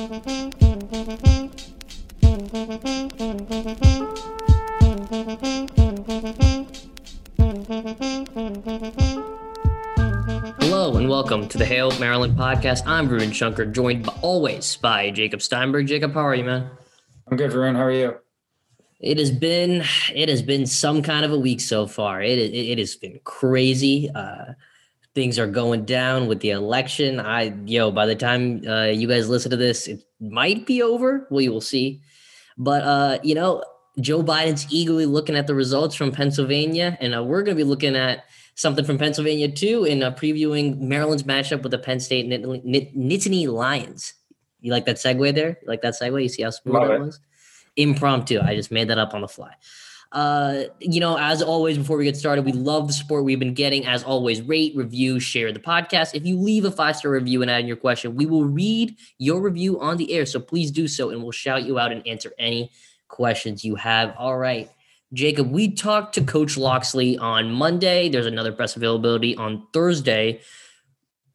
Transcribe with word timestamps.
Hello 0.00 0.08
and 10.96 11.06
welcome 11.06 11.46
to 11.48 11.58
the 11.58 11.66
Hail 11.66 11.90
Maryland 11.98 12.38
podcast. 12.38 12.86
I'm 12.86 13.10
Varun 13.10 13.34
Shankar, 13.34 13.66
joined 13.66 14.06
by, 14.06 14.14
always 14.22 14.76
by 14.76 15.10
Jacob 15.10 15.42
Steinberg. 15.42 15.86
Jacob, 15.86 16.14
how 16.14 16.20
are 16.20 16.34
you, 16.34 16.44
man? 16.44 16.70
I'm 17.30 17.36
good, 17.36 17.50
Varun. 17.50 17.76
How 17.76 17.82
are 17.82 17.92
you? 17.92 18.16
It 19.00 19.18
has 19.18 19.30
been 19.30 19.84
it 20.14 20.30
has 20.30 20.40
been 20.40 20.64
some 20.64 21.02
kind 21.02 21.26
of 21.26 21.32
a 21.32 21.38
week 21.38 21.60
so 21.60 21.86
far. 21.86 22.22
It 22.22 22.38
it, 22.38 22.54
it 22.54 22.78
has 22.78 22.96
been 22.96 23.20
crazy. 23.24 24.08
Uh, 24.14 24.54
things 25.14 25.38
are 25.38 25.46
going 25.46 25.84
down 25.84 26.26
with 26.26 26.40
the 26.40 26.50
election. 26.50 27.20
I 27.20 27.54
yo, 27.64 27.90
by 27.90 28.06
the 28.06 28.14
time 28.14 28.62
uh, 28.66 28.86
you 28.86 29.08
guys 29.08 29.28
listen 29.28 29.50
to 29.50 29.56
this, 29.56 29.86
it 29.86 30.02
might 30.20 30.66
be 30.66 30.82
over. 30.82 31.26
We 31.30 31.48
will 31.48 31.60
see. 31.60 32.02
But 32.56 32.82
uh, 32.82 33.18
you 33.22 33.34
know, 33.34 33.64
Joe 34.00 34.22
Biden's 34.22 34.66
eagerly 34.70 35.06
looking 35.06 35.36
at 35.36 35.46
the 35.46 35.54
results 35.54 35.94
from 35.94 36.12
Pennsylvania, 36.12 36.96
and 37.00 37.14
uh, 37.14 37.24
we're 37.24 37.42
going 37.42 37.56
to 37.56 37.62
be 37.62 37.68
looking 37.68 37.96
at 37.96 38.24
something 38.54 38.84
from 38.84 38.98
Pennsylvania 38.98 39.50
too 39.50 39.84
in 39.84 40.02
uh, 40.02 40.12
previewing 40.12 40.78
Maryland's 40.78 41.22
matchup 41.22 41.62
with 41.62 41.72
the 41.72 41.78
Penn 41.78 41.98
State 42.00 42.28
Nittany 42.28 43.48
Lions. 43.48 44.14
You 44.60 44.72
like 44.72 44.84
that 44.84 44.96
segue 44.96 45.34
there? 45.34 45.58
You 45.62 45.68
like 45.68 45.82
that 45.82 45.94
segue? 46.00 46.22
You 46.22 46.28
see 46.28 46.42
how 46.42 46.50
smooth 46.50 46.88
that 46.88 47.00
was? 47.00 47.20
Impromptu. 47.76 48.40
I 48.40 48.54
just 48.54 48.70
made 48.70 48.88
that 48.88 48.98
up 48.98 49.14
on 49.14 49.22
the 49.22 49.28
fly. 49.28 49.54
Uh, 50.12 50.64
you 50.80 50.98
know, 50.98 51.16
as 51.16 51.40
always, 51.40 51.78
before 51.78 51.96
we 51.96 52.04
get 52.04 52.16
started, 52.16 52.44
we 52.44 52.52
love 52.52 52.88
the 52.88 52.92
support 52.92 53.24
we've 53.24 53.38
been 53.38 53.54
getting. 53.54 53.86
As 53.86 54.02
always, 54.02 54.42
rate, 54.42 54.74
review, 54.74 55.20
share 55.20 55.52
the 55.52 55.60
podcast. 55.60 56.14
If 56.14 56.26
you 56.26 56.36
leave 56.36 56.64
a 56.64 56.70
five 56.70 56.96
star 56.96 57.12
review 57.12 57.42
and 57.42 57.50
add 57.50 57.60
in 57.60 57.68
your 57.68 57.76
question, 57.76 58.16
we 58.16 58.26
will 58.26 58.44
read 58.44 58.96
your 59.18 59.40
review 59.40 59.80
on 59.80 59.98
the 59.98 60.12
air. 60.12 60.26
So 60.26 60.40
please 60.40 60.72
do 60.72 60.88
so, 60.88 61.10
and 61.10 61.22
we'll 61.22 61.30
shout 61.30 61.62
you 61.62 61.78
out 61.78 61.92
and 61.92 62.04
answer 62.08 62.32
any 62.38 62.72
questions 63.08 63.64
you 63.64 63.76
have. 63.76 64.14
All 64.18 64.36
right. 64.36 64.68
Jacob, 65.12 65.50
we 65.50 65.72
talked 65.72 66.14
to 66.14 66.22
Coach 66.22 66.56
Locksley 66.56 67.18
on 67.18 67.52
Monday. 67.52 68.08
There's 68.08 68.26
another 68.26 68.52
press 68.52 68.76
availability 68.76 69.36
on 69.36 69.66
Thursday. 69.72 70.40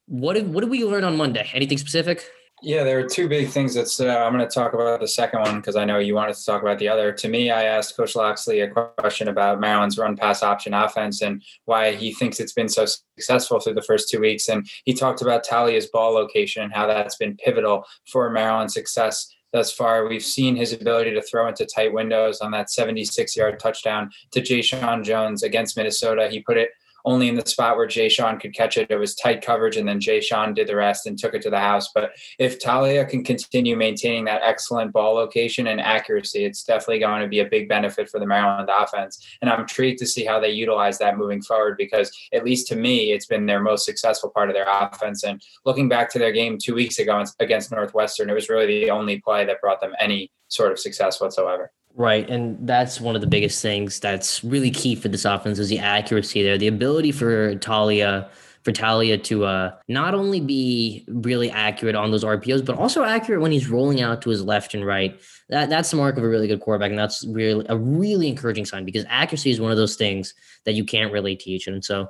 What 0.07 0.33
did 0.33 0.53
what 0.53 0.61
did 0.61 0.69
we 0.69 0.83
learn 0.83 1.03
on 1.03 1.15
Monday? 1.15 1.49
Anything 1.53 1.77
specific? 1.77 2.25
Yeah, 2.65 2.83
there 2.83 2.97
are 2.97 3.07
two 3.07 3.29
big 3.29 3.49
things 3.49 3.75
that 3.75 3.87
stood 3.87 4.07
uh, 4.07 4.13
out. 4.13 4.25
I'm 4.25 4.33
going 4.33 4.43
to 4.43 4.51
talk 4.51 4.73
about 4.73 4.99
the 4.99 5.07
second 5.07 5.41
one 5.41 5.57
because 5.57 5.75
I 5.75 5.85
know 5.85 5.99
you 5.99 6.15
wanted 6.15 6.35
to 6.35 6.43
talk 6.43 6.63
about 6.63 6.79
the 6.79 6.89
other. 6.89 7.11
To 7.11 7.29
me, 7.29 7.51
I 7.51 7.65
asked 7.65 7.95
Coach 7.95 8.15
Locksley 8.15 8.61
a 8.61 8.71
question 8.71 9.27
about 9.27 9.59
Maryland's 9.59 9.99
run 9.99 10.15
pass 10.15 10.41
option 10.41 10.73
offense 10.73 11.21
and 11.21 11.43
why 11.65 11.93
he 11.93 12.11
thinks 12.11 12.39
it's 12.39 12.53
been 12.53 12.67
so 12.67 12.87
successful 12.87 13.59
through 13.59 13.75
the 13.75 13.83
first 13.83 14.09
two 14.09 14.19
weeks. 14.19 14.49
And 14.49 14.67
he 14.83 14.95
talked 14.95 15.21
about 15.21 15.45
Taulia's 15.45 15.85
ball 15.85 16.11
location 16.15 16.63
and 16.63 16.73
how 16.73 16.87
that's 16.87 17.17
been 17.17 17.37
pivotal 17.37 17.85
for 18.11 18.31
Maryland's 18.31 18.73
success 18.73 19.31
thus 19.53 19.71
far. 19.71 20.07
We've 20.07 20.25
seen 20.25 20.55
his 20.55 20.73
ability 20.73 21.11
to 21.11 21.21
throw 21.21 21.47
into 21.47 21.67
tight 21.67 21.93
windows 21.93 22.41
on 22.41 22.49
that 22.53 22.71
76 22.71 23.35
yard 23.35 23.59
touchdown 23.59 24.09
to 24.31 24.41
Jeshaun 24.41 25.03
Jones 25.03 25.43
against 25.43 25.77
Minnesota. 25.77 26.29
He 26.31 26.39
put 26.39 26.57
it 26.57 26.69
only 27.05 27.29
in 27.29 27.35
the 27.35 27.45
spot 27.45 27.77
where 27.77 27.87
Jeshaun 27.87 28.39
could 28.39 28.53
catch 28.53 28.77
it. 28.77 28.89
It 28.89 28.97
was 28.97 29.15
tight 29.15 29.41
coverage, 29.41 29.77
and 29.77 29.87
then 29.87 29.99
Jeshaun 29.99 30.55
did 30.55 30.67
the 30.67 30.75
rest 30.75 31.05
and 31.05 31.17
took 31.17 31.33
it 31.33 31.41
to 31.43 31.49
the 31.49 31.59
house. 31.59 31.91
But 31.93 32.11
if 32.39 32.59
Taulia 32.59 33.07
can 33.07 33.23
continue 33.23 33.75
maintaining 33.75 34.25
that 34.25 34.41
excellent 34.43 34.91
ball 34.91 35.13
location 35.13 35.67
and 35.67 35.79
accuracy, 35.79 36.43
it's 36.43 36.63
definitely 36.63 36.99
going 36.99 37.21
to 37.21 37.27
be 37.27 37.39
a 37.39 37.45
big 37.45 37.69
benefit 37.69 38.09
for 38.09 38.19
the 38.19 38.25
Maryland 38.25 38.69
offense. 38.75 39.25
And 39.41 39.49
I'm 39.49 39.61
intrigued 39.61 39.99
to 39.99 40.07
see 40.07 40.25
how 40.25 40.39
they 40.39 40.49
utilize 40.49 40.97
that 40.97 41.17
moving 41.17 41.41
forward 41.41 41.77
because, 41.77 42.11
at 42.33 42.43
least 42.43 42.67
to 42.67 42.75
me, 42.75 43.11
it's 43.11 43.27
been 43.27 43.45
their 43.45 43.61
most 43.61 43.85
successful 43.85 44.31
part 44.31 44.49
of 44.49 44.55
their 44.55 44.67
offense. 44.67 45.23
And 45.23 45.41
looking 45.63 45.87
back 45.87 46.09
to 46.11 46.19
their 46.19 46.31
game 46.31 46.57
two 46.57 46.73
weeks 46.73 46.99
ago 46.99 47.23
against 47.39 47.71
Northwestern, 47.71 48.29
it 48.29 48.33
was 48.33 48.49
really 48.49 48.65
the 48.65 48.91
only 48.91 49.21
play 49.21 49.45
that 49.45 49.61
brought 49.61 49.81
them 49.81 49.93
any 49.99 50.31
sort 50.47 50.71
of 50.71 50.79
success 50.79 51.21
whatsoever. 51.21 51.71
Right. 51.97 52.29
And 52.29 52.67
that's 52.67 52.99
one 52.99 53.15
of 53.15 53.21
the 53.21 53.27
biggest 53.27 53.61
things 53.61 54.01
that's 54.01 54.43
really 54.43 54.69
key 54.69 54.95
for 54.95 55.07
this 55.07 55.23
offense 55.23 55.59
is 55.59 55.69
the 55.69 55.79
accuracy 55.79 56.43
there. 56.43 56.57
The 56.57 56.67
ability 56.67 57.13
for 57.13 57.55
Taulia 57.55 58.29
for 58.65 58.71
Taulia 58.71 59.23
to 59.25 59.45
uh, 59.45 59.71
not 59.87 60.15
only 60.15 60.41
be 60.41 61.05
really 61.07 61.51
accurate 61.51 61.93
on 61.93 62.09
those 62.09 62.23
RPOs, 62.23 62.65
but 62.65 62.75
also 62.79 63.03
accurate 63.03 63.39
when 63.39 63.51
he's 63.51 63.69
rolling 63.69 64.01
out 64.01 64.23
to 64.23 64.31
his 64.31 64.43
left 64.43 64.73
and 64.73 64.83
right. 64.83 65.21
That 65.49 65.69
that's 65.69 65.91
the 65.91 65.97
mark 65.97 66.17
of 66.17 66.23
a 66.23 66.27
really 66.27 66.47
good 66.47 66.61
quarterback, 66.61 66.89
and 66.89 66.97
that's 66.97 67.23
really 67.27 67.63
a 67.69 67.77
really 67.77 68.27
encouraging 68.27 68.65
sign 68.65 68.83
because 68.83 69.05
accuracy 69.07 69.51
is 69.51 69.61
one 69.61 69.69
of 69.69 69.77
those 69.77 69.95
things 69.95 70.33
that 70.63 70.73
you 70.73 70.83
can't 70.83 71.13
really 71.13 71.35
teach. 71.35 71.67
And 71.67 71.85
so 71.85 72.09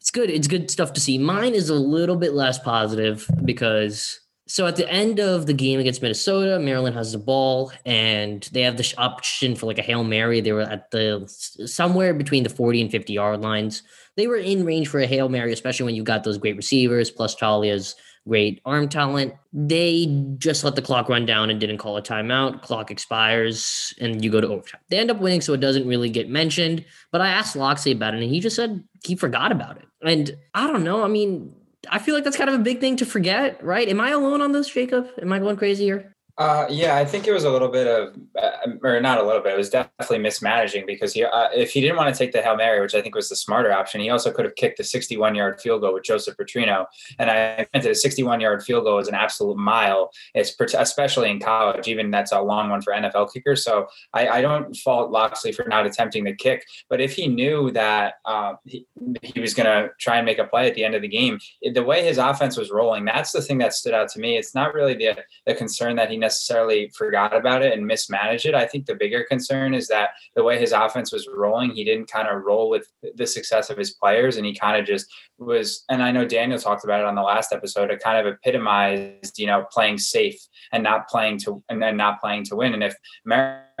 it's 0.00 0.10
good. 0.10 0.28
It's 0.28 0.48
good 0.48 0.72
stuff 0.72 0.92
to 0.94 1.00
see. 1.00 1.18
Mine 1.18 1.54
is 1.54 1.68
a 1.68 1.74
little 1.74 2.16
bit 2.16 2.32
less 2.32 2.58
positive 2.58 3.30
because 3.44 4.18
so 4.46 4.66
at 4.66 4.76
the 4.76 4.90
end 4.90 5.20
of 5.20 5.46
the 5.46 5.52
game 5.54 5.78
against 5.78 6.02
Minnesota, 6.02 6.58
Maryland 6.58 6.96
has 6.96 7.12
the 7.12 7.18
ball 7.18 7.72
and 7.86 8.48
they 8.52 8.62
have 8.62 8.76
the 8.76 8.94
option 8.98 9.54
for 9.54 9.66
like 9.66 9.78
a 9.78 9.82
Hail 9.82 10.04
Mary. 10.04 10.40
They 10.40 10.52
were 10.52 10.62
at 10.62 10.90
the 10.90 11.24
somewhere 11.66 12.12
between 12.12 12.42
the 12.42 12.50
40 12.50 12.82
and 12.82 12.90
50 12.90 13.12
yard 13.12 13.40
lines. 13.40 13.82
They 14.16 14.26
were 14.26 14.36
in 14.36 14.64
range 14.64 14.88
for 14.88 15.00
a 15.00 15.06
Hail 15.06 15.28
Mary, 15.28 15.52
especially 15.52 15.86
when 15.86 15.94
you 15.94 16.02
got 16.02 16.24
those 16.24 16.38
great 16.38 16.56
receivers 16.56 17.10
plus 17.10 17.36
Taulia's 17.36 17.94
great 18.26 18.60
arm 18.64 18.88
talent. 18.88 19.34
They 19.52 20.06
just 20.38 20.64
let 20.64 20.76
the 20.76 20.82
clock 20.82 21.08
run 21.08 21.26
down 21.26 21.50
and 21.50 21.60
didn't 21.60 21.78
call 21.78 21.96
a 21.96 22.02
timeout. 22.02 22.62
Clock 22.62 22.90
expires 22.90 23.94
and 24.00 24.24
you 24.24 24.30
go 24.30 24.40
to 24.40 24.48
overtime. 24.48 24.80
They 24.90 24.98
end 24.98 25.10
up 25.10 25.20
winning, 25.20 25.40
so 25.40 25.52
it 25.52 25.60
doesn't 25.60 25.86
really 25.86 26.10
get 26.10 26.28
mentioned. 26.28 26.84
But 27.10 27.20
I 27.20 27.28
asked 27.28 27.56
Locksley 27.56 27.92
about 27.92 28.14
it 28.14 28.22
and 28.22 28.32
he 28.32 28.40
just 28.40 28.56
said 28.56 28.82
he 29.04 29.16
forgot 29.16 29.52
about 29.52 29.76
it. 29.76 29.86
And 30.02 30.36
I 30.54 30.66
don't 30.66 30.84
know. 30.84 31.04
I 31.04 31.08
mean, 31.08 31.54
I 31.90 31.98
feel 31.98 32.14
like 32.14 32.24
that's 32.24 32.36
kind 32.36 32.50
of 32.50 32.58
a 32.60 32.62
big 32.62 32.80
thing 32.80 32.96
to 32.96 33.06
forget, 33.06 33.62
right? 33.62 33.88
Am 33.88 34.00
I 34.00 34.10
alone 34.10 34.40
on 34.40 34.52
this, 34.52 34.68
Jacob? 34.68 35.08
Am 35.20 35.32
I 35.32 35.38
going 35.38 35.56
crazy 35.56 35.84
here? 35.84 36.11
Uh, 36.38 36.66
yeah, 36.70 36.96
I 36.96 37.04
think 37.04 37.26
it 37.26 37.32
was 37.32 37.44
a 37.44 37.50
little 37.50 37.68
bit 37.68 37.86
of, 37.86 38.16
uh, 38.40 38.72
or 38.82 39.00
not 39.00 39.18
a 39.18 39.22
little 39.22 39.42
bit. 39.42 39.52
It 39.52 39.58
was 39.58 39.68
definitely 39.68 40.18
mismanaging 40.18 40.86
because 40.86 41.12
he, 41.12 41.24
uh, 41.24 41.48
if 41.54 41.72
he 41.72 41.82
didn't 41.82 41.96
want 41.96 42.14
to 42.14 42.18
take 42.18 42.32
the 42.32 42.40
hail 42.40 42.56
mary, 42.56 42.80
which 42.80 42.94
I 42.94 43.02
think 43.02 43.14
was 43.14 43.28
the 43.28 43.36
smarter 43.36 43.70
option, 43.70 44.00
he 44.00 44.08
also 44.08 44.32
could 44.32 44.46
have 44.46 44.54
kicked 44.54 44.78
the 44.78 44.84
61 44.84 45.34
yard 45.34 45.60
field 45.60 45.82
goal 45.82 45.92
with 45.92 46.04
Joseph 46.04 46.36
Petrino. 46.38 46.86
And 47.18 47.30
I 47.30 47.66
meant 47.72 47.84
that 47.84 47.90
a 47.90 47.94
61 47.94 48.40
yard 48.40 48.62
field 48.62 48.84
goal 48.84 48.98
is 48.98 49.08
an 49.08 49.14
absolute 49.14 49.58
mile. 49.58 50.10
It's 50.34 50.56
especially 50.74 51.30
in 51.30 51.38
college, 51.38 51.86
even 51.86 52.10
that's 52.10 52.32
a 52.32 52.40
long 52.40 52.70
one 52.70 52.80
for 52.80 52.94
NFL 52.94 53.32
kickers. 53.32 53.62
So 53.62 53.88
I, 54.14 54.28
I 54.28 54.40
don't 54.40 54.74
fault 54.76 55.10
Locksley 55.10 55.52
for 55.52 55.66
not 55.68 55.84
attempting 55.84 56.24
the 56.24 56.34
kick. 56.34 56.64
But 56.88 57.02
if 57.02 57.14
he 57.14 57.26
knew 57.26 57.70
that 57.72 58.14
uh, 58.24 58.54
he, 58.64 58.86
he 59.22 59.38
was 59.38 59.52
going 59.52 59.66
to 59.66 59.90
try 60.00 60.16
and 60.16 60.24
make 60.24 60.38
a 60.38 60.44
play 60.44 60.66
at 60.66 60.74
the 60.76 60.84
end 60.84 60.94
of 60.94 61.02
the 61.02 61.08
game, 61.08 61.38
the 61.74 61.84
way 61.84 62.04
his 62.04 62.16
offense 62.16 62.56
was 62.56 62.70
rolling, 62.70 63.04
that's 63.04 63.32
the 63.32 63.42
thing 63.42 63.58
that 63.58 63.74
stood 63.74 63.92
out 63.92 64.08
to 64.10 64.18
me. 64.18 64.38
It's 64.38 64.54
not 64.54 64.72
really 64.72 64.94
the 64.94 65.22
the 65.46 65.54
concern 65.54 65.96
that 65.96 66.10
he 66.10 66.16
necessarily 66.22 66.90
forgot 66.96 67.36
about 67.36 67.62
it 67.62 67.74
and 67.74 67.86
mismanaged 67.86 68.46
it. 68.46 68.54
I 68.54 68.66
think 68.66 68.86
the 68.86 68.94
bigger 68.94 69.24
concern 69.28 69.74
is 69.74 69.88
that 69.88 70.10
the 70.34 70.42
way 70.42 70.58
his 70.58 70.72
offense 70.72 71.12
was 71.12 71.28
rolling, 71.32 71.72
he 71.72 71.84
didn't 71.84 72.10
kind 72.10 72.28
of 72.28 72.42
roll 72.42 72.70
with 72.70 72.90
the 73.14 73.26
success 73.26 73.68
of 73.68 73.76
his 73.76 73.90
players, 73.92 74.36
and 74.38 74.46
he 74.46 74.54
kind 74.54 74.80
of 74.80 74.86
just 74.86 75.06
was. 75.38 75.84
And 75.90 76.02
I 76.02 76.10
know 76.10 76.24
Daniel 76.24 76.58
talked 76.58 76.84
about 76.84 77.00
it 77.00 77.06
on 77.06 77.14
the 77.14 77.22
last 77.22 77.52
episode. 77.52 77.90
It 77.90 78.02
kind 78.02 78.26
of 78.26 78.32
epitomized, 78.32 79.38
you 79.38 79.46
know, 79.46 79.66
playing 79.70 79.98
safe 79.98 80.40
and 80.72 80.82
not 80.82 81.08
playing 81.08 81.38
to 81.40 81.62
and 81.68 81.82
then 81.82 81.96
not 81.98 82.20
playing 82.20 82.44
to 82.44 82.56
win. 82.56 82.72
And 82.72 82.82
if 82.82 82.94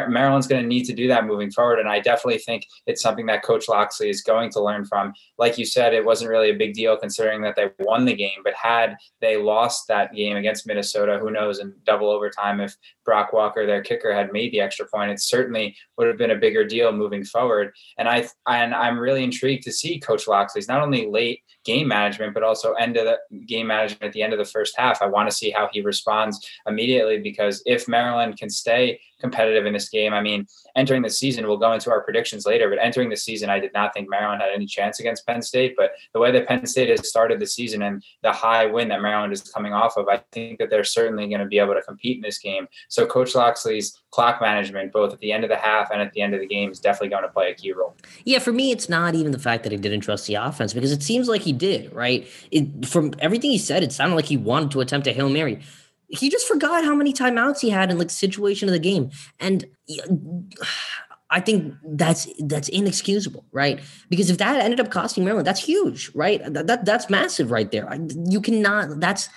Maryland's 0.08 0.46
going 0.46 0.62
to 0.62 0.68
need 0.68 0.84
to 0.84 0.92
do 0.92 1.08
that 1.08 1.26
moving 1.26 1.50
forward, 1.50 1.78
and 1.78 1.88
I 1.88 2.00
definitely 2.00 2.38
think 2.38 2.66
it's 2.86 3.02
something 3.02 3.26
that 3.26 3.42
Coach 3.42 3.68
Locksley 3.68 4.08
is 4.08 4.22
going 4.22 4.50
to 4.52 4.62
learn 4.62 4.84
from. 4.84 5.12
Like 5.38 5.58
you 5.58 5.64
said, 5.64 5.94
it 5.94 6.04
wasn't 6.04 6.30
really 6.30 6.50
a 6.50 6.56
big 6.56 6.74
deal 6.74 6.96
considering 6.96 7.42
that 7.42 7.56
they 7.56 7.70
won 7.80 8.04
the 8.04 8.14
game, 8.14 8.40
but 8.44 8.54
had 8.54 8.96
they 9.20 9.36
lost 9.36 9.88
that 9.88 10.14
game 10.14 10.36
against 10.36 10.66
Minnesota, 10.66 11.18
who 11.18 11.30
knows 11.30 11.58
in 11.58 11.74
double 11.84 12.10
overtime 12.10 12.60
if 12.60 12.74
Brock 13.04 13.32
Walker, 13.32 13.66
their 13.66 13.82
kicker, 13.82 14.14
had 14.14 14.32
made 14.32 14.52
the 14.52 14.60
extra 14.60 14.86
point, 14.86 15.10
it 15.10 15.20
certainly 15.20 15.76
would 15.96 16.06
have 16.06 16.18
been 16.18 16.30
a 16.30 16.36
bigger 16.36 16.64
deal 16.64 16.92
moving 16.92 17.24
forward. 17.24 17.72
And 17.98 18.08
I 18.08 18.28
and 18.46 18.74
I'm 18.74 18.98
really 18.98 19.24
intrigued 19.24 19.64
to 19.64 19.72
see 19.72 20.00
Coach 20.00 20.26
Locksley's 20.26 20.68
not 20.68 20.82
only 20.82 21.06
late 21.06 21.42
game 21.64 21.88
management, 21.88 22.34
but 22.34 22.42
also 22.42 22.72
end 22.74 22.96
of 22.96 23.04
the 23.04 23.38
game 23.46 23.66
management 23.66 24.02
at 24.02 24.12
the 24.12 24.22
end 24.22 24.32
of 24.32 24.38
the 24.38 24.44
first 24.44 24.74
half. 24.76 25.00
I 25.02 25.06
want 25.06 25.28
to 25.28 25.34
see 25.34 25.50
how 25.50 25.68
he 25.72 25.80
responds 25.80 26.46
immediately 26.66 27.18
because 27.18 27.62
if 27.66 27.88
Maryland 27.88 28.38
can 28.38 28.50
stay 28.50 29.00
competitive 29.22 29.64
in 29.66 29.72
this 29.72 29.88
game, 29.88 30.12
I 30.12 30.20
mean, 30.20 30.46
entering 30.76 31.02
the 31.02 31.10
season, 31.10 31.46
we'll 31.46 31.56
go 31.56 31.72
into 31.72 31.90
our 31.90 32.02
predictions 32.02 32.44
later, 32.44 32.68
but 32.68 32.78
entering 32.80 33.08
the 33.08 33.16
season, 33.16 33.48
I 33.48 33.60
did 33.60 33.72
not 33.72 33.94
think 33.94 34.10
Maryland 34.10 34.42
had 34.42 34.50
any 34.52 34.66
chance 34.66 35.00
against 35.00 35.26
Penn 35.26 35.40
State. 35.40 35.74
But 35.76 35.92
the 36.12 36.18
way 36.18 36.32
that 36.32 36.48
Penn 36.48 36.66
State 36.66 36.90
has 36.90 37.08
started 37.08 37.38
the 37.38 37.46
season 37.46 37.82
and 37.82 38.02
the 38.22 38.32
high 38.32 38.66
win 38.66 38.88
that 38.88 39.00
Maryland 39.00 39.32
is 39.32 39.42
coming 39.42 39.72
off 39.72 39.96
of, 39.96 40.08
I 40.08 40.22
think 40.32 40.58
that 40.58 40.68
they're 40.68 40.84
certainly 40.84 41.28
going 41.28 41.40
to 41.40 41.46
be 41.46 41.58
able 41.58 41.74
to 41.74 41.82
compete 41.82 42.16
in 42.16 42.22
this 42.22 42.38
game. 42.38 42.66
So 42.88 43.06
Coach 43.06 43.34
Locksley's 43.34 44.02
clock 44.10 44.40
management, 44.40 44.92
both 44.92 45.12
at 45.12 45.20
the 45.20 45.32
end 45.32 45.44
of 45.44 45.50
the 45.50 45.56
half 45.56 45.90
and 45.90 46.02
at 46.02 46.12
the 46.12 46.20
end 46.20 46.34
of 46.34 46.40
the 46.40 46.46
game, 46.46 46.70
is 46.70 46.80
definitely 46.80 47.08
going 47.08 47.22
to 47.22 47.28
play 47.28 47.50
a 47.50 47.54
key 47.54 47.72
role. 47.72 47.94
Yeah, 48.24 48.40
for 48.40 48.52
me, 48.52 48.72
it's 48.72 48.88
not 48.88 49.14
even 49.14 49.32
the 49.32 49.38
fact 49.38 49.62
that 49.62 49.72
he 49.72 49.78
didn't 49.78 50.00
trust 50.00 50.26
the 50.26 50.34
offense 50.34 50.74
because 50.74 50.92
it 50.92 51.02
seems 51.02 51.28
like 51.28 51.42
he 51.42 51.51
did, 51.52 51.92
right? 51.92 52.26
It, 52.50 52.86
from 52.86 53.12
everything 53.18 53.50
he 53.50 53.58
said, 53.58 53.82
it 53.82 53.92
sounded 53.92 54.16
like 54.16 54.26
he 54.26 54.36
wanted 54.36 54.70
to 54.72 54.80
attempt 54.80 55.06
a 55.06 55.12
Hail 55.12 55.28
Mary 55.28 55.60
he 56.14 56.28
just 56.28 56.46
forgot 56.46 56.84
how 56.84 56.94
many 56.94 57.10
timeouts 57.10 57.60
he 57.60 57.70
had 57.70 57.90
in 57.90 57.98
like 57.98 58.10
situation 58.10 58.68
of 58.68 58.74
the 58.74 58.78
game 58.78 59.10
and 59.40 59.64
I 61.32 61.40
think 61.40 61.74
that's 61.82 62.28
that's 62.40 62.68
inexcusable, 62.68 63.46
right? 63.52 63.80
Because 64.10 64.28
if 64.28 64.36
that 64.36 64.60
ended 64.60 64.80
up 64.80 64.90
costing 64.90 65.24
Maryland, 65.24 65.46
that's 65.46 65.64
huge, 65.64 66.10
right? 66.14 66.42
That, 66.44 66.66
that 66.66 66.84
that's 66.84 67.08
massive 67.08 67.50
right 67.50 67.70
there. 67.70 67.88
You 68.28 68.42
cannot. 68.42 69.00
That's 69.00 69.30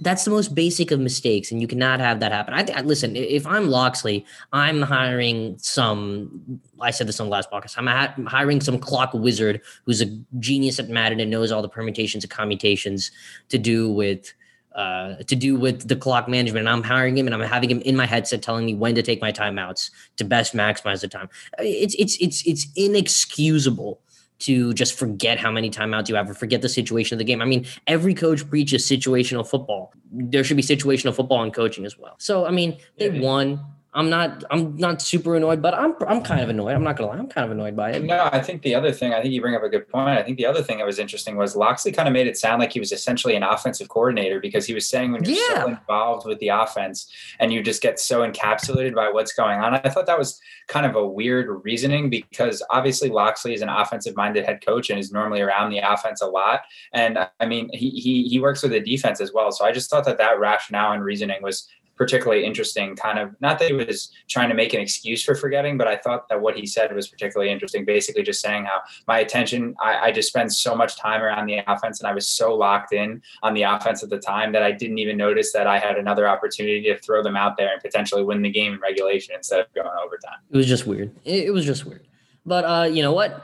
that's 0.00 0.24
the 0.24 0.30
most 0.30 0.54
basic 0.54 0.90
of 0.90 1.00
mistakes, 1.00 1.50
and 1.50 1.60
you 1.60 1.66
cannot 1.66 2.00
have 2.00 2.20
that 2.20 2.32
happen. 2.32 2.54
I, 2.54 2.66
I 2.74 2.82
listen. 2.82 3.16
If 3.16 3.46
I'm 3.46 3.68
Locksley, 3.68 4.24
I'm 4.52 4.82
hiring 4.82 5.56
some. 5.58 6.60
I 6.80 6.90
said 6.90 7.08
this 7.08 7.20
on 7.20 7.26
the 7.26 7.32
last 7.32 7.50
podcast. 7.50 7.76
I'm 7.76 7.86
ha- 7.86 8.14
hiring 8.26 8.60
some 8.60 8.78
clock 8.78 9.12
wizard 9.14 9.60
who's 9.84 10.00
a 10.00 10.06
genius 10.38 10.78
at 10.78 10.88
Madden 10.88 11.20
and 11.20 11.30
knows 11.30 11.50
all 11.50 11.62
the 11.62 11.68
permutations 11.68 12.24
and 12.24 12.30
commutations 12.30 13.10
to 13.48 13.58
do 13.58 13.90
with 13.90 14.32
uh, 14.74 15.16
to 15.26 15.34
do 15.34 15.56
with 15.56 15.88
the 15.88 15.96
clock 15.96 16.28
management. 16.28 16.60
And 16.60 16.68
I'm 16.68 16.84
hiring 16.84 17.18
him 17.18 17.26
and 17.26 17.34
I'm 17.34 17.40
having 17.40 17.70
him 17.70 17.80
in 17.80 17.96
my 17.96 18.06
headset 18.06 18.42
telling 18.42 18.64
me 18.64 18.74
when 18.74 18.94
to 18.94 19.02
take 19.02 19.20
my 19.20 19.32
timeouts 19.32 19.90
to 20.16 20.24
best 20.24 20.54
maximize 20.54 21.00
the 21.00 21.08
time. 21.08 21.28
It's 21.58 21.94
it's 21.98 22.16
it's 22.20 22.46
it's 22.46 22.66
inexcusable 22.76 24.00
to 24.40 24.72
just 24.74 24.94
forget 24.98 25.38
how 25.38 25.50
many 25.50 25.70
timeouts 25.70 26.08
you 26.08 26.14
have 26.14 26.30
or 26.30 26.34
forget 26.34 26.62
the 26.62 26.68
situation 26.68 27.14
of 27.14 27.18
the 27.18 27.24
game. 27.24 27.42
I 27.42 27.44
mean, 27.44 27.66
every 27.86 28.14
coach 28.14 28.48
preaches 28.48 28.86
situational 28.86 29.46
football. 29.46 29.92
There 30.12 30.44
should 30.44 30.56
be 30.56 30.62
situational 30.62 31.14
football 31.14 31.42
in 31.42 31.50
coaching 31.50 31.84
as 31.84 31.98
well. 31.98 32.14
So 32.18 32.46
I 32.46 32.50
mean, 32.50 32.78
they 32.98 33.10
yeah. 33.10 33.20
won. 33.20 33.60
I'm 33.94 34.10
not 34.10 34.44
I'm 34.50 34.76
not 34.76 35.00
super 35.00 35.34
annoyed, 35.34 35.62
but 35.62 35.72
I'm 35.72 35.94
I'm 36.06 36.22
kind 36.22 36.42
of 36.42 36.50
annoyed. 36.50 36.74
I'm 36.74 36.84
not 36.84 36.96
gonna 36.96 37.10
lie, 37.10 37.16
I'm 37.16 37.26
kind 37.26 37.46
of 37.46 37.50
annoyed 37.52 37.74
by 37.74 37.92
it. 37.92 38.04
No, 38.04 38.28
I 38.30 38.40
think 38.40 38.60
the 38.62 38.74
other 38.74 38.92
thing, 38.92 39.14
I 39.14 39.22
think 39.22 39.32
you 39.32 39.40
bring 39.40 39.54
up 39.54 39.62
a 39.62 39.68
good 39.68 39.88
point. 39.88 40.18
I 40.18 40.22
think 40.22 40.36
the 40.36 40.44
other 40.44 40.62
thing 40.62 40.78
that 40.78 40.86
was 40.86 40.98
interesting 40.98 41.36
was 41.36 41.56
Locksley 41.56 41.90
kind 41.90 42.06
of 42.06 42.12
made 42.12 42.26
it 42.26 42.36
sound 42.36 42.60
like 42.60 42.72
he 42.72 42.80
was 42.80 42.92
essentially 42.92 43.34
an 43.34 43.42
offensive 43.42 43.88
coordinator 43.88 44.40
because 44.40 44.66
he 44.66 44.74
was 44.74 44.86
saying 44.86 45.12
when 45.12 45.24
you're 45.24 45.36
yeah. 45.36 45.62
so 45.62 45.68
involved 45.68 46.26
with 46.26 46.38
the 46.38 46.48
offense 46.48 47.10
and 47.40 47.50
you 47.50 47.62
just 47.62 47.80
get 47.80 47.98
so 47.98 48.20
encapsulated 48.30 48.94
by 48.94 49.08
what's 49.08 49.32
going 49.32 49.58
on. 49.58 49.74
I 49.74 49.88
thought 49.88 50.06
that 50.06 50.18
was 50.18 50.38
kind 50.68 50.84
of 50.84 50.94
a 50.94 51.06
weird 51.06 51.64
reasoning 51.64 52.10
because 52.10 52.62
obviously 52.68 53.08
Locksley 53.08 53.54
is 53.54 53.62
an 53.62 53.70
offensive 53.70 54.14
minded 54.16 54.44
head 54.44 54.64
coach 54.64 54.90
and 54.90 54.98
is 54.98 55.10
normally 55.10 55.40
around 55.40 55.70
the 55.70 55.78
offense 55.78 56.20
a 56.20 56.26
lot. 56.26 56.60
And 56.92 57.18
I 57.40 57.46
mean, 57.46 57.70
he 57.72 57.88
he 57.90 58.28
he 58.28 58.38
works 58.38 58.62
with 58.62 58.72
the 58.72 58.80
defense 58.80 59.20
as 59.22 59.32
well. 59.32 59.50
So 59.50 59.64
I 59.64 59.72
just 59.72 59.88
thought 59.88 60.04
that 60.04 60.18
that 60.18 60.38
rationale 60.38 60.92
and 60.92 61.02
reasoning 61.02 61.42
was 61.42 61.66
particularly 61.98 62.44
interesting. 62.44 62.96
Kind 62.96 63.18
of 63.18 63.34
not 63.40 63.58
that 63.58 63.68
he 63.68 63.74
was 63.74 64.10
trying 64.28 64.48
to 64.48 64.54
make 64.54 64.72
an 64.72 64.80
excuse 64.80 65.22
for 65.22 65.34
forgetting, 65.34 65.76
but 65.76 65.88
I 65.88 65.96
thought 65.96 66.28
that 66.28 66.40
what 66.40 66.56
he 66.56 66.66
said 66.66 66.94
was 66.94 67.08
particularly 67.08 67.52
interesting. 67.52 67.84
Basically, 67.84 68.22
just 68.22 68.40
saying 68.40 68.64
how 68.64 68.80
my 69.06 69.18
attention, 69.18 69.74
I, 69.82 70.08
I 70.08 70.12
just 70.12 70.28
spent 70.28 70.52
so 70.54 70.74
much 70.74 70.96
time 70.96 71.20
around 71.20 71.46
the 71.46 71.60
offense, 71.66 72.00
and 72.00 72.08
I 72.08 72.14
was 72.14 72.26
so 72.26 72.54
locked 72.54 72.92
in 72.92 73.20
on 73.42 73.54
the 73.54 73.62
offense 73.62 74.02
at 74.02 74.10
the 74.10 74.18
time 74.18 74.52
that 74.52 74.62
I 74.62 74.72
didn't 74.72 74.98
even 74.98 75.16
notice 75.16 75.52
that 75.52 75.66
I 75.66 75.78
had 75.78 75.98
another 75.98 76.28
opportunity 76.28 76.82
to 76.84 76.98
throw 76.98 77.22
them 77.22 77.36
out 77.36 77.56
there 77.56 77.72
and 77.72 77.82
potentially 77.82 78.22
win 78.22 78.42
the 78.42 78.50
game 78.50 78.74
in 78.74 78.80
regulation 78.80 79.34
instead 79.34 79.60
of 79.60 79.66
going 79.74 79.88
overtime. 80.02 80.38
It 80.50 80.56
was 80.56 80.66
just 80.66 80.86
weird. 80.86 81.14
It, 81.24 81.52
was 81.52 81.66
just 81.66 81.84
weird. 81.84 82.06
But 82.46 82.64
uh, 82.64 82.84
you 82.84 83.02
know 83.02 83.12
what? 83.12 83.42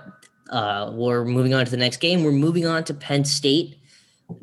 Uh, 0.51 0.91
we're 0.93 1.25
moving 1.25 1.55
on 1.55 1.65
to 1.65 1.71
the 1.71 1.77
next 1.77 1.99
game. 1.99 2.23
We're 2.23 2.33
moving 2.33 2.67
on 2.67 2.85
to 2.85 2.95
Penn 2.95 3.25
State. 3.25 3.79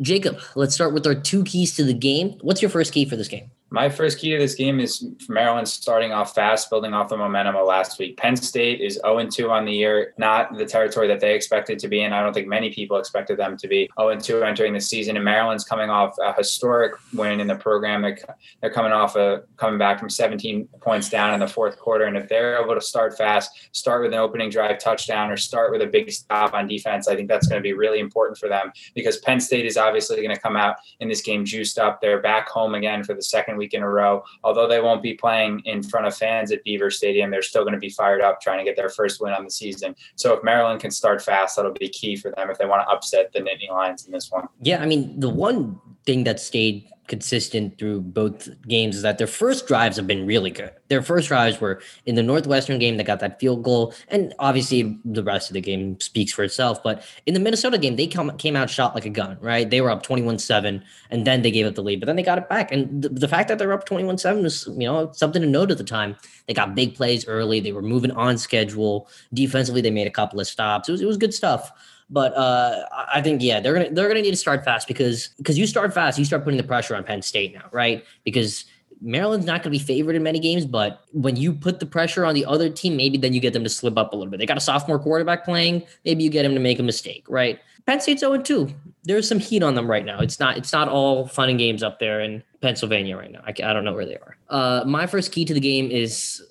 Jacob, 0.02 0.40
let's 0.56 0.74
start 0.74 0.94
with 0.94 1.08
our 1.08 1.16
two 1.16 1.44
keys 1.44 1.76
to 1.76 1.84
the 1.84 1.94
game. 1.94 2.38
What's 2.42 2.62
your 2.62 2.70
first 2.70 2.94
key 2.94 3.06
for 3.06 3.16
this 3.16 3.28
game? 3.28 3.52
My 3.74 3.88
first 3.88 4.20
key 4.20 4.32
to 4.32 4.38
this 4.38 4.54
game 4.54 4.82
is 4.82 5.02
Maryland 5.30 5.66
starting 5.66 6.12
off 6.12 6.36
fast, 6.36 6.70
building 6.70 6.94
off 6.94 7.08
the 7.08 7.16
momentum 7.16 7.56
of 7.56 7.66
last 7.66 7.98
week. 8.00 8.18
Penn 8.18 8.36
State 8.36 8.82
is 8.82 8.96
0 8.96 9.26
2 9.28 9.50
on 9.50 9.64
the 9.64 9.72
year, 9.72 10.14
not 10.18 10.58
the 10.58 10.66
territory 10.66 11.08
that 11.08 11.22
they 11.22 11.34
expected 11.34 11.80
to 11.80 11.88
be 11.88 12.02
in. 12.02 12.12
I 12.12 12.22
don't 12.22 12.34
think 12.34 12.50
many 12.50 12.74
people 12.74 12.98
expected 12.98 13.38
them 13.38 13.56
to 13.56 13.70
be 13.70 13.90
0 13.98 14.20
2 14.20 14.44
entering 14.44 14.74
the 14.74 14.82
season. 14.82 15.16
And 15.16 15.24
Maryland's 15.24 15.64
coming 15.64 15.90
off 15.90 16.18
a 16.22 16.34
historic 16.34 16.96
win 17.14 17.40
in 17.40 17.48
the 17.48 17.56
program. 17.56 18.02
They're, 18.02 18.18
they're 18.60 18.74
coming 18.74 18.92
off 18.92 19.16
a 19.16 19.44
coming 19.56 19.80
back 19.80 20.02
from 20.02 20.10
17 20.10 20.68
points 20.82 21.10
down 21.10 21.34
in 21.34 21.40
the 21.40 21.48
fourth 21.48 21.80
quarter. 21.80 22.04
And 22.04 22.18
if 22.18 22.28
they're 22.28 22.62
able 22.62 22.76
to 22.76 22.82
start 22.82 23.18
fast, 23.18 23.70
start 23.72 24.02
with 24.02 24.12
an 24.12 24.20
opening 24.20 24.50
drive 24.50 24.80
touchdown, 24.80 25.32
or 25.32 25.38
start 25.38 25.72
with 25.72 25.82
a 25.82 25.88
big 25.88 26.12
stop 26.12 26.54
on 26.54 26.68
defense, 26.68 27.08
I 27.08 27.16
think 27.16 27.30
that's 27.30 27.48
going 27.48 27.62
to 27.62 27.64
be 27.64 27.72
really 27.72 28.00
important 28.00 28.38
for 28.38 28.50
them 28.50 28.74
because 28.96 29.20
Penn 29.20 29.40
State 29.40 29.66
is 29.66 29.78
obviously 29.78 30.18
going 30.18 30.36
to 30.36 30.42
come 30.42 30.58
out 30.58 30.76
in 31.00 31.08
this 31.08 31.22
game 31.22 31.46
juiced 31.46 31.80
up. 31.80 32.02
They're 32.02 32.20
back 32.20 32.50
home 32.50 32.76
again 32.76 33.06
for 33.06 33.14
the 33.14 33.22
second 33.22 33.61
week 33.62 33.74
in 33.76 33.84
a 33.84 33.90
row. 33.90 34.24
Although 34.44 34.68
they 34.68 34.82
won't 34.82 35.04
be 35.04 35.14
playing 35.14 35.62
in 35.66 35.84
front 35.84 36.08
of 36.08 36.18
fans 36.18 36.52
at 36.52 36.64
Beaver 36.64 36.90
Stadium, 36.90 37.30
they're 37.30 37.42
still 37.44 37.62
going 37.62 37.74
to 37.74 37.80
be 37.80 37.90
fired 37.90 38.22
up 38.22 38.42
trying 38.42 38.58
to 38.58 38.66
get 38.66 38.76
their 38.76 38.90
first 38.90 39.22
win 39.22 39.34
on 39.34 39.44
the 39.46 39.52
season. 39.52 39.96
So 40.16 40.34
if 40.34 40.44
Maryland 40.44 40.82
can 40.82 40.90
start 40.92 41.22
fast, 41.22 41.56
that'll 41.56 41.74
be 41.74 41.90
key 41.90 42.16
for 42.16 42.32
them 42.32 42.50
if 42.50 42.58
they 42.58 42.66
want 42.66 42.82
to 42.88 42.92
upset 42.92 43.32
the 43.32 43.40
Nittany 43.40 43.70
Lions 43.70 44.06
in 44.06 44.12
this 44.12 44.32
one. 44.32 44.48
Yeah, 44.62 44.82
I 44.82 44.88
mean, 44.88 45.20
the 45.20 45.30
one 45.30 45.80
thing 46.06 46.24
that 46.24 46.40
stayed 46.40 46.90
consistent 47.12 47.78
through 47.78 48.00
both 48.00 48.48
games 48.70 48.96
is 48.96 49.02
that 49.02 49.18
their 49.18 49.28
first 49.28 49.68
drives 49.68 49.98
have 49.98 50.08
been 50.08 50.26
really 50.26 50.50
good. 50.50 50.72
Their 50.88 51.02
first 51.02 51.28
drives 51.28 51.60
were 51.60 51.82
in 52.06 52.16
the 52.16 52.24
Northwestern 52.24 52.80
game 52.80 52.96
that 52.96 53.04
got 53.04 53.20
that 53.20 53.38
field 53.38 53.64
goal, 53.64 53.94
and 54.08 54.34
obviously 54.40 54.98
the 55.04 55.22
rest 55.22 55.50
of 55.50 55.54
the 55.54 55.60
game 55.60 56.00
speaks 56.00 56.32
for 56.32 56.44
itself. 56.44 56.82
But 56.82 57.04
in 57.26 57.34
the 57.34 57.42
Minnesota 57.42 57.78
game, 57.78 57.98
they 57.98 58.08
come, 58.08 58.36
came 58.38 58.56
out 58.56 58.70
shot 58.70 58.96
like 58.96 59.06
a 59.06 59.10
gun, 59.10 59.38
right? 59.42 59.70
They 59.70 59.82
were 59.82 59.92
up 59.92 60.04
21 60.04 60.40
7, 60.40 60.82
and 61.10 61.28
then 61.28 61.42
they 61.42 61.52
gave 61.52 61.66
up 61.66 61.76
the 61.76 61.84
lead, 61.84 62.00
but 62.00 62.06
then 62.06 62.16
they 62.16 62.24
got 62.24 62.38
it 62.38 62.48
back. 62.48 62.72
And 62.72 63.02
the, 63.04 63.10
the 63.10 63.28
fact 63.28 63.50
that 63.50 63.60
they're 63.60 63.74
up 63.74 63.86
21 63.86 64.18
7 64.18 64.42
was, 64.42 64.68
you 64.78 64.88
know, 64.88 65.12
something 65.12 65.42
to 65.42 65.48
note 65.48 65.70
at 65.70 65.78
the 65.78 65.84
time. 65.84 66.16
They 66.48 66.54
got 66.54 66.76
big 66.76 66.96
plays 66.96 67.28
early, 67.28 67.60
they 67.60 67.74
were 67.74 67.82
moving 67.82 68.12
on 68.12 68.38
schedule. 68.38 69.10
Defensively, 69.34 69.82
they 69.82 69.92
made 69.92 70.08
a 70.08 70.12
couple 70.12 70.40
of 70.40 70.48
stops. 70.48 70.88
It 70.88 70.94
was, 70.94 71.02
it 71.02 71.08
was 71.08 71.18
good 71.18 71.34
stuff. 71.34 71.74
But 72.12 72.36
uh, 72.36 72.86
I 72.92 73.22
think 73.22 73.42
yeah, 73.42 73.60
they're 73.60 73.74
gonna 73.74 73.90
they're 73.90 74.10
gonna 74.10 74.22
need 74.22 74.32
to 74.32 74.38
start 74.38 74.66
fast 74.66 74.88
because 74.88 75.30
because 75.38 75.58
you 75.58 75.66
start 75.66 75.94
fast, 75.94 76.20
you 76.20 76.26
start 76.26 76.44
putting 76.44 76.58
the 76.58 76.64
pressure 76.64 76.96
on 76.96 77.04
Penn 77.04 77.22
State 77.22 77.54
now, 77.54 77.66
right? 77.72 78.04
Because 78.26 78.66
Maryland's 79.02 79.48
not 79.48 79.64
going 79.64 79.74
to 79.74 79.80
be 79.80 79.84
favored 79.84 80.16
in 80.16 80.22
many 80.22 80.40
games, 80.40 80.66
but 80.66 81.06
when 81.12 81.36
you 81.36 81.54
put 81.54 81.80
the 81.80 81.88
pressure 81.88 82.24
on 82.24 82.36
the 82.36 82.46
other 82.46 82.70
team, 82.70 82.96
maybe 82.96 83.18
then 83.18 83.34
you 83.34 83.40
get 83.40 83.52
them 83.52 83.64
to 83.64 83.70
slip 83.70 83.98
up 83.98 84.14
a 84.14 84.16
little 84.16 84.30
bit. 84.30 84.38
They 84.38 84.46
got 84.46 84.58
a 84.58 84.62
sophomore 84.62 85.00
quarterback 85.00 85.44
playing, 85.44 85.84
maybe 86.06 86.24
you 86.24 86.30
get 86.30 86.46
him 86.46 86.54
to 86.54 86.60
make 86.60 86.78
a 86.78 86.84
mistake, 86.84 87.26
right? 87.28 87.60
Penn 87.88 88.00
State's 88.00 88.20
0 88.20 88.38
2. 88.38 88.70
There's 89.04 89.28
some 89.28 89.40
heat 89.40 89.64
on 89.64 89.74
them 89.74 89.90
right 89.90 90.06
now. 90.06 90.20
It's 90.20 90.40
not 90.40 90.58
it's 90.58 90.72
not 90.72 90.88
all 90.88 91.28
fun 91.28 91.50
and 91.50 91.58
games 91.58 91.82
up 91.82 92.00
there 92.00 92.22
in 92.22 92.44
Pennsylvania 92.62 93.18
right 93.18 93.32
now. 93.32 93.42
I, 93.46 93.50
I 93.50 93.74
don't 93.74 93.84
know 93.84 93.94
where 93.94 94.06
they 94.06 94.18
are. 94.18 94.38
Uh, 94.50 94.84
my 94.86 95.08
first 95.08 95.32
key 95.32 95.46
to 95.46 95.54
the 95.54 95.60
game 95.60 95.90
is 95.90 96.44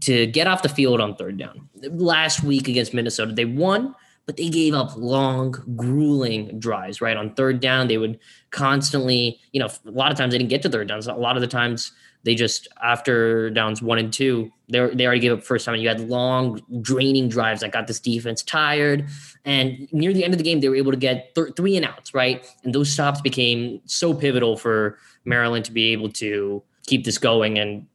to 0.00 0.26
get 0.26 0.46
off 0.46 0.62
the 0.62 0.68
field 0.68 1.00
on 1.00 1.16
third 1.16 1.38
down. 1.38 1.68
Last 1.90 2.42
week 2.42 2.68
against 2.68 2.92
Minnesota, 2.92 3.32
they 3.32 3.46
won, 3.46 3.94
but 4.26 4.36
they 4.36 4.48
gave 4.48 4.74
up 4.74 4.96
long, 4.96 5.52
grueling 5.76 6.58
drives, 6.58 7.00
right? 7.00 7.16
On 7.16 7.34
third 7.34 7.60
down, 7.60 7.88
they 7.88 7.98
would 7.98 8.18
constantly, 8.50 9.38
you 9.52 9.60
know, 9.60 9.68
a 9.86 9.90
lot 9.90 10.10
of 10.10 10.18
times 10.18 10.32
they 10.32 10.38
didn't 10.38 10.50
get 10.50 10.62
to 10.62 10.68
third 10.68 10.88
downs. 10.88 11.06
A 11.06 11.12
lot 11.12 11.36
of 11.36 11.42
the 11.42 11.46
times 11.46 11.92
they 12.24 12.34
just, 12.34 12.68
after 12.82 13.50
downs 13.50 13.82
one 13.82 13.98
and 13.98 14.12
two, 14.12 14.50
they 14.68 14.88
they 14.94 15.04
already 15.04 15.20
gave 15.20 15.32
up 15.32 15.44
first 15.44 15.66
time. 15.66 15.74
And 15.74 15.82
you 15.82 15.88
had 15.88 16.08
long, 16.08 16.60
draining 16.80 17.28
drives 17.28 17.60
that 17.60 17.72
got 17.72 17.86
this 17.86 18.00
defense 18.00 18.42
tired. 18.42 19.06
And 19.44 19.86
near 19.92 20.12
the 20.12 20.24
end 20.24 20.32
of 20.32 20.38
the 20.38 20.44
game, 20.44 20.60
they 20.60 20.70
were 20.70 20.76
able 20.76 20.92
to 20.92 20.96
get 20.98 21.34
th- 21.34 21.54
three 21.54 21.76
and 21.76 21.84
outs, 21.84 22.14
right? 22.14 22.46
And 22.64 22.74
those 22.74 22.90
stops 22.90 23.20
became 23.20 23.80
so 23.84 24.14
pivotal 24.14 24.56
for 24.56 24.98
Maryland 25.26 25.66
to 25.66 25.72
be 25.72 25.92
able 25.92 26.08
to 26.12 26.62
keep 26.86 27.04
this 27.04 27.18
going 27.18 27.58
and 27.58 27.86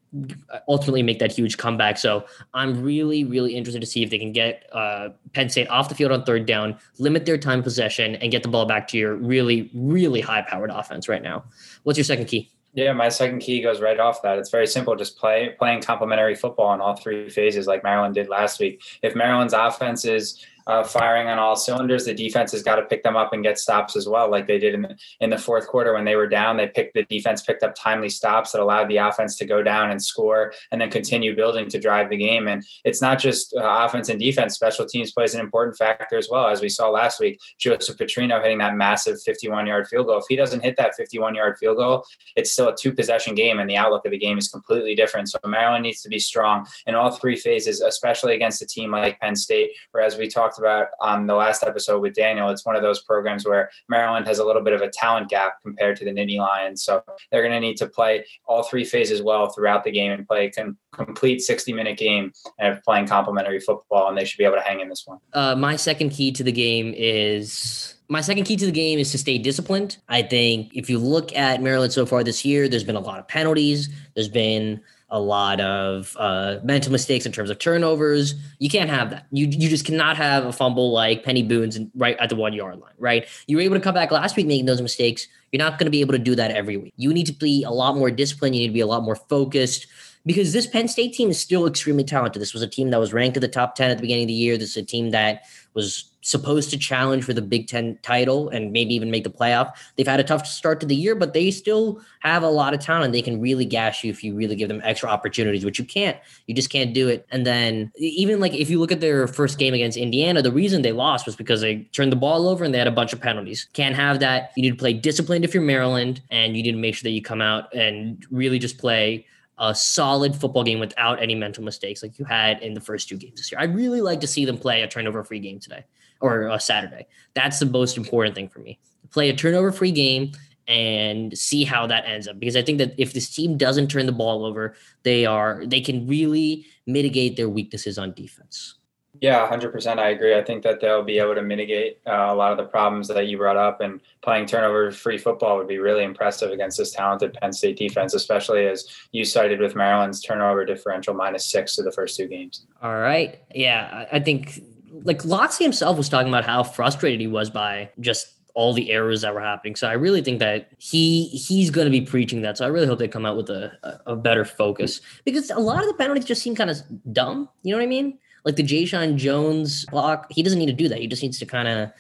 ultimately 0.67 1.03
make 1.03 1.19
that 1.19 1.31
huge 1.31 1.57
comeback. 1.57 1.97
So 1.97 2.25
I'm 2.53 2.81
really, 2.83 3.23
really 3.23 3.55
interested 3.55 3.79
to 3.81 3.85
see 3.87 4.03
if 4.03 4.09
they 4.09 4.17
can 4.17 4.31
get 4.31 4.67
uh, 4.71 5.09
Penn 5.33 5.49
State 5.49 5.69
off 5.69 5.89
the 5.89 5.95
field 5.95 6.11
on 6.11 6.23
third 6.23 6.45
down, 6.45 6.77
limit 6.97 7.25
their 7.25 7.37
time 7.37 7.61
possession, 7.63 8.15
and 8.15 8.31
get 8.31 8.43
the 8.43 8.49
ball 8.49 8.65
back 8.65 8.87
to 8.89 8.97
your 8.97 9.15
really, 9.15 9.69
really 9.73 10.21
high 10.21 10.41
powered 10.41 10.71
offense 10.71 11.07
right 11.07 11.21
now. 11.21 11.43
What's 11.83 11.97
your 11.97 12.05
second 12.05 12.25
key? 12.25 12.49
Yeah, 12.73 12.93
my 12.93 13.09
second 13.09 13.39
key 13.39 13.61
goes 13.61 13.81
right 13.81 13.99
off 13.99 14.21
that. 14.21 14.37
It's 14.37 14.51
very 14.51 14.67
simple. 14.67 14.95
Just 14.95 15.17
play 15.17 15.55
playing 15.57 15.81
complementary 15.81 16.35
football 16.35 16.73
in 16.73 16.81
all 16.81 16.95
three 16.95 17.29
phases, 17.29 17.65
like 17.65 17.83
Maryland 17.83 18.13
did 18.13 18.29
last 18.29 18.59
week. 18.59 18.81
If 19.01 19.15
Maryland's 19.15 19.53
offense 19.53 20.05
is 20.05 20.45
uh, 20.69 20.83
firing 20.83 21.27
on 21.27 21.39
all 21.39 21.55
cylinders. 21.55 22.05
The 22.05 22.13
defense 22.13 22.51
has 22.51 22.61
got 22.61 22.75
to 22.75 22.83
pick 22.83 23.01
them 23.01 23.15
up 23.15 23.33
and 23.33 23.41
get 23.41 23.57
stops 23.57 23.95
as 23.95 24.07
well, 24.07 24.29
like 24.29 24.45
they 24.45 24.59
did 24.59 24.75
in 24.75 24.83
the, 24.83 24.95
in 25.19 25.31
the 25.31 25.37
fourth 25.37 25.67
quarter 25.67 25.93
when 25.93 26.05
they 26.05 26.15
were 26.15 26.27
down. 26.27 26.57
They 26.57 26.67
picked 26.67 26.93
the 26.93 27.05
defense 27.05 27.41
picked 27.41 27.63
up 27.63 27.73
timely 27.73 28.09
stops 28.09 28.51
that 28.51 28.61
allowed 28.61 28.87
the 28.87 28.97
offense 28.97 29.35
to 29.37 29.45
go 29.45 29.63
down 29.63 29.89
and 29.89 30.01
score, 30.01 30.53
and 30.71 30.79
then 30.79 30.91
continue 30.91 31.35
building 31.35 31.67
to 31.69 31.79
drive 31.79 32.11
the 32.11 32.17
game. 32.17 32.47
And 32.47 32.63
it's 32.85 33.01
not 33.01 33.17
just 33.17 33.55
uh, 33.55 33.85
offense 33.85 34.09
and 34.09 34.19
defense; 34.19 34.53
special 34.53 34.85
teams 34.85 35.11
plays 35.11 35.33
an 35.33 35.39
important 35.39 35.75
factor 35.75 36.17
as 36.17 36.29
well, 36.29 36.47
as 36.47 36.61
we 36.61 36.69
saw 36.69 36.89
last 36.89 37.19
week. 37.19 37.41
Joseph 37.57 37.97
Petrino 37.97 38.39
hitting 38.39 38.59
that 38.59 38.75
massive 38.75 39.19
51 39.23 39.65
yard 39.65 39.87
field 39.87 40.05
goal. 40.05 40.19
If 40.19 40.25
he 40.29 40.35
doesn't 40.35 40.63
hit 40.63 40.77
that 40.77 40.93
51 40.95 41.33
yard 41.33 41.57
field 41.57 41.77
goal, 41.77 42.05
it's 42.35 42.51
still 42.51 42.69
a 42.69 42.75
two 42.75 42.93
possession 42.93 43.33
game, 43.33 43.57
and 43.57 43.67
the 43.67 43.77
outlook 43.77 44.05
of 44.05 44.11
the 44.11 44.19
game 44.19 44.37
is 44.37 44.49
completely 44.49 44.93
different. 44.93 45.29
So 45.29 45.39
Maryland 45.47 45.81
needs 45.81 46.03
to 46.03 46.09
be 46.09 46.19
strong 46.19 46.67
in 46.85 46.93
all 46.93 47.09
three 47.09 47.35
phases, 47.35 47.81
especially 47.81 48.35
against 48.35 48.61
a 48.61 48.67
team 48.67 48.91
like 48.91 49.19
Penn 49.19 49.35
State, 49.35 49.71
where 49.93 50.03
as 50.03 50.15
we 50.15 50.27
talked 50.27 50.58
about 50.59 50.87
on 51.01 51.27
the 51.27 51.35
last 51.35 51.63
episode 51.63 52.01
with 52.01 52.13
Daniel, 52.13 52.49
it's 52.49 52.65
one 52.65 52.75
of 52.75 52.81
those 52.81 53.01
programs 53.01 53.45
where 53.45 53.69
Maryland 53.87 54.27
has 54.27 54.39
a 54.39 54.45
little 54.45 54.61
bit 54.61 54.73
of 54.73 54.81
a 54.81 54.89
talent 54.89 55.29
gap 55.29 55.53
compared 55.63 55.97
to 55.97 56.05
the 56.05 56.11
Nittany 56.11 56.37
Lions. 56.37 56.83
So 56.83 57.01
they're 57.31 57.41
going 57.41 57.53
to 57.53 57.59
need 57.59 57.77
to 57.77 57.87
play 57.87 58.25
all 58.45 58.63
three 58.63 58.85
phases 58.85 59.21
well 59.21 59.49
throughout 59.49 59.83
the 59.83 59.91
game 59.91 60.11
and 60.11 60.27
play 60.27 60.51
a 60.55 60.95
complete 60.95 61.41
60 61.41 61.73
minute 61.73 61.97
game 61.97 62.31
and 62.59 62.81
playing 62.83 63.07
complementary 63.07 63.59
football, 63.59 64.09
and 64.09 64.17
they 64.17 64.25
should 64.25 64.37
be 64.37 64.45
able 64.45 64.57
to 64.57 64.61
hang 64.61 64.79
in 64.79 64.89
this 64.89 65.03
one. 65.05 65.19
Uh, 65.33 65.55
my 65.55 65.75
second 65.75 66.09
key 66.09 66.31
to 66.31 66.43
the 66.43 66.51
game 66.51 66.93
is 66.95 67.95
my 68.09 68.21
second 68.21 68.45
key 68.45 68.55
to 68.55 68.65
the 68.65 68.71
game 68.71 68.97
is 68.99 69.11
to 69.11 69.17
stay 69.17 69.37
disciplined. 69.37 69.97
I 70.09 70.23
think 70.23 70.71
if 70.73 70.89
you 70.89 70.97
look 70.97 71.35
at 71.35 71.61
Maryland 71.61 71.93
so 71.93 72.05
far 72.05 72.23
this 72.23 72.43
year, 72.43 72.67
there's 72.67 72.83
been 72.83 72.95
a 72.95 73.01
lot 73.01 73.19
of 73.19 73.27
penalties. 73.27 73.89
There's 74.15 74.29
been 74.29 74.81
a 75.11 75.19
lot 75.19 75.59
of 75.59 76.15
uh, 76.19 76.57
mental 76.63 76.91
mistakes 76.91 77.25
in 77.25 77.31
terms 77.31 77.49
of 77.49 77.59
turnovers. 77.59 78.35
You 78.59 78.69
can't 78.69 78.89
have 78.89 79.09
that. 79.11 79.25
You 79.31 79.47
you 79.47 79.69
just 79.69 79.85
cannot 79.85 80.17
have 80.17 80.45
a 80.45 80.51
fumble 80.51 80.91
like 80.91 81.23
Peny 81.23 81.47
Boone's 81.47 81.79
right 81.95 82.17
at 82.19 82.29
the 82.29 82.35
one 82.35 82.53
yard 82.53 82.79
line, 82.79 82.93
right? 82.97 83.27
You 83.47 83.57
were 83.57 83.63
able 83.63 83.75
to 83.75 83.81
come 83.81 83.93
back 83.93 84.11
last 84.11 84.35
week 84.35 84.47
making 84.47 84.65
those 84.65 84.81
mistakes. 84.81 85.27
You're 85.51 85.59
not 85.59 85.79
going 85.79 85.87
to 85.87 85.91
be 85.91 86.01
able 86.01 86.13
to 86.13 86.19
do 86.19 86.35
that 86.35 86.51
every 86.51 86.77
week. 86.77 86.93
You 86.97 87.13
need 87.13 87.25
to 87.27 87.33
be 87.33 87.63
a 87.63 87.71
lot 87.71 87.95
more 87.95 88.11
disciplined. 88.11 88.55
You 88.55 88.61
need 88.61 88.67
to 88.67 88.73
be 88.73 88.81
a 88.81 88.87
lot 88.87 89.03
more 89.03 89.15
focused 89.15 89.87
because 90.25 90.53
this 90.53 90.67
Penn 90.67 90.87
State 90.87 91.13
team 91.13 91.29
is 91.29 91.39
still 91.39 91.65
extremely 91.65 92.03
talented. 92.03 92.41
This 92.41 92.53
was 92.53 92.61
a 92.61 92.67
team 92.67 92.91
that 92.91 92.99
was 92.99 93.13
ranked 93.13 93.37
at 93.37 93.41
the 93.41 93.47
top 93.47 93.75
10 93.75 93.91
at 93.91 93.97
the 93.97 94.01
beginning 94.01 94.25
of 94.25 94.27
the 94.27 94.33
year. 94.33 94.57
This 94.57 94.71
is 94.71 94.77
a 94.77 94.85
team 94.85 95.11
that 95.11 95.43
was 95.73 96.08
supposed 96.21 96.69
to 96.69 96.77
challenge 96.77 97.23
for 97.23 97.33
the 97.33 97.41
Big 97.41 97.67
Ten 97.67 97.97
title 98.01 98.49
and 98.49 98.71
maybe 98.71 98.93
even 98.93 99.09
make 99.09 99.23
the 99.23 99.29
playoff. 99.29 99.73
They've 99.95 100.07
had 100.07 100.19
a 100.19 100.23
tough 100.23 100.45
start 100.45 100.79
to 100.81 100.85
the 100.85 100.95
year, 100.95 101.15
but 101.15 101.33
they 101.33 101.49
still 101.51 102.01
have 102.19 102.43
a 102.43 102.49
lot 102.49 102.73
of 102.73 102.79
talent. 102.79 103.13
They 103.13 103.21
can 103.21 103.39
really 103.39 103.65
gash 103.65 104.03
you 104.03 104.09
if 104.09 104.23
you 104.23 104.35
really 104.35 104.55
give 104.55 104.67
them 104.67 104.81
extra 104.83 105.09
opportunities, 105.09 105.63
which 105.63 105.79
you 105.79 105.85
can't. 105.85 106.17
You 106.47 106.53
just 106.53 106.69
can't 106.69 106.93
do 106.93 107.07
it. 107.07 107.25
And 107.31 107.45
then 107.45 107.91
even 107.97 108.39
like 108.39 108.53
if 108.53 108.69
you 108.69 108.79
look 108.79 108.91
at 108.91 108.99
their 108.99 109.27
first 109.27 109.57
game 109.57 109.73
against 109.73 109.97
Indiana, 109.97 110.41
the 110.41 110.51
reason 110.51 110.81
they 110.81 110.91
lost 110.91 111.25
was 111.25 111.35
because 111.35 111.61
they 111.61 111.77
turned 111.93 112.11
the 112.11 112.17
ball 112.17 112.47
over 112.47 112.63
and 112.63 112.73
they 112.73 112.79
had 112.79 112.87
a 112.87 112.91
bunch 112.91 113.13
of 113.13 113.21
penalties. 113.21 113.67
Can't 113.73 113.95
have 113.95 114.19
that. 114.19 114.51
You 114.55 114.63
need 114.63 114.71
to 114.71 114.75
play 114.75 114.93
disciplined 114.93 115.45
if 115.45 115.53
you're 115.53 115.63
Maryland, 115.63 116.21
and 116.29 116.57
you 116.57 116.63
need 116.63 116.71
to 116.71 116.77
make 116.77 116.95
sure 116.95 117.03
that 117.03 117.11
you 117.11 117.21
come 117.21 117.41
out 117.41 117.73
and 117.73 118.25
really 118.31 118.59
just 118.59 118.77
play 118.77 119.25
a 119.57 119.75
solid 119.75 120.35
football 120.35 120.63
game 120.63 120.79
without 120.79 121.21
any 121.21 121.35
mental 121.35 121.63
mistakes 121.63 122.01
like 122.01 122.17
you 122.17 122.25
had 122.25 122.61
in 122.61 122.73
the 122.73 122.81
first 122.81 123.09
two 123.09 123.17
games 123.17 123.39
this 123.39 123.51
year. 123.51 123.59
I'd 123.59 123.75
really 123.75 123.99
like 124.01 124.21
to 124.21 124.27
see 124.27 124.45
them 124.45 124.57
play 124.57 124.81
a 124.81 124.87
turnover 124.87 125.23
free 125.23 125.39
game 125.39 125.59
today 125.59 125.83
or 126.21 126.47
a 126.47 126.59
Saturday. 126.59 127.07
That's 127.33 127.59
the 127.59 127.65
most 127.65 127.97
important 127.97 128.35
thing 128.35 128.49
for 128.49 128.59
me. 128.59 128.79
Play 129.11 129.29
a 129.29 129.35
turnover 129.35 129.71
free 129.71 129.91
game 129.91 130.31
and 130.67 131.35
see 131.35 131.63
how 131.63 131.87
that 131.87 132.05
ends 132.07 132.27
up 132.27 132.39
because 132.39 132.55
I 132.55 132.61
think 132.61 132.77
that 132.77 132.93
if 132.97 133.13
this 133.13 133.33
team 133.33 133.57
doesn't 133.57 133.87
turn 133.87 134.05
the 134.05 134.11
ball 134.11 134.45
over, 134.45 134.75
they 135.03 135.25
are 135.25 135.63
they 135.65 135.81
can 135.81 136.07
really 136.07 136.65
mitigate 136.85 137.35
their 137.37 137.49
weaknesses 137.49 137.97
on 137.97 138.13
defense. 138.13 138.75
Yeah, 139.21 139.49
100%. 139.49 139.99
I 139.99 140.09
agree. 140.09 140.37
I 140.37 140.43
think 140.43 140.63
that 140.63 140.79
they'll 140.79 141.03
be 141.03 141.19
able 141.19 141.35
to 141.35 141.41
mitigate 141.41 141.99
uh, 142.07 142.27
a 142.29 142.35
lot 142.35 142.51
of 142.51 142.57
the 142.57 142.65
problems 142.65 143.07
that 143.09 143.27
you 143.27 143.37
brought 143.37 143.57
up, 143.57 143.81
and 143.81 143.99
playing 144.21 144.45
turnover 144.45 144.91
free 144.91 145.17
football 145.17 145.57
would 145.57 145.67
be 145.67 145.77
really 145.77 146.03
impressive 146.03 146.51
against 146.51 146.77
this 146.77 146.91
talented 146.91 147.33
Penn 147.33 147.51
State 147.51 147.77
defense, 147.77 148.13
especially 148.13 148.67
as 148.67 148.87
you 149.11 149.25
cited 149.25 149.59
with 149.59 149.75
Maryland's 149.75 150.21
turnover 150.21 150.63
differential 150.63 151.13
minus 151.13 151.45
six 151.45 151.75
to 151.75 151.83
the 151.83 151.91
first 151.91 152.15
two 152.15 152.27
games. 152.27 152.65
All 152.81 152.95
right. 152.95 153.39
Yeah, 153.53 154.05
I 154.11 154.19
think 154.19 154.61
like 155.03 155.23
Locksley 155.25 155.65
himself 155.65 155.97
was 155.97 156.09
talking 156.09 156.29
about 156.29 156.45
how 156.45 156.63
frustrated 156.63 157.19
he 157.19 157.27
was 157.27 157.49
by 157.49 157.89
just 157.99 158.33
all 158.55 158.73
the 158.73 158.91
errors 158.91 159.21
that 159.21 159.33
were 159.33 159.41
happening. 159.41 159.75
So 159.75 159.87
I 159.87 159.93
really 159.93 160.21
think 160.21 160.39
that 160.39 160.69
he 160.77 161.27
he's 161.27 161.69
going 161.69 161.85
to 161.85 161.91
be 161.91 162.01
preaching 162.01 162.41
that. 162.41 162.57
So 162.57 162.65
I 162.65 162.67
really 162.69 162.87
hope 162.87 162.99
they 162.99 163.07
come 163.07 163.25
out 163.25 163.37
with 163.37 163.49
a, 163.49 163.71
a, 163.83 164.13
a 164.13 164.15
better 164.15 164.43
focus 164.43 165.01
because 165.23 165.49
a 165.49 165.59
lot 165.59 165.81
of 165.81 165.87
the 165.87 165.93
penalties 165.93 166.25
just 166.25 166.41
seem 166.41 166.55
kind 166.55 166.69
of 166.69 166.77
dumb. 167.13 167.47
You 167.63 167.71
know 167.71 167.77
what 167.77 167.83
I 167.83 167.87
mean? 167.87 168.17
Like 168.45 168.55
the 168.55 168.63
Jeshaun 168.63 169.15
Jones 169.15 169.85
block, 169.85 170.27
he 170.29 170.43
doesn't 170.43 170.59
need 170.59 170.65
to 170.67 170.73
do 170.73 170.87
that. 170.89 170.99
He 170.99 171.07
just 171.07 171.21
needs 171.21 171.39
to 171.39 171.45
kind 171.45 171.67
of 171.67 171.91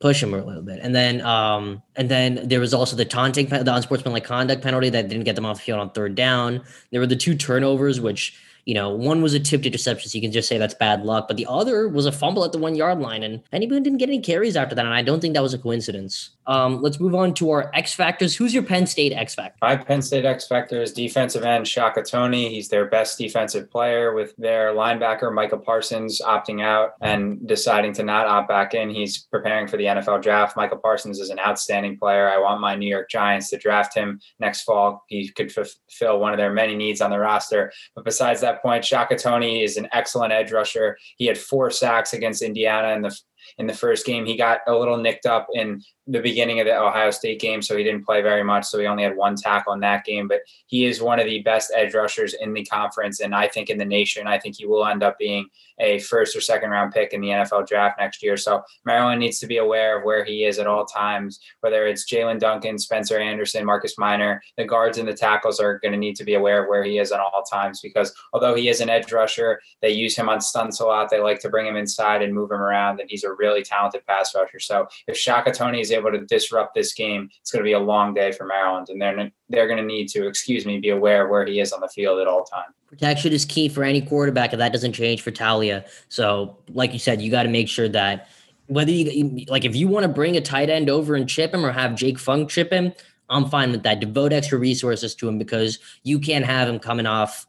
push 0.00 0.20
him 0.20 0.34
a 0.34 0.44
little 0.44 0.62
bit. 0.62 0.80
And 0.82 0.94
then 0.94 1.20
um 1.20 1.82
and 1.94 2.08
then 2.08 2.48
there 2.48 2.58
was 2.60 2.74
also 2.74 2.96
the 2.96 3.04
taunting 3.04 3.46
the 3.46 3.72
unsportsmanlike 3.72 4.24
conduct 4.24 4.62
penalty 4.62 4.90
that 4.90 5.08
didn't 5.08 5.24
get 5.24 5.36
them 5.36 5.46
off 5.46 5.58
the 5.58 5.62
field 5.62 5.78
on 5.78 5.90
third 5.90 6.14
down. 6.14 6.62
There 6.90 7.00
were 7.00 7.06
the 7.06 7.16
two 7.16 7.36
turnovers 7.36 8.00
which 8.00 8.36
you 8.64 8.74
know, 8.74 8.90
one 8.90 9.22
was 9.22 9.34
a 9.34 9.40
tipped 9.40 9.66
interception, 9.66 10.08
so 10.08 10.16
you 10.16 10.22
can 10.22 10.32
just 10.32 10.48
say 10.48 10.56
that's 10.56 10.74
bad 10.74 11.04
luck, 11.04 11.26
but 11.26 11.36
the 11.36 11.46
other 11.48 11.88
was 11.88 12.06
a 12.06 12.12
fumble 12.12 12.44
at 12.44 12.52
the 12.52 12.58
one 12.58 12.74
yard 12.74 13.00
line, 13.00 13.22
and 13.22 13.42
Peny 13.50 13.68
Boone 13.68 13.82
didn't 13.82 13.98
get 13.98 14.08
any 14.08 14.20
carries 14.20 14.56
after 14.56 14.74
that, 14.74 14.84
and 14.84 14.94
I 14.94 15.02
don't 15.02 15.20
think 15.20 15.34
that 15.34 15.42
was 15.42 15.54
a 15.54 15.58
coincidence. 15.58 16.30
Um, 16.46 16.82
let's 16.82 16.98
move 16.98 17.14
on 17.14 17.34
to 17.34 17.50
our 17.50 17.70
X 17.74 17.94
factors. 17.94 18.34
Who's 18.34 18.52
your 18.52 18.62
Penn 18.62 18.86
State 18.86 19.12
X 19.12 19.34
factor? 19.34 19.56
My 19.62 19.76
Penn 19.76 20.02
State 20.02 20.24
X 20.24 20.46
factor 20.46 20.82
is 20.82 20.92
defensive 20.92 21.44
end 21.44 21.68
Shaka 21.68 22.02
Toney. 22.02 22.48
He's 22.48 22.68
their 22.68 22.86
best 22.86 23.18
defensive 23.18 23.70
player, 23.70 24.14
with 24.14 24.34
their 24.36 24.72
linebacker 24.72 25.32
Michael 25.32 25.58
Parsons 25.58 26.20
opting 26.20 26.62
out 26.62 26.92
and 27.00 27.46
deciding 27.46 27.92
to 27.94 28.02
not 28.02 28.26
opt 28.26 28.48
back 28.48 28.74
in. 28.74 28.90
He's 28.90 29.24
preparing 29.24 29.68
for 29.68 29.76
the 29.76 29.84
NFL 29.84 30.22
draft. 30.22 30.56
Michael 30.56 30.78
Parsons 30.78 31.20
is 31.20 31.30
an 31.30 31.38
outstanding 31.38 31.98
player. 31.98 32.28
I 32.28 32.38
want 32.38 32.60
my 32.60 32.74
New 32.74 32.88
York 32.88 33.08
Giants 33.08 33.50
to 33.50 33.58
draft 33.58 33.94
him 33.94 34.20
next 34.40 34.62
fall. 34.62 35.04
He 35.08 35.28
could 35.28 35.52
fulfill 35.52 36.18
one 36.18 36.32
of 36.32 36.38
their 36.38 36.52
many 36.52 36.74
needs 36.74 37.00
on 37.00 37.10
the 37.10 37.18
roster. 37.18 37.72
But 37.94 38.04
besides 38.04 38.40
that 38.40 38.62
point, 38.62 38.84
Shaka 38.84 39.16
Toney 39.16 39.62
is 39.62 39.76
an 39.76 39.88
excellent 39.92 40.32
edge 40.32 40.52
rusher. 40.52 40.98
He 41.16 41.26
had 41.26 41.38
four 41.38 41.70
sacks 41.70 42.12
against 42.12 42.42
Indiana 42.42 42.94
in 42.94 43.02
the 43.02 43.16
in 43.58 43.66
the 43.66 43.74
first 43.74 44.06
game. 44.06 44.24
He 44.24 44.36
got 44.36 44.60
a 44.66 44.74
little 44.74 44.96
nicked 44.96 45.26
up 45.26 45.48
in 45.54 45.82
the 46.06 46.20
beginning 46.20 46.58
of 46.60 46.66
the 46.66 46.76
Ohio 46.76 47.10
State 47.10 47.40
game, 47.40 47.62
so 47.62 47.76
he 47.76 47.84
didn't 47.84 48.04
play 48.04 48.22
very 48.22 48.42
much. 48.42 48.64
So 48.64 48.78
he 48.78 48.86
only 48.86 49.04
had 49.04 49.16
one 49.16 49.36
tackle 49.36 49.72
in 49.72 49.80
that 49.80 50.04
game. 50.04 50.26
But 50.26 50.40
he 50.66 50.84
is 50.84 51.00
one 51.00 51.20
of 51.20 51.26
the 51.26 51.40
best 51.42 51.72
edge 51.74 51.94
rushers 51.94 52.34
in 52.34 52.52
the 52.52 52.64
conference, 52.64 53.20
and 53.20 53.34
I 53.34 53.48
think 53.48 53.70
in 53.70 53.78
the 53.78 53.84
nation. 53.84 54.26
I 54.26 54.38
think 54.38 54.56
he 54.56 54.66
will 54.66 54.86
end 54.86 55.02
up 55.02 55.18
being 55.18 55.48
a 55.78 55.98
first 56.00 56.36
or 56.36 56.40
second 56.40 56.70
round 56.70 56.92
pick 56.92 57.12
in 57.12 57.20
the 57.20 57.28
NFL 57.28 57.66
draft 57.66 57.98
next 57.98 58.22
year. 58.22 58.36
So 58.36 58.62
Maryland 58.84 59.20
needs 59.20 59.38
to 59.40 59.46
be 59.46 59.58
aware 59.58 59.98
of 59.98 60.04
where 60.04 60.24
he 60.24 60.44
is 60.44 60.58
at 60.58 60.66
all 60.66 60.84
times, 60.84 61.40
whether 61.60 61.86
it's 61.86 62.10
Jaelyn 62.10 62.38
Duncan, 62.38 62.78
Spencer 62.78 63.18
Anderson, 63.18 63.64
Marcus 63.64 63.98
Minor. 63.98 64.42
The 64.56 64.64
guards 64.64 64.98
and 64.98 65.08
the 65.08 65.14
tackles 65.14 65.60
are 65.60 65.78
going 65.78 65.92
to 65.92 65.98
need 65.98 66.16
to 66.16 66.24
be 66.24 66.34
aware 66.34 66.62
of 66.62 66.68
where 66.68 66.84
he 66.84 66.98
is 66.98 67.12
at 67.12 67.20
all 67.20 67.42
times 67.50 67.80
because 67.80 68.14
although 68.32 68.54
he 68.54 68.68
is 68.68 68.80
an 68.80 68.90
edge 68.90 69.12
rusher, 69.12 69.60
they 69.80 69.90
use 69.90 70.16
him 70.16 70.28
on 70.28 70.40
stunts 70.40 70.80
a 70.80 70.84
lot. 70.84 71.10
They 71.10 71.20
like 71.20 71.40
to 71.40 71.48
bring 71.48 71.66
him 71.66 71.76
inside 71.76 72.22
and 72.22 72.34
move 72.34 72.50
him 72.50 72.60
around, 72.60 73.00
and 73.00 73.08
he's 73.10 73.24
a 73.24 73.32
really 73.32 73.62
talented 73.62 74.06
pass 74.06 74.34
rusher. 74.34 74.60
So 74.60 74.86
if 75.06 75.16
Shaka 75.16 75.52
Toney 75.52 75.80
is 75.80 75.91
able 75.92 76.10
to 76.10 76.24
disrupt 76.26 76.74
this 76.74 76.92
game, 76.92 77.28
it's 77.40 77.50
going 77.50 77.60
to 77.60 77.64
be 77.64 77.72
a 77.72 77.78
long 77.78 78.14
day 78.14 78.32
for 78.32 78.46
Maryland, 78.46 78.88
and 78.88 79.00
they're 79.00 79.30
they're 79.48 79.66
going 79.66 79.78
to 79.78 79.84
need 79.84 80.08
to, 80.08 80.26
excuse 80.26 80.66
me, 80.66 80.78
be 80.78 80.90
aware 80.90 81.24
of 81.24 81.30
where 81.30 81.44
he 81.44 81.60
is 81.60 81.72
on 81.72 81.80
the 81.80 81.88
field 81.88 82.18
at 82.18 82.26
all 82.26 82.44
times. 82.44 82.74
Protection 82.86 83.32
is 83.32 83.44
key 83.44 83.68
for 83.68 83.84
any 83.84 84.00
quarterback, 84.02 84.52
and 84.52 84.60
that 84.60 84.72
doesn't 84.72 84.92
change 84.92 85.22
for 85.22 85.30
Taulia. 85.30 85.86
So, 86.08 86.56
like 86.68 86.92
you 86.92 86.98
said, 86.98 87.22
you 87.22 87.30
got 87.30 87.44
to 87.44 87.48
make 87.48 87.68
sure 87.68 87.88
that 87.88 88.28
whether 88.66 88.90
you 88.90 89.44
like 89.48 89.64
if 89.64 89.76
you 89.76 89.88
want 89.88 90.04
to 90.04 90.08
bring 90.08 90.36
a 90.36 90.40
tight 90.40 90.70
end 90.70 90.88
over 90.88 91.14
and 91.14 91.28
chip 91.28 91.52
him 91.52 91.64
or 91.64 91.72
have 91.72 91.94
Jake 91.94 92.18
Funk 92.18 92.50
chip 92.50 92.72
him, 92.72 92.92
I'm 93.28 93.48
fine 93.48 93.70
with 93.72 93.82
that. 93.82 94.00
Devote 94.00 94.32
extra 94.32 94.58
resources 94.58 95.14
to 95.16 95.28
him 95.28 95.38
because 95.38 95.78
you 96.02 96.18
can't 96.18 96.44
have 96.44 96.68
him 96.68 96.78
coming 96.78 97.06
off 97.06 97.46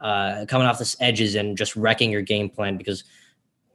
uh, 0.00 0.44
coming 0.46 0.66
off 0.66 0.78
the 0.78 0.96
edges 1.00 1.34
and 1.34 1.56
just 1.56 1.74
wrecking 1.76 2.10
your 2.10 2.22
game 2.22 2.48
plan 2.48 2.76
because 2.76 3.04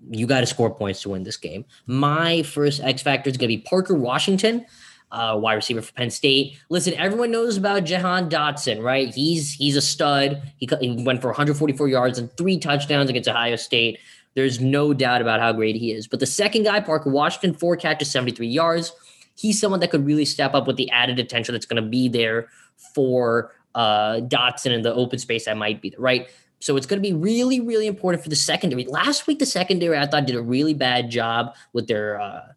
you 0.10 0.28
got 0.28 0.42
to 0.42 0.46
score 0.46 0.74
points 0.74 1.02
to 1.04 1.10
win 1.10 1.24
this 1.24 1.38
game. 1.38 1.66
My 1.88 2.44
first 2.44 2.82
X 2.82 3.02
factor 3.02 3.30
is 3.30 3.38
going 3.38 3.50
to 3.50 3.58
be 3.58 3.62
Parker 3.62 3.96
Washington, 3.96 4.66
uh, 5.12 5.38
wide 5.40 5.54
receiver 5.54 5.82
for 5.82 5.94
Penn 5.94 6.10
State. 6.10 6.58
Listen, 6.70 6.94
everyone 6.94 7.32
knows 7.32 7.58
about 7.58 7.84
Jahan 7.84 8.30
Dotson, 8.30 8.84
right? 8.84 9.14
He's 9.14 9.54
he's 9.54 9.76
a 9.76 9.82
stud. 9.82 10.42
He, 10.58 10.70
he 10.80 11.04
went 11.04 11.22
for 11.22 11.28
144 11.28 11.88
yards 11.88 12.20
and 12.20 12.32
three 12.38 12.58
touchdowns 12.60 13.10
against 13.10 13.30
Ohio 13.30 13.56
State. 13.56 14.00
There's 14.36 14.60
no 14.60 14.94
doubt 14.94 15.22
about 15.22 15.40
how 15.40 15.52
great 15.54 15.76
he 15.76 15.92
is. 15.92 16.08
But 16.08 16.20
the 16.20 16.28
second 16.28 16.64
guy, 16.64 16.80
Parker 16.80 17.10
Washington, 17.10 17.54
four 17.54 17.76
catches, 17.76 18.12
73 18.12 18.48
yards. 18.48 18.94
He's 19.36 19.60
someone 19.60 19.80
that 19.80 19.90
could 19.90 20.06
really 20.06 20.26
step 20.26 20.54
up 20.54 20.68
with 20.68 20.76
the 20.76 20.90
added 20.92 21.18
attention 21.18 21.54
that's 21.54 21.66
going 21.66 21.82
to 21.82 21.90
be 21.90 22.10
there 22.10 22.50
for 22.94 23.52
uh, 23.74 24.16
Dotson 24.22 24.72
in 24.72 24.82
the 24.82 24.94
open 24.94 25.18
space 25.20 25.46
that 25.46 25.58
might 25.58 25.82
be 25.82 25.90
there, 25.90 26.00
right? 26.00 26.28
So 26.60 26.76
it's 26.76 26.86
going 26.86 27.02
to 27.02 27.08
be 27.08 27.16
really, 27.16 27.60
really 27.60 27.88
important 27.88 28.22
for 28.22 28.30
the 28.30 28.36
secondary. 28.36 28.86
Last 28.86 29.28
week, 29.28 29.40
the 29.40 29.46
secondary 29.46 29.98
I 29.98 30.06
thought 30.06 30.26
did 30.26 30.36
a 30.36 30.42
really 30.42 30.74
bad 30.74 31.10
job 31.10 31.56
with 31.74 31.88
their 31.88 32.20
uh, 32.20 32.48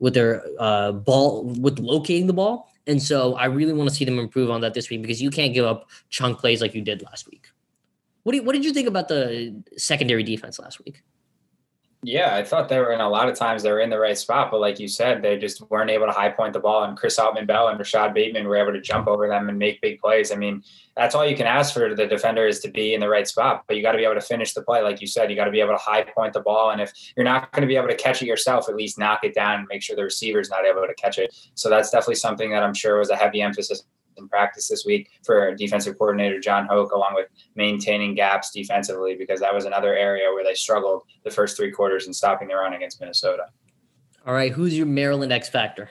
with 0.00 0.14
their 0.14 0.44
uh, 0.58 0.92
ball 0.92 1.44
with 1.44 1.78
locating 1.78 2.26
the 2.26 2.32
ball, 2.32 2.72
and 2.86 3.00
so 3.00 3.34
I 3.36 3.44
really 3.46 3.72
want 3.72 3.88
to 3.88 3.94
see 3.94 4.04
them 4.04 4.18
improve 4.18 4.50
on 4.50 4.60
that 4.62 4.74
this 4.74 4.90
week 4.90 5.02
because 5.02 5.22
you 5.22 5.30
can't 5.30 5.54
give 5.54 5.64
up 5.64 5.88
chunk 6.10 6.38
plays 6.38 6.60
like 6.60 6.74
you 6.74 6.82
did 6.82 7.02
last 7.02 7.30
week. 7.30 7.48
What 8.24 8.32
do 8.32 8.38
you, 8.38 8.44
what 8.44 8.52
did 8.52 8.64
you 8.64 8.72
think 8.72 8.88
about 8.88 9.08
the 9.08 9.62
secondary 9.76 10.22
defense 10.22 10.58
last 10.58 10.84
week? 10.84 11.02
Yeah, 12.04 12.34
I 12.34 12.42
thought 12.42 12.68
they 12.68 12.80
were 12.80 12.92
in 12.92 13.00
a 13.00 13.08
lot 13.08 13.28
of 13.28 13.36
times 13.36 13.62
they 13.62 13.70
were 13.70 13.78
in 13.78 13.88
the 13.88 13.98
right 13.98 14.18
spot, 14.18 14.50
but 14.50 14.58
like 14.58 14.80
you 14.80 14.88
said, 14.88 15.22
they 15.22 15.38
just 15.38 15.60
weren't 15.70 15.88
able 15.88 16.06
to 16.06 16.12
high 16.12 16.30
point 16.30 16.52
the 16.52 16.58
ball. 16.58 16.82
And 16.82 16.96
Chris 16.96 17.16
Autman 17.16 17.46
Bell 17.46 17.68
and 17.68 17.78
Rashod 17.78 18.12
Bateman 18.12 18.48
were 18.48 18.56
able 18.56 18.72
to 18.72 18.80
jump 18.80 19.06
over 19.06 19.28
them 19.28 19.48
and 19.48 19.56
make 19.56 19.80
big 19.80 20.00
plays. 20.00 20.32
I 20.32 20.34
mean, 20.34 20.64
that's 20.96 21.14
all 21.14 21.24
you 21.24 21.36
can 21.36 21.46
ask 21.46 21.72
for 21.72 21.94
the 21.94 22.06
defender 22.08 22.44
is 22.44 22.58
to 22.60 22.70
be 22.72 22.94
in 22.94 23.00
the 23.00 23.08
right 23.08 23.28
spot, 23.28 23.62
but 23.68 23.76
you 23.76 23.84
got 23.84 23.92
to 23.92 23.98
be 23.98 24.04
able 24.04 24.16
to 24.16 24.20
finish 24.20 24.52
the 24.52 24.62
play. 24.62 24.82
Like 24.82 25.00
you 25.00 25.06
said, 25.06 25.30
you 25.30 25.36
got 25.36 25.44
to 25.44 25.52
be 25.52 25.60
able 25.60 25.74
to 25.74 25.78
high 25.78 26.02
point 26.02 26.32
the 26.32 26.40
ball. 26.40 26.72
And 26.72 26.80
if 26.80 26.92
you're 27.16 27.22
not 27.22 27.52
going 27.52 27.62
to 27.62 27.68
be 27.68 27.76
able 27.76 27.86
to 27.86 27.96
catch 27.96 28.20
it 28.20 28.26
yourself, 28.26 28.68
at 28.68 28.74
least 28.74 28.98
knock 28.98 29.20
it 29.22 29.32
down 29.32 29.60
and 29.60 29.68
make 29.68 29.82
sure 29.82 29.94
the 29.94 30.02
receiver's 30.02 30.50
not 30.50 30.64
able 30.66 30.84
to 30.84 30.94
catch 30.94 31.18
it. 31.18 31.32
So 31.54 31.70
that's 31.70 31.90
definitely 31.90 32.16
something 32.16 32.50
that 32.50 32.64
I'm 32.64 32.74
sure 32.74 32.98
was 32.98 33.10
a 33.10 33.16
heavy 33.16 33.42
emphasis 33.42 33.84
in 34.16 34.28
practice 34.28 34.68
this 34.68 34.84
week 34.84 35.10
for 35.24 35.54
defensive 35.54 35.98
coordinator 35.98 36.40
Jon 36.40 36.66
Hoke, 36.66 36.92
along 36.92 37.14
with 37.14 37.28
maintaining 37.54 38.14
gaps 38.14 38.50
defensively, 38.50 39.16
because 39.16 39.40
that 39.40 39.54
was 39.54 39.64
another 39.64 39.94
area 39.94 40.30
where 40.32 40.44
they 40.44 40.54
struggled 40.54 41.02
the 41.24 41.30
first 41.30 41.56
three 41.56 41.70
quarters 41.70 42.06
in 42.06 42.12
stopping 42.12 42.48
the 42.48 42.54
run 42.54 42.74
against 42.74 43.00
Minnesota. 43.00 43.44
All 44.26 44.34
right, 44.34 44.52
who's 44.52 44.76
your 44.76 44.86
Maryland 44.86 45.32
X 45.32 45.48
factor? 45.48 45.90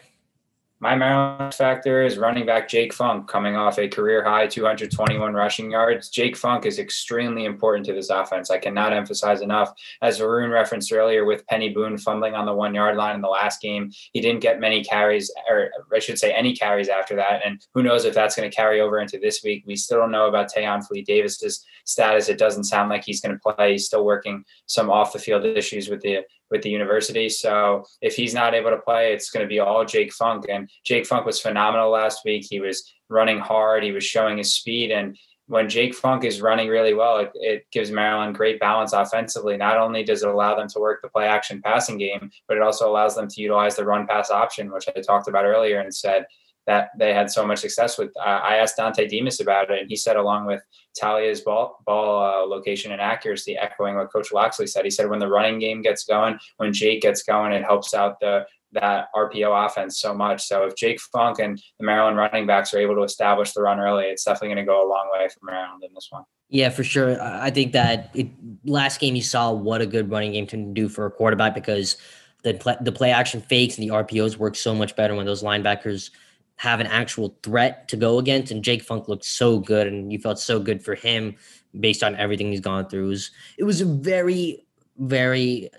My 0.84 0.96
Maryland 0.96 1.54
factor 1.54 2.02
is 2.02 2.18
running 2.18 2.48
back 2.48 2.68
Jake 2.68 2.92
Funk 2.92 3.28
coming 3.28 3.56
off 3.56 3.78
a 3.78 3.88
career 3.88 4.24
high 4.24 4.48
221 4.48 5.32
rushing 5.32 5.70
yards. 5.70 6.10
Jake 6.10 6.36
Funk 6.36 6.66
is 6.66 6.80
extremely 6.80 7.46
important 7.46 7.86
to 7.86 7.94
this 7.94 8.10
offense. 8.10 8.50
I 8.50 8.58
cannot 8.58 8.92
emphasize 8.92 9.42
enough. 9.42 9.72
As 10.02 10.20
Varun 10.20 10.52
referenced 10.52 10.92
earlier, 10.92 11.24
with 11.24 11.46
Peny 11.46 11.72
Boone 11.72 12.00
fumbling 12.00 12.34
on 12.34 12.48
the 12.48 12.56
one 12.56 12.74
yard 12.74 12.98
line 12.98 13.14
in 13.14 13.22
the 13.22 13.28
last 13.28 13.62
game, 13.62 13.92
he 14.12 14.22
didn't 14.22 14.42
get 14.42 14.60
many 14.60 14.84
carries, 14.84 15.32
or 15.48 15.70
I 15.94 16.00
should 16.00 16.18
say, 16.18 16.34
any 16.34 16.56
carries 16.56 16.90
after 16.90 17.16
that. 17.16 17.42
And 17.46 17.64
who 17.76 17.84
knows 17.84 18.04
if 18.04 18.16
that's 18.16 18.36
going 18.36 18.50
to 18.50 18.56
carry 18.56 18.82
over 18.82 18.98
into 18.98 19.20
this 19.20 19.44
week? 19.44 19.64
We 19.68 19.76
still 19.76 20.00
don't 20.00 20.10
know 20.10 20.30
about 20.30 20.52
Tayon 20.52 20.84
Fleet 20.84 21.06
Davis's 21.06 21.64
status. 21.86 22.28
It 22.28 22.40
doesn't 22.40 22.64
sound 22.64 22.90
like 22.90 23.04
he's 23.04 23.22
going 23.22 23.38
to 23.38 23.54
play. 23.54 23.74
He's 23.74 23.86
still 23.86 24.04
working 24.04 24.46
some 24.66 24.90
off 24.90 25.14
the 25.14 25.20
field 25.20 25.46
issues 25.46 25.90
with 25.90 26.02
the 26.02 26.22
with 26.52 26.62
the 26.62 26.70
university. 26.70 27.30
So 27.30 27.86
if 28.02 28.16
he's 28.16 28.34
not 28.34 28.54
able 28.54 28.70
to 28.70 28.78
play, 28.78 29.14
it's 29.14 29.32
going 29.32 29.44
to 29.44 29.50
be 29.50 29.60
all 29.60 29.86
Jake 29.86 30.14
Funk. 30.14 30.46
And 30.50 30.70
Jake 30.84 31.08
Funk 31.08 31.26
was 31.26 31.40
phenomenal 31.40 31.90
last 31.90 32.20
week. 32.26 32.46
He 32.48 32.60
was 32.60 32.84
running 33.10 33.40
hard. 33.40 33.84
He 33.84 33.94
was 33.94 34.04
showing 34.04 34.38
his 34.38 34.54
speed. 34.54 34.92
And 34.92 35.18
when 35.48 35.70
Jake 35.70 35.96
Funk 35.96 36.24
is 36.24 36.42
running 36.42 36.68
really 36.68 36.94
well, 36.94 37.18
it, 37.18 37.32
it 37.36 37.66
gives 37.72 37.90
Maryland 37.90 38.36
great 38.36 38.60
balance 38.60 38.94
offensively. 38.94 39.58
Not 39.58 39.78
only 39.78 40.04
does 40.04 40.24
it 40.24 40.30
allow 40.30 40.56
them 40.56 40.68
to 40.70 40.80
work 40.80 41.02
the 41.02 41.10
play 41.10 41.26
action 41.26 41.62
passing 41.62 41.98
game, 41.98 42.30
but 42.48 42.58
it 42.58 42.64
also 42.64 42.90
allows 42.90 43.16
them 43.16 43.28
to 43.28 43.42
utilize 43.42 43.76
the 43.76 43.86
run 43.86 44.06
pass 44.06 44.30
option, 44.30 44.72
which 44.72 44.88
I 44.88 45.02
talked 45.02 45.28
about 45.28 45.46
earlier 45.46 45.80
and 45.80 45.94
said 45.94 46.26
that 46.68 46.90
they 46.98 47.14
had 47.14 47.32
so 47.32 47.46
much 47.46 47.60
success 47.60 47.98
with. 47.98 48.12
Uh, 48.18 48.40
I 48.44 48.58
asked 48.58 48.78
Dontay 48.78 49.10
Demus 49.10 49.40
about 49.40 49.72
it, 49.72 49.80
and 49.82 49.90
he 49.90 49.96
said, 49.96 50.16
along 50.16 50.46
with 50.46 50.62
Taulia's 51.00 51.42
ball 51.42 51.80
ball 51.86 52.24
uh, 52.24 52.46
location 52.46 52.92
and 52.92 53.02
accuracy, 53.02 53.58
echoing 53.58 53.96
what 53.96 54.12
Coach 54.12 54.32
Locksley 54.32 54.68
said. 54.68 54.86
He 54.86 54.92
said, 54.92 55.10
when 55.10 55.20
the 55.20 55.28
running 55.28 55.60
game 55.60 55.82
gets 55.82 56.04
going, 56.04 56.38
when 56.58 56.74
Jake 56.74 57.02
gets 57.02 57.24
going, 57.24 57.52
it 57.54 57.64
helps 57.64 57.94
out 57.94 58.20
the 58.20 58.46
that 58.74 59.08
RPO 59.14 59.66
offense 59.66 60.00
so 60.00 60.14
much. 60.14 60.46
So 60.46 60.64
if 60.64 60.78
Jake 60.78 61.02
Funk 61.02 61.40
and 61.40 61.62
the 61.78 61.86
Maryland 61.86 62.16
running 62.16 62.48
backs 62.48 62.74
are 62.74 62.80
able 62.80 62.96
to 62.96 63.04
establish 63.04 63.52
the 63.52 63.62
run 63.62 63.82
early, 63.82 64.06
it's 64.06 64.24
definitely 64.24 64.56
going 64.56 64.66
to 64.66 64.72
go 64.72 64.88
a 64.88 64.88
long 64.88 65.10
way 65.12 65.28
for 65.28 65.40
Maryland 65.44 65.84
in 65.84 65.94
this 65.94 66.08
one. 66.10 66.24
Yeah, 66.48 66.70
for 66.70 66.84
sure. 66.86 67.22
I 67.22 67.50
think 67.50 67.74
that 67.74 68.12
it, 68.14 68.30
last 68.64 69.02
game 69.02 69.16
you 69.16 69.24
saw 69.24 69.52
what 69.52 69.82
a 69.82 69.86
good 69.86 70.10
running 70.10 70.32
game 70.32 70.48
can 70.48 70.74
do 70.74 70.88
for 70.88 71.06
a 71.06 71.12
quarterback 71.12 71.54
because 71.54 71.98
the 72.44 72.54
play, 72.54 72.78
the 72.80 72.94
play 72.94 73.12
action 73.12 73.42
fakes 73.42 73.78
and 73.78 73.90
the 73.90 73.94
RPOs 73.94 74.38
work 74.38 74.56
so 74.56 74.74
much 74.74 74.96
better 74.96 75.16
when 75.16 75.26
those 75.26 75.44
linebackers– 75.44 76.12
have 76.58 76.80
an 76.80 76.88
actual 76.88 77.36
threat 77.44 77.88
to 77.88 77.98
go 77.98 78.20
against. 78.20 78.52
And 78.52 78.64
Jake 78.64 78.84
Funk 78.84 79.08
looked 79.08 79.26
so 79.26 79.60
good, 79.60 79.88
and 79.88 80.12
you 80.12 80.20
felt 80.20 80.40
so 80.40 80.60
good 80.60 80.84
for 80.84 80.96
him 80.96 81.36
based 81.80 82.04
on 82.04 82.16
everything 82.16 82.52
he's 82.52 82.60
gone 82.60 82.88
through. 82.88 83.06
It 83.06 83.10
was, 83.10 83.32
it 83.58 83.64
was 83.64 83.82
a 83.82 83.86
very, 83.86 84.66
very 84.98 85.70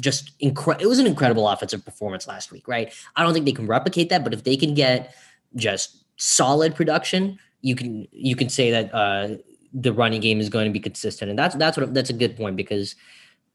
just 0.00 0.32
incredible. 0.40 0.84
It 0.84 0.88
was 0.88 0.98
an 0.98 1.06
incredible 1.06 1.48
offensive 1.48 1.84
performance 1.84 2.26
last 2.26 2.52
week, 2.52 2.66
right? 2.68 2.92
I 3.16 3.22
don't 3.22 3.32
think 3.32 3.44
they 3.44 3.52
can 3.52 3.66
replicate 3.66 4.08
that, 4.10 4.24
but 4.24 4.34
if 4.34 4.44
they 4.44 4.56
can 4.56 4.74
get 4.74 5.14
just 5.56 6.04
solid 6.16 6.74
production, 6.74 7.38
you 7.60 7.74
can 7.74 8.06
you 8.10 8.36
can 8.36 8.48
say 8.48 8.70
that 8.70 8.94
uh, 8.94 9.36
the 9.72 9.92
running 9.92 10.20
game 10.20 10.40
is 10.40 10.48
going 10.48 10.66
to 10.66 10.72
be 10.72 10.80
consistent, 10.80 11.30
and 11.30 11.38
that's 11.38 11.54
that's 11.56 11.76
what 11.76 11.94
that's 11.94 12.10
a 12.10 12.14
good 12.14 12.36
point 12.36 12.56
because 12.56 12.94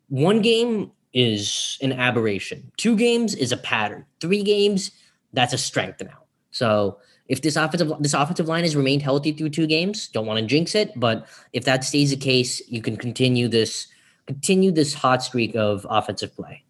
one 0.07 0.41
game 0.41 0.91
is 1.13 1.77
an 1.81 1.91
aberration, 1.91 2.71
two 2.77 2.95
games 2.95 3.35
is 3.35 3.51
a 3.51 3.57
pattern, 3.57 4.05
three 4.19 4.43
games 4.43 4.91
that's 5.33 5.53
a 5.53 5.57
strength 5.57 6.01
now. 6.01 6.18
So 6.59 6.99
if 7.29 7.41
this 7.41 7.55
offensive 7.55 7.91
this 8.01 8.13
offensive 8.13 8.49
line 8.49 8.63
has 8.63 8.75
remained 8.75 9.01
healthy 9.01 9.31
through 9.31 9.51
two 9.51 9.65
games, 9.65 10.09
don't 10.09 10.25
want 10.25 10.39
to 10.39 10.45
jinx 10.45 10.75
it, 10.75 10.91
but 10.97 11.25
if 11.53 11.63
that 11.63 11.85
stays 11.85 12.09
the 12.09 12.17
case, 12.17 12.61
you 12.67 12.81
can 12.81 12.97
continue 12.97 13.47
this 13.47 13.87
continue 14.27 14.71
this 14.71 14.93
hot 14.93 15.23
streak 15.23 15.55
of 15.55 15.87
offensive 15.89 16.35
play. 16.35 16.65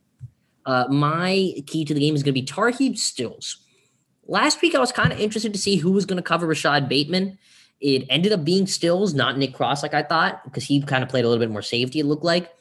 Uh, 0.66 0.86
my 0.90 1.54
key 1.66 1.84
to 1.86 1.94
the 1.96 2.00
game 2.00 2.14
is 2.14 2.22
going 2.22 2.36
to 2.36 2.40
be 2.40 2.46
Tarheeb 2.46 2.98
Stills. 2.98 3.58
Last 4.28 4.62
week, 4.62 4.76
I 4.76 4.80
was 4.80 4.92
kind 4.92 5.12
of 5.12 5.20
interested 5.20 5.54
to 5.54 5.60
see 5.60 5.78
who 5.78 5.92
was 5.92 6.06
going 6.06 6.18
to 6.18 6.24
cover 6.24 6.46
Rashod 6.46 6.88
Bateman. 6.88 7.40
It 7.82 8.06
ended 8.12 8.32
up 8.32 8.46
being 8.46 8.68
Stills, 8.68 9.16
not 9.16 9.40
Nick 9.40 9.56
Cross, 9.56 9.82
like 9.82 9.96
I 9.96 10.04
thought, 10.04 10.44
because 10.44 10.64
he 10.66 10.84
kind 10.84 11.02
of 11.02 11.10
played 11.10 11.26
a 11.26 11.28
little 11.28 11.44
bit 11.44 11.52
more 11.52 11.64
safety, 11.64 12.00
it 12.00 12.06
looked 12.06 12.24
like. 12.24 12.52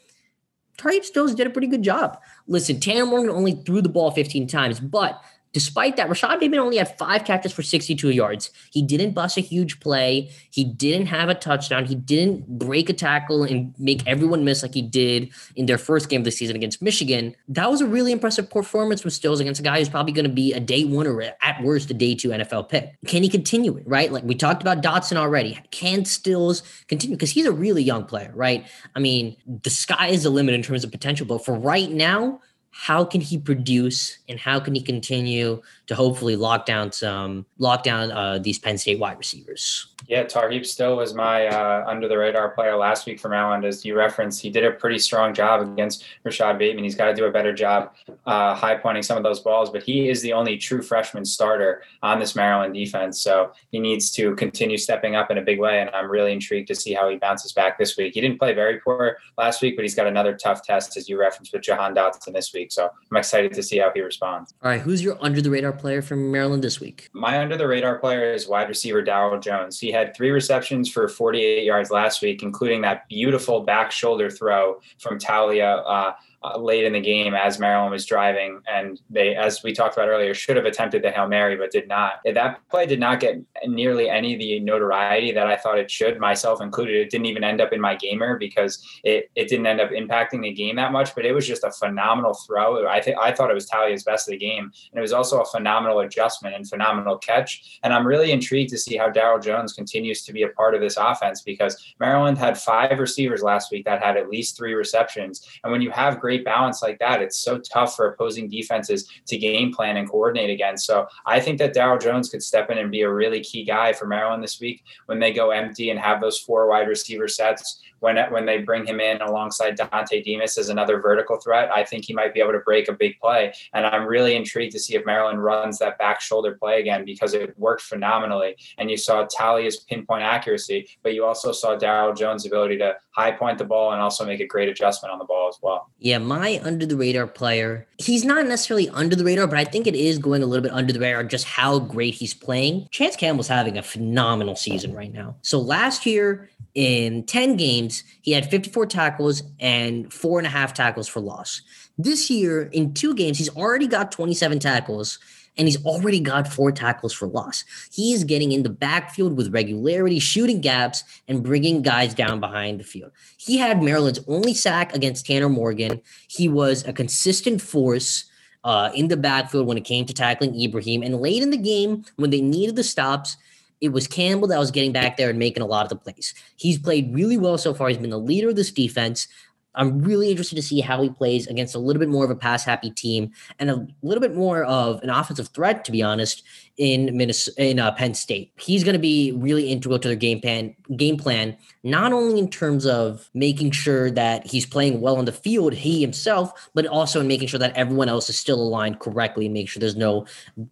Tarheeb 0.78 1.04
Stills 1.04 1.34
did 1.34 1.46
a 1.46 1.50
pretty 1.50 1.66
good 1.66 1.82
job. 1.82 2.18
Listen, 2.46 2.80
Tanner 2.80 3.04
Morgan 3.04 3.30
only 3.30 3.52
threw 3.52 3.82
the 3.82 3.88
ball 3.90 4.12
15 4.12 4.46
times, 4.46 4.80
but 4.80 5.20
Despite 5.58 5.96
that, 5.96 6.08
Rashod 6.08 6.38
Bateman 6.38 6.60
only 6.60 6.76
had 6.76 6.96
five 6.98 7.24
catches 7.24 7.50
for 7.50 7.64
62 7.64 8.10
yards. 8.10 8.52
He 8.70 8.80
didn't 8.80 9.10
bust 9.10 9.36
a 9.36 9.40
huge 9.40 9.80
play. 9.80 10.30
He 10.52 10.62
didn't 10.62 11.06
have 11.06 11.28
a 11.28 11.34
touchdown. 11.34 11.84
He 11.84 11.96
didn't 11.96 12.60
break 12.60 12.88
a 12.88 12.92
tackle 12.92 13.42
and 13.42 13.74
make 13.76 14.06
everyone 14.06 14.44
miss 14.44 14.62
like 14.62 14.74
he 14.74 14.82
did 14.82 15.32
in 15.56 15.66
their 15.66 15.76
first 15.76 16.10
game 16.10 16.20
of 16.20 16.24
the 16.24 16.30
season 16.30 16.54
against 16.54 16.80
Michigan. 16.80 17.34
That 17.48 17.68
was 17.68 17.80
a 17.80 17.88
really 17.88 18.12
impressive 18.12 18.48
performance 18.48 19.00
from 19.00 19.10
Stills 19.10 19.40
against 19.40 19.58
a 19.58 19.64
guy 19.64 19.80
who's 19.80 19.88
probably 19.88 20.12
going 20.12 20.28
to 20.28 20.32
be 20.32 20.52
a 20.52 20.60
day 20.60 20.84
one 20.84 21.08
or 21.08 21.20
at 21.22 21.60
worst 21.64 21.90
a 21.90 21.94
day 21.94 22.14
two 22.14 22.28
NFL 22.28 22.68
pick. 22.68 22.94
Can 23.08 23.24
he 23.24 23.28
continue 23.28 23.76
it, 23.78 23.82
right? 23.84 24.12
Like 24.12 24.22
we 24.22 24.36
talked 24.36 24.62
about 24.62 24.80
Dotson 24.80 25.16
already. 25.16 25.58
Can 25.72 26.04
Stills 26.04 26.62
continue? 26.86 27.16
Because 27.16 27.32
he's 27.32 27.46
a 27.46 27.52
really 27.52 27.82
young 27.82 28.04
player, 28.04 28.30
right? 28.32 28.64
I 28.94 29.00
mean, 29.00 29.36
the 29.64 29.70
sky 29.70 30.06
is 30.06 30.22
the 30.22 30.30
limit 30.30 30.54
in 30.54 30.62
terms 30.62 30.84
of 30.84 30.92
potential, 30.92 31.26
but 31.26 31.44
for 31.44 31.58
right 31.58 31.90
now, 31.90 32.42
how 32.80 33.04
can 33.04 33.20
he 33.20 33.36
produce 33.36 34.18
and 34.28 34.38
how 34.38 34.60
can 34.60 34.72
he 34.72 34.80
continue 34.80 35.60
to 35.88 35.96
hopefully 35.96 36.36
lock 36.36 36.64
down 36.64 36.92
some 36.92 37.44
lock 37.58 37.82
down 37.82 38.12
uh, 38.12 38.38
these 38.38 38.60
Penn 38.60 38.78
State 38.78 39.00
wide 39.00 39.18
receivers? 39.18 39.88
Yeah, 40.06 40.22
Tarheeb 40.22 40.64
still 40.64 40.96
was 40.96 41.12
my 41.12 41.48
uh, 41.48 41.84
under 41.88 42.06
the 42.06 42.16
radar 42.16 42.50
player 42.50 42.76
last 42.76 43.04
week 43.04 43.18
for 43.18 43.28
Maryland. 43.28 43.64
As 43.64 43.84
you 43.84 43.96
referenced, 43.96 44.40
he 44.40 44.48
did 44.48 44.64
a 44.64 44.70
pretty 44.70 44.98
strong 45.00 45.34
job 45.34 45.60
against 45.60 46.04
Rashod 46.22 46.56
Bateman. 46.56 46.84
He's 46.84 46.94
got 46.94 47.06
to 47.06 47.14
do 47.14 47.24
a 47.24 47.32
better 47.32 47.52
job 47.52 47.94
uh, 48.26 48.54
high 48.54 48.76
pointing 48.76 49.02
some 49.02 49.16
of 49.16 49.24
those 49.24 49.40
balls, 49.40 49.70
but 49.70 49.82
he 49.82 50.08
is 50.08 50.22
the 50.22 50.32
only 50.32 50.56
true 50.56 50.80
freshman 50.80 51.24
starter 51.24 51.82
on 52.02 52.20
this 52.20 52.36
Maryland 52.36 52.74
defense. 52.74 53.20
So 53.20 53.52
he 53.72 53.80
needs 53.80 54.12
to 54.12 54.36
continue 54.36 54.78
stepping 54.78 55.16
up 55.16 55.32
in 55.32 55.38
a 55.38 55.42
big 55.42 55.58
way. 55.58 55.80
And 55.80 55.90
I'm 55.90 56.08
really 56.08 56.32
intrigued 56.32 56.68
to 56.68 56.76
see 56.76 56.94
how 56.94 57.08
he 57.08 57.16
bounces 57.16 57.52
back 57.52 57.76
this 57.76 57.96
week. 57.96 58.14
He 58.14 58.20
didn't 58.20 58.38
play 58.38 58.54
very 58.54 58.78
poor 58.78 59.18
last 59.36 59.60
week, 59.62 59.74
but 59.74 59.82
he's 59.82 59.96
got 59.96 60.06
another 60.06 60.34
tough 60.34 60.62
test, 60.62 60.96
as 60.96 61.08
you 61.08 61.18
referenced, 61.18 61.52
with 61.52 61.62
Jahan 61.62 61.94
Dotson 61.94 62.32
this 62.32 62.54
week. 62.54 62.67
So 62.70 62.90
I'm 63.10 63.16
excited 63.16 63.52
to 63.54 63.62
see 63.62 63.78
how 63.78 63.90
he 63.94 64.00
responds. 64.00 64.54
All 64.62 64.70
right. 64.70 64.80
Who's 64.80 65.02
your 65.02 65.16
under 65.20 65.40
the 65.40 65.50
radar 65.50 65.72
player 65.72 66.02
from 66.02 66.30
Maryland 66.30 66.62
this 66.64 66.80
week? 66.80 67.08
My 67.12 67.40
under 67.40 67.56
the 67.56 67.66
radar 67.66 67.98
player 67.98 68.32
is 68.32 68.48
wide 68.48 68.68
receiver 68.68 69.02
Darryl 69.02 69.40
Jones. 69.40 69.78
He 69.78 69.90
had 69.90 70.14
three 70.16 70.30
receptions 70.30 70.90
for 70.90 71.08
48 71.08 71.64
yards 71.64 71.90
last 71.90 72.22
week, 72.22 72.42
including 72.42 72.82
that 72.82 73.08
beautiful 73.08 73.60
back 73.60 73.90
shoulder 73.90 74.30
throw 74.30 74.80
from 74.98 75.18
Taulia. 75.18 75.82
Uh, 75.86 76.12
uh, 76.42 76.56
late 76.56 76.84
in 76.84 76.92
the 76.92 77.00
game 77.00 77.34
as 77.34 77.58
Maryland 77.58 77.90
was 77.90 78.06
driving. 78.06 78.60
And 78.72 79.00
they, 79.10 79.34
as 79.34 79.62
we 79.62 79.72
talked 79.72 79.96
about 79.96 80.08
earlier, 80.08 80.34
should 80.34 80.56
have 80.56 80.66
attempted 80.66 81.02
the 81.02 81.10
Hail 81.10 81.26
Mary, 81.26 81.56
but 81.56 81.72
did 81.72 81.88
not. 81.88 82.20
That 82.24 82.60
play 82.70 82.86
did 82.86 83.00
not 83.00 83.18
get 83.18 83.40
nearly 83.66 84.08
any 84.08 84.34
of 84.34 84.38
the 84.38 84.60
notoriety 84.60 85.32
that 85.32 85.48
I 85.48 85.56
thought 85.56 85.78
it 85.78 85.90
should, 85.90 86.20
myself 86.20 86.60
included. 86.60 86.94
It 86.94 87.10
didn't 87.10 87.26
even 87.26 87.42
end 87.42 87.60
up 87.60 87.72
in 87.72 87.80
my 87.80 87.96
gamer 87.96 88.38
because 88.38 88.84
it, 89.02 89.30
it 89.34 89.48
didn't 89.48 89.66
end 89.66 89.80
up 89.80 89.90
impacting 89.90 90.42
the 90.42 90.52
game 90.52 90.76
that 90.76 90.92
much, 90.92 91.14
but 91.14 91.24
it 91.24 91.32
was 91.32 91.46
just 91.46 91.64
a 91.64 91.72
phenomenal 91.72 92.34
throw. 92.34 92.86
I 92.86 93.00
think 93.00 93.18
I 93.20 93.32
thought 93.32 93.50
it 93.50 93.54
was 93.54 93.68
Taulia's 93.68 94.04
best 94.04 94.28
of 94.28 94.32
the 94.32 94.38
game. 94.38 94.70
And 94.92 94.98
it 94.98 95.00
was 95.00 95.12
also 95.12 95.40
a 95.40 95.46
phenomenal 95.46 96.00
adjustment 96.00 96.54
and 96.54 96.68
phenomenal 96.68 97.18
catch. 97.18 97.80
And 97.82 97.92
I'm 97.92 98.06
really 98.06 98.30
intrigued 98.30 98.70
to 98.70 98.78
see 98.78 98.96
how 98.96 99.10
Darryl 99.10 99.42
Jones 99.42 99.72
continues 99.72 100.22
to 100.22 100.32
be 100.32 100.42
a 100.44 100.48
part 100.50 100.76
of 100.76 100.80
this 100.80 100.96
offense 100.96 101.42
because 101.42 101.94
Maryland 101.98 102.38
had 102.38 102.56
five 102.56 102.98
receivers 102.98 103.42
last 103.42 103.72
week 103.72 103.84
that 103.86 104.02
had 104.02 104.16
at 104.16 104.28
least 104.28 104.56
three 104.56 104.74
receptions. 104.74 105.44
And 105.64 105.72
when 105.72 105.82
you 105.82 105.90
have 105.90 106.20
great 106.20 106.27
balance 106.36 106.82
like 106.82 106.98
that, 106.98 107.22
it's 107.22 107.38
so 107.38 107.58
tough 107.58 107.96
for 107.96 108.08
opposing 108.08 108.50
defenses 108.50 109.08
to 109.26 109.38
game 109.38 109.72
plan 109.72 109.96
and 109.96 110.08
coordinate 110.08 110.50
against. 110.50 110.84
So 110.86 111.06
I 111.24 111.40
think 111.40 111.58
that 111.58 111.74
Darryl 111.74 112.00
Jones 112.00 112.28
could 112.28 112.42
step 112.42 112.70
in 112.70 112.76
and 112.76 112.90
be 112.90 113.00
a 113.00 113.10
really 113.10 113.40
key 113.40 113.64
guy 113.64 113.94
for 113.94 114.06
Maryland 114.06 114.42
this 114.42 114.60
week 114.60 114.84
when 115.06 115.18
they 115.18 115.32
go 115.32 115.50
empty 115.50 115.88
and 115.88 115.98
have 115.98 116.20
those 116.20 116.38
four 116.38 116.68
wide 116.68 116.88
receiver 116.88 117.26
sets 117.28 117.80
when 118.00 118.16
when 118.30 118.46
they 118.46 118.58
bring 118.58 118.86
him 118.86 119.00
in 119.00 119.20
alongside 119.20 119.76
Dontay 119.76 120.24
Demus 120.24 120.58
as 120.58 120.68
another 120.68 121.00
vertical 121.00 121.38
threat, 121.38 121.70
I 121.74 121.84
think 121.84 122.04
he 122.04 122.14
might 122.14 122.34
be 122.34 122.40
able 122.40 122.52
to 122.52 122.60
break 122.60 122.88
a 122.88 122.92
big 122.92 123.18
play. 123.20 123.52
And 123.72 123.86
I'm 123.86 124.06
really 124.06 124.36
intrigued 124.36 124.72
to 124.72 124.78
see 124.78 124.96
if 124.96 125.04
Maryland 125.06 125.42
runs 125.42 125.78
that 125.78 125.98
back 125.98 126.20
shoulder 126.20 126.56
play 126.60 126.80
again 126.80 127.04
because 127.04 127.34
it 127.34 127.58
worked 127.58 127.82
phenomenally. 127.82 128.56
And 128.78 128.90
you 128.90 128.96
saw 128.96 129.26
Taulia's 129.26 129.78
pinpoint 129.78 130.22
accuracy, 130.22 130.88
but 131.02 131.14
you 131.14 131.24
also 131.24 131.52
saw 131.52 131.76
Darryl 131.76 132.16
Jones' 132.16 132.46
ability 132.46 132.78
to 132.78 132.96
high 133.10 133.32
point 133.32 133.58
the 133.58 133.64
ball 133.64 133.92
and 133.92 134.00
also 134.00 134.24
make 134.24 134.40
a 134.40 134.46
great 134.46 134.68
adjustment 134.68 135.12
on 135.12 135.18
the 135.18 135.24
ball 135.24 135.48
as 135.48 135.58
well. 135.60 135.90
Yeah, 135.98 136.18
my 136.18 136.60
under 136.62 136.86
the 136.86 136.96
radar 136.96 137.26
player, 137.26 137.86
he's 137.98 138.24
not 138.24 138.46
necessarily 138.46 138.88
under 138.90 139.16
the 139.16 139.24
radar, 139.24 139.46
but 139.46 139.58
I 139.58 139.64
think 139.64 139.86
it 139.86 139.94
is 139.94 140.18
going 140.18 140.42
a 140.42 140.46
little 140.46 140.62
bit 140.62 140.72
under 140.72 140.92
the 140.92 141.00
radar 141.00 141.24
just 141.24 141.44
how 141.44 141.80
great 141.80 142.14
he's 142.14 142.34
playing. 142.34 142.88
Chance 142.90 143.16
Campbell's 143.16 143.48
having 143.48 143.76
a 143.76 143.82
phenomenal 143.82 144.54
season 144.54 144.94
right 144.94 145.12
now. 145.12 145.36
So 145.42 145.58
last 145.60 146.06
year, 146.06 146.48
in 146.78 147.24
10 147.24 147.56
games, 147.56 148.04
he 148.22 148.30
had 148.30 148.48
54 148.48 148.86
tackles 148.86 149.42
and 149.58 150.12
four 150.12 150.38
and 150.38 150.46
a 150.46 150.50
half 150.50 150.72
tackles 150.72 151.08
for 151.08 151.18
loss. 151.18 151.60
This 151.98 152.30
year, 152.30 152.70
in 152.72 152.94
two 152.94 153.16
games, 153.16 153.36
he's 153.36 153.48
already 153.56 153.88
got 153.88 154.12
27 154.12 154.60
tackles 154.60 155.18
and 155.56 155.66
he's 155.66 155.84
already 155.84 156.20
got 156.20 156.46
four 156.46 156.70
tackles 156.70 157.12
for 157.12 157.26
loss. 157.26 157.64
He 157.92 158.12
is 158.12 158.22
getting 158.22 158.52
in 158.52 158.62
the 158.62 158.70
backfield 158.70 159.36
with 159.36 159.52
regularity, 159.52 160.20
shooting 160.20 160.60
gaps, 160.60 161.02
and 161.26 161.42
bringing 161.42 161.82
guys 161.82 162.14
down 162.14 162.38
behind 162.38 162.78
the 162.78 162.84
field. 162.84 163.10
He 163.38 163.58
had 163.58 163.82
Maryland's 163.82 164.20
only 164.28 164.54
sack 164.54 164.94
against 164.94 165.26
Tanner 165.26 165.48
Morgan. 165.48 166.00
He 166.28 166.48
was 166.48 166.86
a 166.86 166.92
consistent 166.92 167.60
force 167.60 168.26
uh, 168.62 168.92
in 168.94 169.08
the 169.08 169.16
backfield 169.16 169.66
when 169.66 169.78
it 169.78 169.84
came 169.84 170.06
to 170.06 170.14
tackling 170.14 170.54
Ibrahim. 170.60 171.02
And 171.02 171.16
late 171.16 171.42
in 171.42 171.50
the 171.50 171.56
game, 171.56 172.04
when 172.14 172.30
they 172.30 172.40
needed 172.40 172.76
the 172.76 172.84
stops, 172.84 173.36
it 173.80 173.90
was 173.90 174.06
Campbell 174.06 174.48
that 174.48 174.58
was 174.58 174.70
getting 174.70 174.92
back 174.92 175.16
there 175.16 175.30
and 175.30 175.38
making 175.38 175.62
a 175.62 175.66
lot 175.66 175.84
of 175.84 175.88
the 175.90 175.96
plays. 175.96 176.34
He's 176.56 176.78
played 176.78 177.14
really 177.14 177.36
well 177.36 177.58
so 177.58 177.74
far. 177.74 177.88
He's 177.88 177.98
been 177.98 178.10
the 178.10 178.18
leader 178.18 178.48
of 178.48 178.56
this 178.56 178.72
defense. 178.72 179.28
I'm 179.74 180.00
really 180.00 180.30
interested 180.30 180.56
to 180.56 180.62
see 180.62 180.80
how 180.80 181.00
he 181.02 181.08
plays 181.08 181.46
against 181.46 181.74
a 181.74 181.78
little 181.78 182.00
bit 182.00 182.08
more 182.08 182.24
of 182.24 182.30
a 182.30 182.36
pass 182.36 182.64
happy 182.64 182.90
team 182.90 183.30
and 183.60 183.70
a 183.70 183.86
little 184.02 184.20
bit 184.20 184.34
more 184.34 184.64
of 184.64 185.00
an 185.02 185.10
offensive 185.10 185.48
threat, 185.48 185.84
to 185.84 185.92
be 185.92 186.02
honest, 186.02 186.42
in 186.78 187.16
Minnesota, 187.16 187.62
in 187.62 187.78
uh, 187.78 187.92
Penn 187.92 188.14
State. 188.14 188.52
He's 188.58 188.82
going 188.82 188.94
to 188.94 189.00
be 189.00 189.32
really 189.32 189.70
integral 189.70 190.00
to 190.00 190.08
their 190.08 190.16
game 190.16 190.40
plan. 190.40 190.74
Game 190.96 191.16
plan, 191.16 191.56
not 191.84 192.12
only 192.12 192.40
in 192.40 192.50
terms 192.50 192.86
of 192.86 193.30
making 193.34 193.70
sure 193.70 194.10
that 194.10 194.46
he's 194.46 194.66
playing 194.66 195.00
well 195.00 195.16
on 195.16 195.26
the 195.26 195.32
field, 195.32 195.74
he 195.74 196.00
himself, 196.00 196.70
but 196.74 196.86
also 196.86 197.20
in 197.20 197.28
making 197.28 197.46
sure 197.46 197.60
that 197.60 197.76
everyone 197.76 198.08
else 198.08 198.28
is 198.28 198.38
still 198.38 198.60
aligned 198.60 198.98
correctly, 198.98 199.48
make 199.48 199.68
sure 199.68 199.78
there's 199.78 199.96
no 199.96 200.26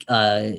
uh, 0.08 0.50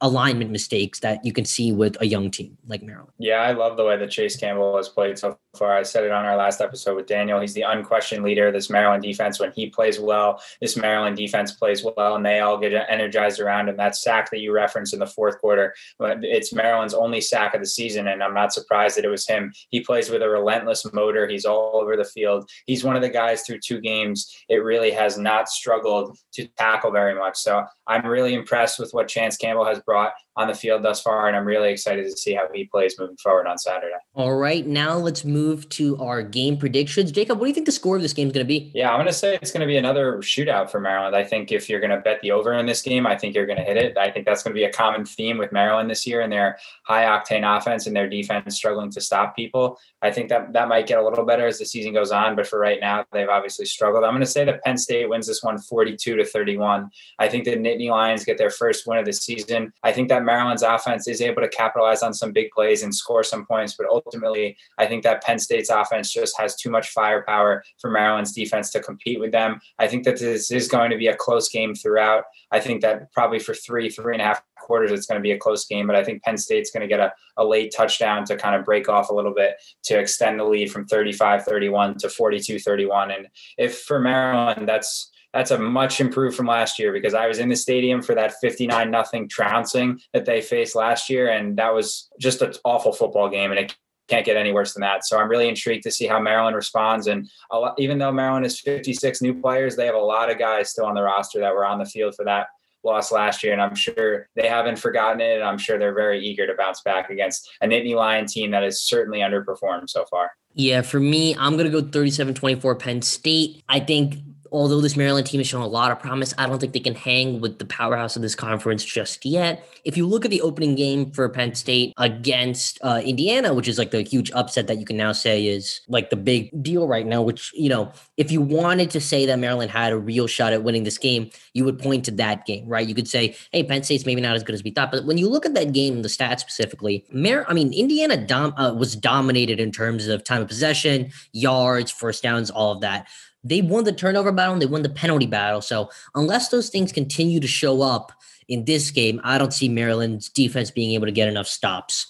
alignment 0.00 0.50
mistakes 0.50 1.00
that 1.00 1.24
you 1.24 1.32
can 1.32 1.44
see 1.44 1.72
with 1.72 1.96
a 2.00 2.06
young 2.06 2.30
team 2.30 2.56
like 2.66 2.82
Maryland. 2.82 3.12
Yeah, 3.18 3.36
I 3.36 3.52
love 3.52 3.76
the 3.76 3.84
way 3.84 3.96
that 3.96 4.10
Chase 4.10 4.36
Campbell 4.36 4.76
has 4.76 4.88
played 4.88 5.18
so 5.18 5.38
far. 5.56 5.76
I 5.76 5.82
said 5.82 6.04
it 6.04 6.10
on 6.10 6.24
our 6.24 6.36
last 6.36 6.60
episode 6.60 6.96
with 6.96 7.06
Daniel. 7.06 7.40
He's 7.40 7.54
the 7.54 7.62
unquestioned 7.62 8.24
leader 8.24 8.48
of 8.48 8.54
this 8.54 8.70
Maryland 8.70 9.02
defense. 9.02 9.38
When 9.38 9.52
he 9.52 9.68
plays 9.68 10.00
well, 10.00 10.42
this 10.60 10.76
Maryland 10.76 11.16
defense 11.16 11.52
plays 11.52 11.84
well, 11.84 12.16
and 12.16 12.24
they 12.24 12.40
all 12.40 12.58
get 12.58 12.72
energized 12.88 13.40
around 13.40 13.68
him. 13.68 13.76
That 13.76 13.96
sack 13.96 14.30
that 14.30 14.40
you 14.40 14.52
referenced 14.52 14.94
in 14.94 15.00
the 15.00 15.06
fourth 15.06 15.38
quarter, 15.38 15.74
it's 16.00 16.52
Maryland's 16.52 16.94
only 16.94 17.20
sack 17.20 17.54
of 17.54 17.60
the 17.60 17.66
season, 17.66 18.08
and 18.08 18.22
I'm 18.22 18.34
not 18.34 18.52
surprised 18.52 18.96
that 18.96 19.04
it 19.04 19.08
was 19.08 19.26
him. 19.26 19.52
He 19.68 19.80
plays 19.80 20.10
with 20.10 20.22
a 20.22 20.28
relentless 20.28 20.84
motor. 20.92 21.28
He's 21.28 21.44
all 21.44 21.80
over 21.80 21.96
the 21.96 22.04
field. 22.04 22.48
He's 22.66 22.84
one 22.84 22.96
of 22.96 23.02
the 23.02 23.08
guys 23.08 23.42
through 23.42 23.60
two 23.60 23.80
games. 23.80 24.34
It 24.48 24.64
really 24.64 24.90
has 24.90 25.18
not 25.18 25.48
struggled 25.48 26.18
to 26.34 26.46
tackle 26.58 26.90
very 26.90 27.14
much. 27.14 27.36
So 27.36 27.64
I'm 27.86 28.06
really 28.06 28.34
impressed 28.34 28.78
with 28.78 28.92
what 28.92 29.08
Chance 29.08 29.36
Campbell 29.36 29.51
has 29.64 29.80
brought 29.80 30.12
on 30.36 30.48
the 30.48 30.54
field 30.54 30.82
thus 30.82 31.02
far, 31.02 31.28
and 31.28 31.36
I'm 31.36 31.44
really 31.44 31.70
excited 31.70 32.04
to 32.04 32.16
see 32.16 32.32
how 32.32 32.48
he 32.52 32.64
plays 32.64 32.98
moving 32.98 33.16
forward 33.16 33.46
on 33.46 33.58
Saturday. 33.58 33.94
All 34.14 34.34
right, 34.34 34.66
now 34.66 34.96
let's 34.96 35.24
move 35.24 35.68
to 35.70 35.98
our 35.98 36.22
game 36.22 36.56
predictions. 36.56 37.12
Jacob, 37.12 37.38
what 37.38 37.44
do 37.44 37.48
you 37.48 37.54
think 37.54 37.66
the 37.66 37.72
score 37.72 37.96
of 37.96 38.02
this 38.02 38.14
game 38.14 38.28
is 38.28 38.32
going 38.32 38.44
to 38.44 38.48
be? 38.48 38.70
Yeah, 38.74 38.90
I'm 38.90 38.96
going 38.96 39.06
to 39.06 39.12
say 39.12 39.38
it's 39.42 39.50
going 39.50 39.60
to 39.60 39.66
be 39.66 39.76
another 39.76 40.18
shootout 40.18 40.70
for 40.70 40.80
Maryland. 40.80 41.14
I 41.14 41.24
think 41.24 41.52
if 41.52 41.68
you're 41.68 41.80
going 41.80 41.90
to 41.90 42.00
bet 42.00 42.20
the 42.22 42.30
over 42.30 42.52
in 42.54 42.66
this 42.66 42.80
game, 42.80 43.06
I 43.06 43.16
think 43.16 43.34
you're 43.34 43.46
going 43.46 43.58
to 43.58 43.64
hit 43.64 43.76
it. 43.76 43.98
I 43.98 44.10
think 44.10 44.24
that's 44.24 44.42
going 44.42 44.54
to 44.54 44.58
be 44.58 44.64
a 44.64 44.72
common 44.72 45.04
theme 45.04 45.36
with 45.36 45.52
Maryland 45.52 45.90
this 45.90 46.06
year 46.06 46.22
and 46.22 46.32
their 46.32 46.58
high 46.84 47.04
octane 47.04 47.44
offense 47.44 47.86
and 47.86 47.94
their 47.94 48.08
defense 48.08 48.56
struggling 48.56 48.90
to 48.92 49.00
stop 49.00 49.36
people. 49.36 49.78
I 50.00 50.10
think 50.10 50.30
that 50.30 50.52
that 50.54 50.68
might 50.68 50.86
get 50.86 50.98
a 50.98 51.04
little 51.04 51.24
better 51.24 51.46
as 51.46 51.58
the 51.58 51.66
season 51.66 51.92
goes 51.92 52.10
on, 52.10 52.36
but 52.36 52.46
for 52.46 52.58
right 52.58 52.80
now, 52.80 53.04
they've 53.12 53.28
obviously 53.28 53.66
struggled. 53.66 54.04
I'm 54.04 54.12
going 54.12 54.20
to 54.20 54.26
say 54.26 54.44
that 54.44 54.62
Penn 54.64 54.78
State 54.78 55.08
wins 55.08 55.26
this 55.26 55.42
one 55.42 55.58
42 55.58 56.16
to 56.16 56.24
31. 56.24 56.90
I 57.18 57.28
think 57.28 57.44
the 57.44 57.56
Nittany 57.56 57.90
Lions 57.90 58.24
get 58.24 58.38
their 58.38 58.50
first 58.50 58.86
win 58.86 58.98
of 58.98 59.04
the 59.04 59.12
season. 59.12 59.41
I 59.82 59.92
think 59.92 60.08
that 60.08 60.24
Maryland's 60.24 60.62
offense 60.62 61.08
is 61.08 61.20
able 61.20 61.42
to 61.42 61.48
capitalize 61.48 62.02
on 62.02 62.14
some 62.14 62.32
big 62.32 62.50
plays 62.50 62.82
and 62.82 62.94
score 62.94 63.22
some 63.22 63.46
points, 63.46 63.74
but 63.74 63.86
ultimately, 63.88 64.56
I 64.78 64.86
think 64.86 65.02
that 65.04 65.22
Penn 65.22 65.38
State's 65.38 65.70
offense 65.70 66.12
just 66.12 66.38
has 66.38 66.56
too 66.56 66.70
much 66.70 66.90
firepower 66.90 67.64
for 67.80 67.90
Maryland's 67.90 68.32
defense 68.32 68.70
to 68.70 68.80
compete 68.80 69.20
with 69.20 69.32
them. 69.32 69.60
I 69.78 69.88
think 69.88 70.04
that 70.04 70.18
this 70.18 70.50
is 70.50 70.68
going 70.68 70.90
to 70.90 70.96
be 70.96 71.06
a 71.06 71.16
close 71.16 71.48
game 71.48 71.74
throughout. 71.74 72.24
I 72.50 72.60
think 72.60 72.82
that 72.82 73.12
probably 73.12 73.38
for 73.38 73.54
three, 73.54 73.88
three 73.88 74.14
and 74.14 74.22
a 74.22 74.26
half 74.26 74.42
quarters, 74.56 74.92
it's 74.92 75.06
going 75.06 75.20
to 75.20 75.22
be 75.22 75.32
a 75.32 75.38
close 75.38 75.66
game, 75.66 75.86
but 75.86 75.96
I 75.96 76.04
think 76.04 76.22
Penn 76.22 76.38
State's 76.38 76.70
going 76.70 76.82
to 76.82 76.88
get 76.88 77.00
a, 77.00 77.12
a 77.36 77.44
late 77.44 77.72
touchdown 77.76 78.24
to 78.26 78.36
kind 78.36 78.56
of 78.56 78.64
break 78.64 78.88
off 78.88 79.10
a 79.10 79.14
little 79.14 79.34
bit 79.34 79.56
to 79.84 79.98
extend 79.98 80.40
the 80.40 80.44
lead 80.44 80.70
from 80.70 80.86
35 80.86 81.44
31 81.44 81.98
to 81.98 82.08
42 82.08 82.58
31. 82.58 83.10
And 83.10 83.28
if 83.58 83.80
for 83.80 84.00
Maryland, 84.00 84.68
that's 84.68 85.11
that's 85.32 85.50
a 85.50 85.58
much 85.58 86.00
improved 86.00 86.36
from 86.36 86.46
last 86.46 86.78
year 86.78 86.92
because 86.92 87.14
I 87.14 87.26
was 87.26 87.38
in 87.38 87.48
the 87.48 87.56
stadium 87.56 88.02
for 88.02 88.14
that 88.14 88.34
59 88.40 88.90
nothing 88.90 89.28
trouncing 89.28 90.00
that 90.12 90.24
they 90.24 90.40
faced 90.40 90.74
last 90.74 91.08
year. 91.08 91.30
And 91.30 91.56
that 91.56 91.74
was 91.74 92.10
just 92.20 92.42
an 92.42 92.52
awful 92.64 92.92
football 92.92 93.28
game. 93.28 93.50
And 93.50 93.58
it 93.58 93.76
can't 94.08 94.26
get 94.26 94.36
any 94.36 94.52
worse 94.52 94.74
than 94.74 94.82
that. 94.82 95.06
So 95.06 95.18
I'm 95.18 95.28
really 95.28 95.48
intrigued 95.48 95.84
to 95.84 95.90
see 95.90 96.06
how 96.06 96.20
Maryland 96.20 96.54
responds. 96.54 97.06
And 97.06 97.30
lot, 97.50 97.74
even 97.78 97.98
though 97.98 98.12
Maryland 98.12 98.44
is 98.44 98.60
56 98.60 99.22
new 99.22 99.40
players, 99.40 99.76
they 99.76 99.86
have 99.86 99.94
a 99.94 99.98
lot 99.98 100.30
of 100.30 100.38
guys 100.38 100.70
still 100.70 100.84
on 100.84 100.94
the 100.94 101.02
roster 101.02 101.40
that 101.40 101.54
were 101.54 101.64
on 101.64 101.78
the 101.78 101.86
field 101.86 102.14
for 102.14 102.24
that 102.26 102.48
loss 102.84 103.12
last 103.12 103.42
year, 103.42 103.52
and 103.52 103.62
I'm 103.62 103.74
sure 103.74 104.28
they 104.34 104.48
haven't 104.48 104.76
forgotten 104.76 105.20
it. 105.20 105.36
And 105.36 105.44
I'm 105.44 105.58
sure 105.58 105.78
they're 105.78 105.94
very 105.94 106.24
eager 106.24 106.46
to 106.46 106.54
bounce 106.54 106.80
back 106.82 107.10
against 107.10 107.48
a 107.60 107.66
Nittany 107.66 107.94
Lion 107.94 108.26
team 108.26 108.50
that 108.50 108.62
has 108.62 108.82
certainly 108.82 109.20
underperformed 109.20 109.88
so 109.88 110.04
far. 110.10 110.32
Yeah, 110.54 110.82
for 110.82 111.00
me, 111.00 111.34
I'm 111.36 111.56
going 111.56 111.70
to 111.70 111.82
go 111.82 111.86
37 111.86 112.34
24 112.34 112.74
Penn 112.74 113.02
State. 113.02 113.62
I 113.68 113.80
think 113.80 114.16
although 114.52 114.80
this 114.80 114.96
Maryland 114.96 115.26
team 115.26 115.40
has 115.40 115.46
shown 115.46 115.62
a 115.62 115.66
lot 115.66 115.90
of 115.90 115.98
promise, 115.98 116.34
I 116.36 116.46
don't 116.46 116.58
think 116.58 116.74
they 116.74 116.80
can 116.80 116.94
hang 116.94 117.40
with 117.40 117.58
the 117.58 117.64
powerhouse 117.64 118.14
of 118.14 118.22
this 118.22 118.34
conference 118.34 118.84
just 118.84 119.24
yet. 119.24 119.66
If 119.84 119.96
you 119.96 120.06
look 120.06 120.24
at 120.24 120.30
the 120.30 120.42
opening 120.42 120.74
game 120.74 121.10
for 121.10 121.28
Penn 121.28 121.54
State 121.54 121.94
against 121.96 122.78
uh, 122.82 123.00
Indiana, 123.04 123.54
which 123.54 123.66
is 123.66 123.78
like 123.78 123.90
the 123.90 124.02
huge 124.02 124.30
upset 124.32 124.66
that 124.66 124.78
you 124.78 124.84
can 124.84 124.96
now 124.96 125.12
say 125.12 125.46
is 125.46 125.80
like 125.88 126.10
the 126.10 126.16
big 126.16 126.62
deal 126.62 126.86
right 126.86 127.06
now, 127.06 127.22
which, 127.22 127.50
you 127.54 127.68
know, 127.68 127.90
if 128.16 128.30
you 128.30 128.40
wanted 128.40 128.90
to 128.90 129.00
say 129.00 129.26
that 129.26 129.38
Maryland 129.38 129.70
had 129.70 129.92
a 129.92 129.98
real 129.98 130.26
shot 130.26 130.52
at 130.52 130.62
winning 130.62 130.84
this 130.84 130.98
game, 130.98 131.30
you 131.54 131.64
would 131.64 131.78
point 131.78 132.04
to 132.04 132.10
that 132.12 132.44
game, 132.46 132.68
right? 132.68 132.86
You 132.86 132.94
could 132.94 133.08
say, 133.08 133.34
hey, 133.52 133.64
Penn 133.64 133.82
State's 133.82 134.06
maybe 134.06 134.20
not 134.20 134.36
as 134.36 134.42
good 134.42 134.54
as 134.54 134.62
we 134.62 134.70
thought. 134.70 134.92
But 134.92 135.06
when 135.06 135.16
you 135.16 135.28
look 135.28 135.46
at 135.46 135.54
that 135.54 135.72
game, 135.72 136.02
the 136.02 136.08
stats 136.08 136.40
specifically, 136.40 137.06
Mar- 137.10 137.46
I 137.48 137.54
mean, 137.54 137.72
Indiana 137.72 138.18
dom- 138.18 138.54
uh, 138.56 138.74
was 138.74 138.94
dominated 138.94 139.58
in 139.58 139.72
terms 139.72 140.08
of 140.08 140.22
time 140.22 140.42
of 140.42 140.48
possession, 140.48 141.10
yards, 141.32 141.90
first 141.90 142.22
downs, 142.22 142.50
all 142.50 142.72
of 142.72 142.82
that 142.82 143.08
they 143.44 143.62
won 143.62 143.84
the 143.84 143.92
turnover 143.92 144.32
battle 144.32 144.52
and 144.52 144.62
they 144.62 144.66
won 144.66 144.82
the 144.82 144.88
penalty 144.88 145.26
battle. 145.26 145.60
So 145.60 145.90
unless 146.14 146.48
those 146.48 146.68
things 146.68 146.92
continue 146.92 147.40
to 147.40 147.48
show 147.48 147.82
up 147.82 148.12
in 148.48 148.64
this 148.64 148.90
game, 148.90 149.20
I 149.24 149.38
don't 149.38 149.52
see 149.52 149.68
Maryland's 149.68 150.28
defense 150.28 150.70
being 150.70 150.92
able 150.92 151.06
to 151.06 151.12
get 151.12 151.28
enough 151.28 151.46
stops. 151.46 152.06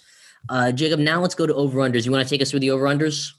Uh, 0.49 0.73
Jacob, 0.73 1.01
now 1.01 1.21
let's 1.21 1.35
go 1.35 1.47
to 1.47 1.55
over 1.55 1.79
unders. 1.81 2.05
You 2.05 2.13
want 2.13 2.27
to 2.27 2.31
take 2.31 2.43
us 2.43 2.51
through 2.51 2.61
the 2.61 2.71
over 2.71 2.85
unders? 2.85 3.33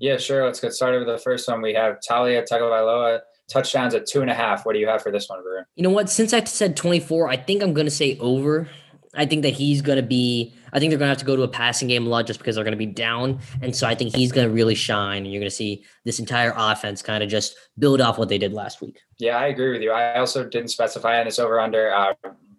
Yeah, 0.00 0.16
sure. 0.18 0.44
Let's 0.44 0.60
get 0.60 0.72
started 0.72 0.98
with 0.98 1.08
the 1.08 1.18
first 1.18 1.48
one. 1.48 1.62
We 1.62 1.74
have 1.74 1.98
Taulia 2.08 2.46
Tagovailoa 2.46 3.20
touchdowns 3.48 3.94
at 3.94 4.06
two 4.06 4.20
and 4.20 4.30
a 4.30 4.34
half. 4.34 4.66
What 4.66 4.74
do 4.74 4.78
you 4.78 4.88
have 4.88 5.02
for 5.02 5.10
this 5.10 5.28
one, 5.28 5.40
Varun? 5.40 5.64
You 5.76 5.82
know 5.82 5.90
what? 5.90 6.10
Since 6.10 6.32
I 6.32 6.42
said 6.44 6.76
24, 6.76 7.28
I 7.28 7.36
think 7.36 7.62
I'm 7.62 7.72
going 7.72 7.86
to 7.86 7.90
say 7.90 8.18
over. 8.18 8.68
I 9.14 9.26
think 9.26 9.42
that 9.42 9.54
he's 9.54 9.82
going 9.82 9.96
to 9.96 10.02
be. 10.02 10.52
I 10.74 10.80
think 10.80 10.90
they're 10.90 10.98
going 10.98 11.06
to 11.06 11.10
have 11.10 11.18
to 11.18 11.24
go 11.24 11.36
to 11.36 11.42
a 11.42 11.48
passing 11.48 11.88
game 11.88 12.06
a 12.06 12.10
lot 12.10 12.26
just 12.26 12.40
because 12.40 12.56
they're 12.56 12.64
going 12.64 12.72
to 12.72 12.78
be 12.78 12.86
down, 12.86 13.38
and 13.62 13.74
so 13.74 13.86
I 13.86 13.94
think 13.94 14.14
he's 14.14 14.32
going 14.32 14.48
to 14.48 14.52
really 14.52 14.74
shine. 14.74 15.24
And 15.24 15.32
you're 15.32 15.40
going 15.40 15.50
to 15.50 15.56
see 15.56 15.84
this 16.04 16.18
entire 16.18 16.52
offense 16.56 17.00
kind 17.00 17.22
of 17.22 17.30
just 17.30 17.56
build 17.78 18.00
off 18.00 18.18
what 18.18 18.28
they 18.28 18.38
did 18.38 18.52
last 18.52 18.80
week. 18.80 19.00
Yeah, 19.18 19.38
I 19.38 19.46
agree 19.46 19.72
with 19.72 19.82
you. 19.82 19.92
I 19.92 20.18
also 20.18 20.44
didn't 20.44 20.68
specify 20.68 21.20
on 21.20 21.26
this 21.26 21.38
over 21.38 21.60
under. 21.60 21.94
Uh, 21.94 22.14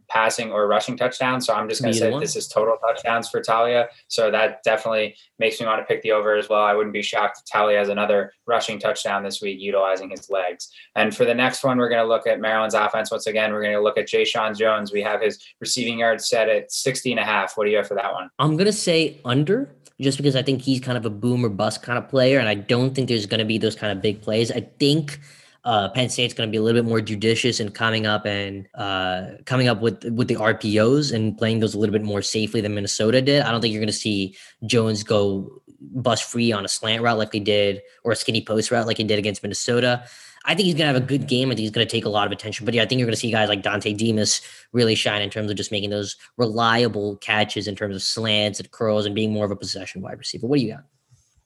passing 0.07 0.51
or 0.51 0.67
rushing 0.67 0.97
touchdowns. 0.97 1.45
So 1.45 1.53
I'm 1.53 1.67
just 1.67 1.81
going 1.81 1.93
to 1.93 1.99
say 1.99 2.11
one. 2.11 2.21
this 2.21 2.35
is 2.35 2.47
total 2.47 2.77
touchdowns 2.77 3.29
for 3.29 3.41
Taulia. 3.41 3.87
So 4.07 4.31
that 4.31 4.63
definitely 4.63 5.15
makes 5.39 5.59
me 5.59 5.65
want 5.65 5.81
to 5.81 5.85
pick 5.85 6.01
the 6.01 6.11
over 6.11 6.35
as 6.35 6.49
well. 6.49 6.61
I 6.61 6.73
wouldn't 6.73 6.93
be 6.93 7.01
shocked 7.01 7.39
if 7.39 7.51
Taulia 7.51 7.77
has 7.77 7.89
another 7.89 8.33
rushing 8.45 8.79
touchdown 8.79 9.23
this 9.23 9.41
week 9.41 9.59
utilizing 9.59 10.09
his 10.09 10.29
legs. 10.29 10.69
And 10.95 11.15
for 11.15 11.25
the 11.25 11.33
next 11.33 11.63
one, 11.63 11.77
we're 11.77 11.89
going 11.89 12.01
to 12.01 12.07
look 12.07 12.27
at 12.27 12.39
Maryland's 12.39 12.75
offense. 12.75 13.11
Once 13.11 13.27
again, 13.27 13.51
we're 13.51 13.61
going 13.61 13.73
to 13.73 13.81
look 13.81 13.97
at 13.97 14.07
Jeshaun 14.07 14.57
Jones. 14.57 14.91
We 14.91 15.01
have 15.01 15.21
his 15.21 15.43
receiving 15.59 15.99
yards 15.99 16.27
set 16.27 16.49
at 16.49 16.71
60 16.71 17.11
and 17.11 17.19
a 17.19 17.25
half. 17.25 17.57
What 17.57 17.65
do 17.65 17.71
you 17.71 17.77
have 17.77 17.87
for 17.87 17.95
that 17.95 18.13
one? 18.13 18.29
I'm 18.39 18.55
going 18.57 18.65
to 18.65 18.73
say 18.73 19.19
under 19.25 19.69
just 20.01 20.17
because 20.17 20.35
I 20.35 20.43
think 20.43 20.61
he's 20.61 20.81
kind 20.81 20.97
of 20.97 21.05
a 21.05 21.09
boom 21.09 21.45
or 21.45 21.49
bust 21.49 21.81
kind 21.81 21.97
of 21.97 22.09
player. 22.09 22.39
And 22.39 22.49
I 22.49 22.55
don't 22.55 22.93
think 22.93 23.07
there's 23.07 23.25
going 23.25 23.39
to 23.39 23.45
be 23.45 23.57
those 23.57 23.75
kind 23.75 23.91
of 23.91 24.01
big 24.01 24.21
plays. 24.21 24.51
I 24.51 24.61
think– 24.79 25.19
uh, 25.65 25.89
Penn 25.89 26.09
State's 26.09 26.33
going 26.33 26.47
to 26.47 26.51
be 26.51 26.57
a 26.57 26.61
little 26.61 26.81
bit 26.81 26.87
more 26.87 27.01
judicious 27.01 27.59
in 27.59 27.71
coming 27.71 28.05
up 28.05 28.25
and 28.25 28.67
uh, 28.75 29.31
coming 29.45 29.67
up 29.67 29.81
with 29.81 30.03
with 30.11 30.27
the 30.27 30.35
RPOs 30.35 31.11
and 31.11 31.35
playing 31.37 31.59
those 31.59 31.73
a 31.73 31.79
little 31.79 31.93
bit 31.93 32.03
more 32.03 32.21
safely 32.21 32.61
than 32.61 32.75
Minnesota 32.75 33.21
did. 33.21 33.41
I 33.41 33.51
don't 33.51 33.61
think 33.61 33.73
you're 33.73 33.81
going 33.81 33.87
to 33.87 33.93
see 33.93 34.37
Jones 34.67 35.03
go 35.03 35.61
bust 35.81 36.23
free 36.23 36.51
on 36.51 36.65
a 36.65 36.67
slant 36.67 37.01
route 37.01 37.17
like 37.17 37.31
they 37.31 37.39
did 37.39 37.81
or 38.03 38.11
a 38.11 38.15
skinny 38.15 38.45
post 38.45 38.69
route 38.69 38.85
like 38.85 38.97
he 38.97 39.03
did 39.03 39.17
against 39.17 39.41
Minnesota. 39.41 40.05
I 40.47 40.53
think 40.53 40.65
he's 40.65 40.75
going 40.75 40.87
to 40.87 40.93
have 40.93 41.03
a 41.03 41.05
good 41.05 41.27
game. 41.27 41.49
I 41.49 41.51
think 41.51 41.61
he's 41.61 41.71
going 41.71 41.87
to 41.87 41.91
take 41.91 42.05
a 42.05 42.09
lot 42.09 42.27
of 42.27 42.31
attention. 42.31 42.65
But 42.65 42.75
yeah, 42.75 42.83
I 42.83 42.85
think 42.85 42.99
you're 42.99 43.07
going 43.07 43.15
to 43.15 43.19
see 43.19 43.31
guys 43.31 43.49
like 43.49 43.63
Dontay 43.63 43.97
Demus 43.97 44.41
really 44.71 44.93
shine 44.93 45.23
in 45.23 45.31
terms 45.31 45.49
of 45.49 45.57
just 45.57 45.71
making 45.71 45.89
those 45.89 46.15
reliable 46.37 47.17
catches 47.17 47.67
in 47.67 47.75
terms 47.75 47.95
of 47.95 48.03
slants 48.03 48.59
and 48.59 48.69
curls 48.69 49.07
and 49.07 49.15
being 49.15 49.33
more 49.33 49.45
of 49.45 49.51
a 49.51 49.55
possession 49.55 50.03
wide 50.03 50.19
receiver. 50.19 50.45
What 50.45 50.59
do 50.59 50.65
you 50.65 50.73
got? 50.73 50.83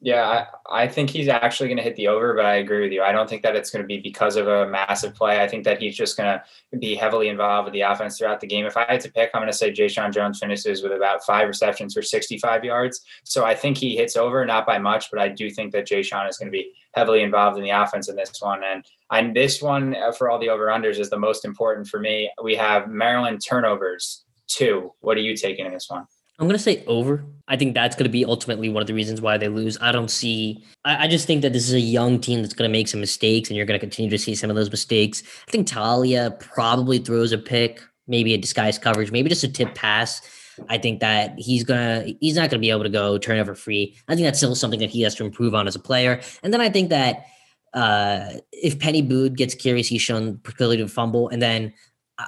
Yeah, 0.01 0.45
I, 0.69 0.83
I 0.83 0.87
think 0.87 1.09
he's 1.09 1.27
actually 1.27 1.67
going 1.67 1.77
to 1.77 1.83
hit 1.83 1.97
the 1.97 2.07
over, 2.07 2.33
but 2.33 2.45
I 2.45 2.55
agree 2.55 2.81
with 2.81 2.93
you. 2.93 3.03
I 3.03 3.11
don't 3.11 3.29
think 3.29 3.43
that 3.43 3.57
it's 3.57 3.69
going 3.69 3.83
to 3.83 3.87
be 3.87 3.99
because 3.99 4.37
of 4.37 4.47
a 4.47 4.65
massive 4.65 5.13
play. 5.13 5.41
I 5.41 5.47
think 5.47 5.65
that 5.65 5.81
he's 5.81 5.97
just 5.97 6.15
going 6.15 6.39
to 6.39 6.77
be 6.77 6.95
heavily 6.95 7.27
involved 7.27 7.65
with 7.65 7.73
the 7.73 7.81
offense 7.81 8.17
throughout 8.17 8.39
the 8.39 8.47
game. 8.47 8.65
If 8.65 8.77
I 8.77 8.85
had 8.87 9.01
to 9.01 9.11
pick, 9.11 9.31
I'm 9.33 9.41
going 9.41 9.51
to 9.51 9.57
say 9.57 9.73
Jeshaun 9.73 10.13
Jones 10.13 10.39
finishes 10.39 10.81
with 10.81 10.93
about 10.93 11.25
five 11.25 11.49
receptions 11.49 11.93
for 11.93 12.01
65 12.01 12.63
yards. 12.63 13.01
So 13.25 13.43
I 13.43 13.55
think 13.55 13.77
he 13.77 13.97
hits 13.97 14.15
over, 14.15 14.45
not 14.45 14.65
by 14.65 14.77
much, 14.77 15.11
but 15.11 15.19
I 15.19 15.27
do 15.27 15.49
think 15.49 15.73
that 15.73 15.85
Jeshaun 15.85 16.29
is 16.29 16.37
going 16.37 16.47
to 16.47 16.57
be 16.57 16.71
heavily 16.93 17.21
involved 17.21 17.57
in 17.57 17.63
the 17.63 17.71
offense 17.71 18.07
in 18.07 18.15
this 18.15 18.31
one. 18.39 18.61
And 18.63 18.85
and 19.11 19.35
this 19.35 19.61
one 19.61 19.95
uh, 19.95 20.13
for 20.13 20.29
all 20.29 20.39
the 20.39 20.49
over 20.49 20.67
unders 20.67 20.99
is 20.99 21.09
the 21.09 21.19
most 21.19 21.43
important 21.43 21.87
for 21.87 21.99
me. 21.99 22.31
We 22.41 22.55
have 22.55 22.89
Maryland 22.89 23.41
turnovers 23.45 24.23
two. 24.47 24.93
What 25.01 25.17
are 25.17 25.21
you 25.21 25.35
taking 25.35 25.65
in 25.65 25.73
this 25.73 25.89
one? 25.89 26.05
I'm 26.39 26.47
gonna 26.47 26.57
say 26.57 26.83
over. 26.87 27.25
I 27.49 27.57
think 27.57 27.73
that's 27.73 27.95
gonna 27.95 28.09
be 28.09 28.23
ultimately 28.23 28.69
one 28.69 28.81
of 28.81 28.87
the 28.87 28.93
reasons 28.93 29.19
why 29.19 29.37
they 29.37 29.49
lose. 29.49 29.77
I 29.81 29.91
don't 29.91 30.09
see. 30.09 30.63
I, 30.85 31.05
I 31.05 31.07
just 31.07 31.27
think 31.27 31.41
that 31.41 31.51
this 31.51 31.67
is 31.67 31.73
a 31.73 31.79
young 31.79 32.19
team 32.19 32.41
that's 32.41 32.53
gonna 32.53 32.69
make 32.69 32.87
some 32.87 33.01
mistakes, 33.01 33.49
and 33.49 33.57
you're 33.57 33.65
gonna 33.65 33.79
continue 33.79 34.09
to 34.09 34.17
see 34.17 34.35
some 34.35 34.49
of 34.49 34.55
those 34.55 34.71
mistakes. 34.71 35.21
I 35.47 35.51
think 35.51 35.67
Taulia 35.67 36.39
probably 36.39 36.99
throws 36.99 37.33
a 37.33 37.37
pick, 37.37 37.81
maybe 38.07 38.33
a 38.33 38.37
disguise 38.37 38.77
coverage, 38.79 39.11
maybe 39.11 39.29
just 39.29 39.43
a 39.43 39.49
tip 39.49 39.75
pass. 39.75 40.21
I 40.69 40.77
think 40.77 41.01
that 41.01 41.33
he's 41.37 41.63
gonna 41.63 42.05
he's 42.21 42.35
not 42.35 42.49
gonna 42.49 42.61
be 42.61 42.69
able 42.69 42.83
to 42.83 42.89
go 42.89 43.17
turnover 43.17 43.53
free. 43.53 43.97
I 44.07 44.15
think 44.15 44.25
that's 44.25 44.39
still 44.39 44.55
something 44.55 44.79
that 44.79 44.89
he 44.89 45.01
has 45.01 45.15
to 45.15 45.25
improve 45.25 45.53
on 45.53 45.67
as 45.67 45.75
a 45.75 45.79
player. 45.79 46.21
And 46.41 46.53
then 46.53 46.61
I 46.61 46.69
think 46.69 46.89
that 46.89 47.25
uh, 47.73 48.31
if 48.51 48.79
Peny 48.79 49.07
Boone 49.07 49.33
gets 49.33 49.53
curious, 49.53 49.87
he's 49.87 50.01
shown 50.01 50.37
proclivity 50.39 50.81
to 50.81 50.87
fumble. 50.87 51.29
And 51.29 51.41
then 51.41 51.73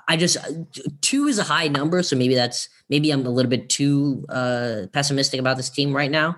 I 0.08 0.17
just 0.17 0.38
two 1.01 1.27
is 1.27 1.39
a 1.39 1.43
high 1.43 1.67
number, 1.67 2.01
so 2.04 2.15
maybe 2.15 2.36
that's 2.36 2.69
maybe 2.89 3.12
I'm 3.12 3.25
a 3.25 3.30
little 3.30 3.49
bit 3.49 3.69
too 3.69 4.25
uh, 4.30 4.88
pessimistic 4.93 5.39
about 5.39 5.58
this 5.58 5.69
team 5.69 5.93
right 5.93 6.12
now. 6.12 6.38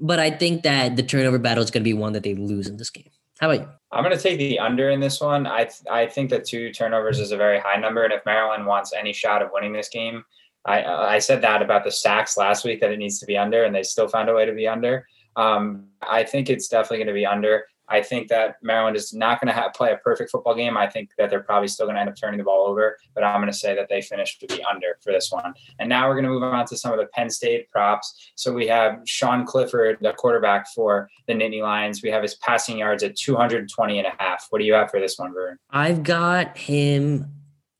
But 0.00 0.18
I 0.18 0.30
think 0.30 0.62
that 0.64 0.96
the 0.96 1.02
turnover 1.02 1.38
battle 1.38 1.62
is 1.62 1.70
going 1.70 1.82
to 1.82 1.88
be 1.88 1.94
one 1.94 2.12
that 2.12 2.22
they 2.22 2.34
lose 2.34 2.68
in 2.68 2.76
this 2.76 2.90
game. 2.90 3.10
How 3.40 3.50
about 3.50 3.62
you? 3.62 3.72
I'm 3.92 4.04
going 4.04 4.16
to 4.16 4.22
take 4.22 4.38
the 4.38 4.58
under 4.58 4.90
in 4.90 5.00
this 5.00 5.20
one. 5.20 5.46
I 5.46 5.64
th- 5.64 5.82
I 5.90 6.06
think 6.06 6.30
that 6.30 6.44
two 6.44 6.72
turnovers 6.72 7.20
is 7.20 7.32
a 7.32 7.36
very 7.36 7.58
high 7.58 7.76
number, 7.80 8.04
and 8.04 8.12
if 8.12 8.24
Maryland 8.26 8.66
wants 8.66 8.92
any 8.92 9.12
shot 9.12 9.42
of 9.42 9.50
winning 9.52 9.72
this 9.72 9.88
game, 9.88 10.24
I 10.64 10.84
I 10.84 11.18
said 11.18 11.42
that 11.42 11.62
about 11.62 11.84
the 11.84 11.92
sacks 11.92 12.36
last 12.36 12.64
week 12.64 12.80
that 12.80 12.90
it 12.90 12.98
needs 12.98 13.18
to 13.20 13.26
be 13.26 13.36
under, 13.36 13.64
and 13.64 13.74
they 13.74 13.82
still 13.82 14.08
found 14.08 14.28
a 14.28 14.34
way 14.34 14.46
to 14.46 14.52
be 14.52 14.68
under. 14.68 15.06
Um, 15.36 15.86
I 16.02 16.22
think 16.24 16.48
it's 16.48 16.68
definitely 16.68 16.98
going 16.98 17.08
to 17.08 17.12
be 17.12 17.26
under. 17.26 17.64
I 17.88 18.02
think 18.02 18.28
that 18.28 18.56
Maryland 18.62 18.96
is 18.96 19.12
not 19.12 19.40
going 19.40 19.54
to 19.54 19.70
play 19.74 19.92
a 19.92 19.96
perfect 19.98 20.30
football 20.30 20.54
game. 20.54 20.76
I 20.76 20.88
think 20.88 21.10
that 21.18 21.30
they're 21.30 21.40
probably 21.40 21.68
still 21.68 21.86
going 21.86 21.96
to 21.96 22.00
end 22.00 22.08
up 22.08 22.16
turning 22.16 22.38
the 22.38 22.44
ball 22.44 22.66
over, 22.66 22.96
but 23.14 23.24
I'm 23.24 23.40
going 23.40 23.52
to 23.52 23.58
say 23.58 23.74
that 23.74 23.88
they 23.88 24.00
finished 24.00 24.40
to 24.40 24.46
be 24.46 24.64
under 24.64 24.98
for 25.02 25.12
this 25.12 25.30
one. 25.30 25.52
And 25.78 25.88
now 25.88 26.08
we're 26.08 26.14
going 26.14 26.24
to 26.24 26.30
move 26.30 26.42
on 26.42 26.66
to 26.66 26.76
some 26.76 26.92
of 26.92 26.98
the 26.98 27.06
Penn 27.06 27.30
State 27.30 27.70
props. 27.70 28.32
So 28.36 28.52
we 28.52 28.66
have 28.68 29.00
Sean 29.04 29.44
Clifford, 29.44 29.98
the 30.00 30.12
quarterback 30.12 30.66
for 30.74 31.08
the 31.26 31.34
Nittany 31.34 31.62
Lions. 31.62 32.02
We 32.02 32.10
have 32.10 32.22
his 32.22 32.36
passing 32.36 32.78
yards 32.78 33.02
at 33.02 33.16
220 33.16 33.98
and 33.98 34.06
a 34.06 34.12
half. 34.18 34.46
What 34.50 34.60
do 34.60 34.64
you 34.64 34.74
have 34.74 34.90
for 34.90 35.00
this 35.00 35.18
one, 35.18 35.34
Vern? 35.34 35.58
I've 35.70 36.02
got 36.02 36.56
him 36.56 37.30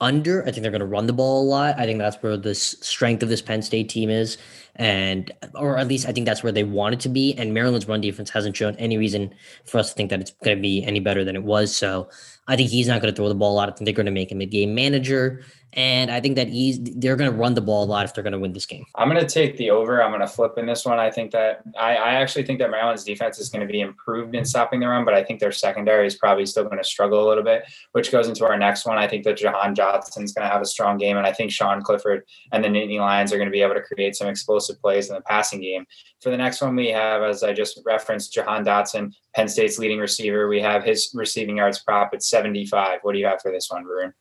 under. 0.00 0.42
I 0.42 0.50
think 0.50 0.62
they're 0.62 0.70
going 0.70 0.80
to 0.80 0.86
run 0.86 1.06
the 1.06 1.12
ball 1.12 1.42
a 1.42 1.46
lot. 1.48 1.78
I 1.78 1.86
think 1.86 1.98
that's 1.98 2.16
where 2.22 2.36
the 2.36 2.54
strength 2.54 3.22
of 3.22 3.28
this 3.28 3.40
Penn 3.40 3.62
State 3.62 3.88
team 3.88 4.10
is 4.10 4.36
and 4.76 5.32
or 5.54 5.78
at 5.78 5.88
least 5.88 6.08
I 6.08 6.12
think 6.12 6.26
that's 6.26 6.42
where 6.42 6.52
they 6.52 6.64
want 6.64 6.94
it 6.94 7.00
to 7.00 7.08
be. 7.08 7.34
And 7.34 7.54
Maryland's 7.54 7.86
run 7.86 8.00
defense 8.00 8.30
hasn't 8.30 8.56
shown 8.56 8.74
any 8.76 8.98
reason 8.98 9.32
for 9.64 9.78
us 9.78 9.90
to 9.90 9.94
think 9.94 10.10
that 10.10 10.20
it's 10.20 10.32
going 10.42 10.56
to 10.56 10.60
be 10.60 10.84
any 10.84 11.00
better 11.00 11.24
than 11.24 11.36
it 11.36 11.44
was. 11.44 11.74
So 11.74 12.08
I 12.46 12.56
think 12.56 12.70
he's 12.70 12.88
not 12.88 13.00
going 13.00 13.12
to 13.12 13.16
throw 13.16 13.28
the 13.28 13.34
ball 13.34 13.54
a 13.54 13.56
lot. 13.56 13.68
I 13.68 13.72
think 13.72 13.86
they're 13.86 13.94
going 13.94 14.06
to 14.06 14.12
make 14.12 14.30
him 14.30 14.40
a 14.40 14.46
game 14.46 14.74
manager. 14.74 15.42
And 15.76 16.08
I 16.10 16.20
think 16.20 16.36
that 16.36 16.48
he's 16.48 16.78
they're 16.80 17.16
going 17.16 17.30
to 17.30 17.36
run 17.36 17.54
the 17.54 17.60
ball 17.60 17.82
a 17.82 17.86
lot 17.86 18.04
if 18.04 18.14
they're 18.14 18.22
going 18.22 18.32
to 18.32 18.38
win 18.38 18.52
this 18.52 18.64
game. 18.64 18.84
I'm 18.94 19.08
going 19.08 19.20
to 19.20 19.28
take 19.28 19.56
the 19.56 19.70
over. 19.70 20.00
I'm 20.00 20.10
going 20.10 20.20
to 20.20 20.28
flip 20.28 20.56
in 20.56 20.66
this 20.66 20.84
one. 20.84 21.00
I 21.00 21.10
think 21.10 21.32
that 21.32 21.62
I, 21.76 21.96
I 21.96 22.14
actually 22.14 22.44
think 22.44 22.60
that 22.60 22.70
Maryland's 22.70 23.02
defense 23.02 23.40
is 23.40 23.48
going 23.48 23.66
to 23.66 23.70
be 23.70 23.80
improved 23.80 24.36
in 24.36 24.44
stopping 24.44 24.78
the 24.78 24.86
run, 24.86 25.04
but 25.04 25.14
I 25.14 25.24
think 25.24 25.40
their 25.40 25.50
secondary 25.50 26.06
is 26.06 26.14
probably 26.14 26.46
still 26.46 26.62
going 26.62 26.78
to 26.78 26.84
struggle 26.84 27.26
a 27.26 27.28
little 27.28 27.42
bit, 27.42 27.64
which 27.90 28.12
goes 28.12 28.28
into 28.28 28.44
our 28.44 28.56
next 28.56 28.86
one. 28.86 28.98
I 28.98 29.08
think 29.08 29.24
that 29.24 29.36
Jahan 29.36 29.74
Johnson's 29.74 30.32
going 30.32 30.46
to 30.46 30.52
have 30.52 30.62
a 30.62 30.66
strong 30.66 30.96
game, 30.96 31.16
and 31.16 31.26
I 31.26 31.32
think 31.32 31.50
Sean 31.50 31.82
Clifford 31.82 32.22
and 32.52 32.62
the 32.62 32.68
Nittany 32.68 33.00
Lions 33.00 33.32
are 33.32 33.36
going 33.36 33.48
to 33.48 33.52
be 33.52 33.62
able 33.62 33.74
to 33.74 33.82
create 33.82 34.14
some 34.14 34.28
explosive 34.28 34.63
plays 34.72 35.08
in 35.08 35.14
the 35.14 35.20
passing 35.22 35.60
game. 35.60 35.84
For 36.22 36.30
the 36.30 36.36
next 36.36 36.60
one, 36.60 36.74
we 36.74 36.88
have, 36.88 37.22
as 37.22 37.42
I 37.42 37.52
just 37.52 37.80
referenced, 37.84 38.32
Jahan 38.32 38.64
Dotson, 38.64 39.12
Penn 39.34 39.48
State's 39.48 39.78
leading 39.78 39.98
receiver. 39.98 40.48
We 40.48 40.60
have 40.60 40.84
his 40.84 41.10
receiving 41.14 41.58
yards 41.58 41.82
prop 41.82 42.10
at 42.14 42.22
75. 42.22 43.00
What 43.02 43.12
do 43.12 43.18
you 43.18 43.26
have 43.26 43.42
for 43.42 43.50
this 43.50 43.68
one, 43.70 43.84
Varun? 43.84 44.12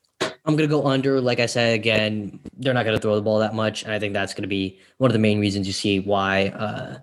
I'm 0.45 0.57
going 0.57 0.67
to 0.69 0.75
go 0.75 0.85
under. 0.85 1.21
Like 1.21 1.39
I 1.39 1.45
said, 1.45 1.73
again, 1.73 2.39
they're 2.57 2.73
not 2.73 2.83
going 2.83 2.97
to 2.97 3.01
throw 3.01 3.15
the 3.15 3.21
ball 3.21 3.39
that 3.39 3.53
much. 3.53 3.83
And 3.83 3.93
I 3.93 3.99
think 3.99 4.13
that's 4.13 4.33
going 4.33 4.43
to 4.43 4.49
be 4.49 4.79
one 4.97 5.09
of 5.09 5.13
the 5.13 5.19
main 5.19 5.39
reasons 5.39 5.67
you 5.67 5.73
see 5.73 5.99
why, 6.01 6.47
uh, 6.47 6.97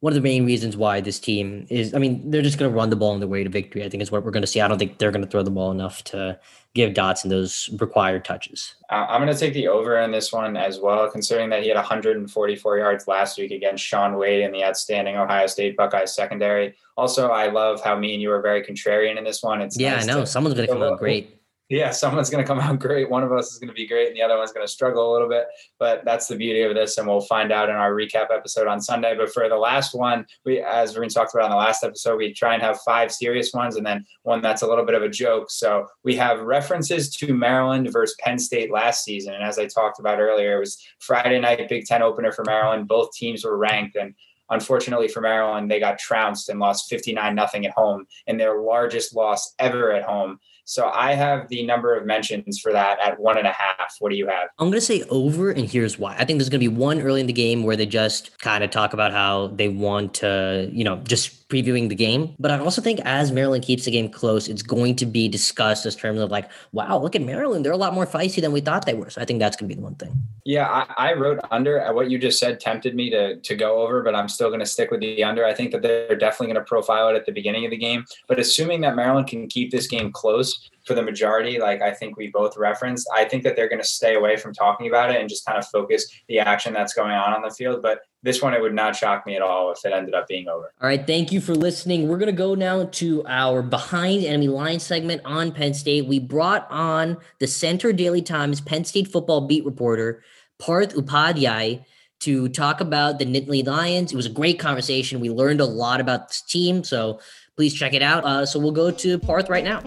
one 0.00 0.12
of 0.12 0.14
the 0.14 0.20
main 0.20 0.46
reasons 0.46 0.76
why 0.76 1.00
this 1.00 1.18
team 1.18 1.66
is, 1.70 1.92
I 1.92 1.98
mean, 1.98 2.30
they're 2.30 2.42
just 2.42 2.56
going 2.56 2.70
to 2.70 2.76
run 2.76 2.88
the 2.88 2.96
ball 2.96 3.12
on 3.12 3.20
the 3.20 3.26
way 3.26 3.42
to 3.42 3.50
victory. 3.50 3.84
I 3.84 3.88
think 3.88 4.00
is 4.00 4.12
what 4.12 4.24
we're 4.24 4.30
going 4.30 4.42
to 4.42 4.46
see. 4.46 4.60
I 4.60 4.68
don't 4.68 4.78
think 4.78 4.98
they're 4.98 5.10
going 5.10 5.24
to 5.24 5.30
throw 5.30 5.42
the 5.42 5.50
ball 5.50 5.72
enough 5.72 6.04
to 6.04 6.38
give 6.74 6.94
Dotson 6.94 7.30
those 7.30 7.68
required 7.80 8.24
touches. 8.24 8.76
Uh, 8.90 9.06
I'm 9.08 9.20
going 9.20 9.32
to 9.32 9.38
take 9.38 9.54
the 9.54 9.66
over 9.66 9.98
in 9.98 10.12
this 10.12 10.32
one 10.32 10.56
as 10.56 10.78
well, 10.78 11.10
considering 11.10 11.50
that 11.50 11.62
he 11.62 11.68
had 11.68 11.76
144 11.76 12.78
yards 12.78 13.08
last 13.08 13.38
week 13.38 13.50
against 13.50 13.84
Shaun 13.84 14.16
Wade 14.16 14.42
in 14.42 14.52
the 14.52 14.62
outstanding 14.62 15.16
Ohio 15.16 15.48
State 15.48 15.76
Buckeyes 15.76 16.14
secondary. 16.14 16.76
Also, 16.96 17.30
I 17.30 17.48
love 17.48 17.82
how 17.82 17.98
me 17.98 18.12
and 18.12 18.22
you 18.22 18.30
are 18.30 18.40
very 18.40 18.62
contrarian 18.62 19.18
in 19.18 19.24
this 19.24 19.42
one. 19.42 19.60
It's 19.60 19.78
yeah, 19.78 19.96
nice 19.96 20.08
I 20.08 20.12
know 20.12 20.24
someone's 20.24 20.54
going 20.54 20.68
to 20.68 20.72
come 20.72 20.82
out 20.82 21.00
great 21.00 21.37
yeah, 21.68 21.90
someone's 21.92 22.30
going 22.30 22.42
to 22.42 22.48
come 22.48 22.60
out 22.60 22.78
great. 22.78 23.10
One 23.10 23.22
of 23.22 23.32
us 23.32 23.52
is 23.52 23.58
going 23.58 23.68
to 23.68 23.74
be 23.74 23.86
great, 23.86 24.08
and 24.08 24.16
the 24.16 24.22
other 24.22 24.36
one's 24.36 24.52
going 24.52 24.66
to 24.66 24.72
struggle 24.72 25.10
a 25.10 25.12
little 25.12 25.28
bit. 25.28 25.46
But 25.78 26.04
that's 26.04 26.26
the 26.26 26.36
beauty 26.36 26.62
of 26.62 26.74
this, 26.74 26.98
and 26.98 27.06
we'll 27.06 27.20
find 27.20 27.52
out 27.52 27.68
in 27.68 27.76
our 27.76 27.92
recap 27.92 28.30
episode 28.30 28.66
on 28.66 28.80
Sunday. 28.80 29.14
But 29.16 29.32
for 29.32 29.48
the 29.48 29.56
last 29.56 29.94
one, 29.94 30.26
we, 30.44 30.60
as 30.60 30.94
Varun 30.94 31.12
talked 31.12 31.34
about 31.34 31.46
in 31.46 31.50
the 31.50 31.56
last 31.56 31.84
episode, 31.84 32.16
we 32.16 32.32
try 32.32 32.54
and 32.54 32.62
have 32.62 32.80
five 32.80 33.12
serious 33.12 33.52
ones, 33.52 33.76
and 33.76 33.86
then 33.86 34.04
one 34.22 34.40
that's 34.40 34.62
a 34.62 34.66
little 34.66 34.84
bit 34.84 34.94
of 34.94 35.02
a 35.02 35.08
joke. 35.08 35.50
So 35.50 35.86
we 36.04 36.16
have 36.16 36.40
references 36.40 37.14
to 37.16 37.34
Maryland 37.34 37.90
versus 37.92 38.16
Penn 38.20 38.38
State 38.38 38.70
last 38.70 39.04
season, 39.04 39.34
and 39.34 39.44
as 39.44 39.58
I 39.58 39.66
talked 39.66 39.98
about 39.98 40.20
earlier, 40.20 40.56
it 40.56 40.60
was 40.60 40.82
Friday 40.98 41.40
night 41.40 41.68
Big 41.68 41.84
Ten 41.84 42.02
opener 42.02 42.32
for 42.32 42.44
Maryland. 42.44 42.88
Both 42.88 43.12
teams 43.12 43.44
were 43.44 43.56
ranked, 43.56 43.96
and 43.96 44.14
unfortunately 44.50 45.08
for 45.08 45.20
Maryland, 45.20 45.70
they 45.70 45.80
got 45.80 45.98
trounced 45.98 46.48
and 46.48 46.58
lost 46.58 46.88
59 46.88 47.34
nothing 47.34 47.66
at 47.66 47.72
home 47.72 48.06
in 48.26 48.36
their 48.36 48.60
largest 48.60 49.14
loss 49.14 49.54
ever 49.58 49.92
at 49.92 50.04
home. 50.04 50.38
So 50.68 50.90
I 50.94 51.14
have 51.14 51.48
the 51.48 51.64
number 51.64 51.96
of 51.96 52.04
mentions 52.04 52.58
for 52.58 52.72
that 52.72 52.98
at 53.00 53.18
one 53.18 53.38
and 53.38 53.46
a 53.46 53.52
half. 53.52 53.96
What 54.00 54.10
do 54.10 54.16
you 54.16 54.26
have? 54.26 54.50
I'm 54.58 54.68
going 54.68 54.78
to 54.78 54.82
say 54.82 55.02
over, 55.08 55.50
and 55.50 55.66
here's 55.66 55.98
why. 55.98 56.14
I 56.16 56.26
think 56.26 56.38
there's 56.38 56.50
going 56.50 56.60
to 56.60 56.68
be 56.70 56.76
one 56.76 57.00
early 57.00 57.22
in 57.22 57.26
the 57.26 57.32
game 57.32 57.62
where 57.62 57.74
they 57.74 57.86
just 57.86 58.38
kind 58.40 58.62
of 58.62 58.70
talk 58.70 58.92
about 58.92 59.10
how 59.10 59.46
they 59.46 59.70
want 59.70 60.12
to, 60.14 60.68
you 60.70 60.84
know, 60.84 60.96
just 61.04 61.48
previewing 61.48 61.88
the 61.88 61.94
game. 61.94 62.34
But 62.38 62.50
I 62.50 62.58
also 62.58 62.82
think 62.82 63.00
as 63.06 63.32
Maryland 63.32 63.64
keeps 63.64 63.86
the 63.86 63.90
game 63.90 64.10
close, 64.10 64.48
it's 64.48 64.60
going 64.60 64.96
to 64.96 65.06
be 65.06 65.28
discussed 65.28 65.86
as 65.86 65.96
terms 65.96 66.20
of 66.20 66.30
like, 66.30 66.50
wow, 66.72 66.98
look 66.98 67.16
at 67.16 67.22
Maryland. 67.22 67.64
They're 67.64 67.72
a 67.72 67.78
lot 67.78 67.94
more 67.94 68.06
feisty 68.06 68.42
than 68.42 68.52
we 68.52 68.60
thought 68.60 68.84
they 68.84 68.92
were. 68.92 69.08
So 69.08 69.22
I 69.22 69.24
think 69.24 69.38
that's 69.38 69.56
going 69.56 69.70
to 69.70 69.74
be 69.74 69.80
the 69.80 69.84
one 69.84 69.94
thing. 69.94 70.12
Yeah, 70.44 70.68
I, 70.68 71.10
I 71.10 71.12
wrote 71.14 71.40
under. 71.50 71.82
What 71.92 72.10
you 72.10 72.18
just 72.18 72.38
said 72.38 72.60
tempted 72.60 72.94
me 72.94 73.08
to 73.10 73.40
to 73.40 73.56
go 73.56 73.80
over, 73.80 74.02
but 74.02 74.14
I'm 74.14 74.28
still 74.28 74.48
going 74.48 74.60
to 74.60 74.66
stick 74.66 74.90
with 74.90 75.00
the 75.00 75.24
under. 75.24 75.44
I 75.44 75.54
think 75.54 75.72
that 75.72 75.80
they're 75.80 76.16
definitely 76.16 76.52
going 76.52 76.64
to 76.64 76.68
profile 76.68 77.08
it 77.08 77.16
at 77.16 77.24
the 77.24 77.32
beginning 77.32 77.64
of 77.64 77.70
the 77.70 77.76
game. 77.78 78.04
But 78.26 78.38
assuming 78.38 78.82
that 78.82 78.94
Maryland 78.94 79.26
can 79.26 79.46
keep 79.46 79.70
this 79.70 79.86
game 79.86 80.12
close, 80.12 80.57
for 80.88 80.94
the 80.94 81.02
majority, 81.02 81.58
like 81.58 81.82
I 81.82 81.92
think 81.92 82.16
we 82.16 82.28
both 82.28 82.56
referenced, 82.56 83.08
I 83.14 83.24
think 83.24 83.44
that 83.44 83.54
they're 83.54 83.68
going 83.68 83.80
to 83.80 83.86
stay 83.86 84.14
away 84.14 84.36
from 84.36 84.54
talking 84.54 84.88
about 84.88 85.10
it 85.10 85.20
and 85.20 85.28
just 85.28 85.44
kind 85.44 85.58
of 85.58 85.66
focus 85.66 86.10
the 86.28 86.38
action 86.38 86.72
that's 86.72 86.94
going 86.94 87.12
on 87.12 87.34
on 87.34 87.42
the 87.42 87.50
field. 87.50 87.82
But 87.82 88.00
this 88.22 88.42
one, 88.42 88.54
it 88.54 88.60
would 88.60 88.74
not 88.74 88.96
shock 88.96 89.26
me 89.26 89.36
at 89.36 89.42
all 89.42 89.70
if 89.70 89.84
it 89.84 89.92
ended 89.92 90.14
up 90.14 90.26
being 90.26 90.48
over. 90.48 90.72
All 90.80 90.88
right. 90.88 91.06
Thank 91.06 91.30
you 91.30 91.40
for 91.40 91.54
listening. 91.54 92.08
We're 92.08 92.16
going 92.16 92.26
to 92.26 92.32
go 92.32 92.54
now 92.54 92.84
to 92.84 93.24
our 93.26 93.62
behind 93.62 94.24
enemy 94.24 94.48
line 94.48 94.80
segment 94.80 95.22
on 95.24 95.52
Penn 95.52 95.74
State. 95.74 96.06
We 96.06 96.18
brought 96.18 96.66
on 96.70 97.18
the 97.38 97.46
Centre 97.46 97.92
Daily 97.92 98.22
Times 98.22 98.60
Penn 98.60 98.84
State 98.84 99.08
football 99.08 99.46
beat 99.46 99.64
reporter, 99.64 100.24
Parth 100.58 100.94
Upadhyay 100.94 101.84
to 102.20 102.48
talk 102.48 102.80
about 102.80 103.18
the 103.18 103.26
Nittany 103.26 103.64
Lions. 103.64 104.12
It 104.12 104.16
was 104.16 104.26
a 104.26 104.30
great 104.30 104.58
conversation. 104.58 105.20
We 105.20 105.30
learned 105.30 105.60
a 105.60 105.66
lot 105.66 106.00
about 106.00 106.28
this 106.28 106.42
team, 106.42 106.82
so 106.82 107.20
please 107.56 107.74
check 107.74 107.94
it 107.94 108.02
out. 108.02 108.24
Uh, 108.24 108.44
so 108.44 108.58
we'll 108.58 108.72
go 108.72 108.90
to 108.90 109.18
Parth 109.18 109.48
right 109.48 109.64
now. 109.64 109.82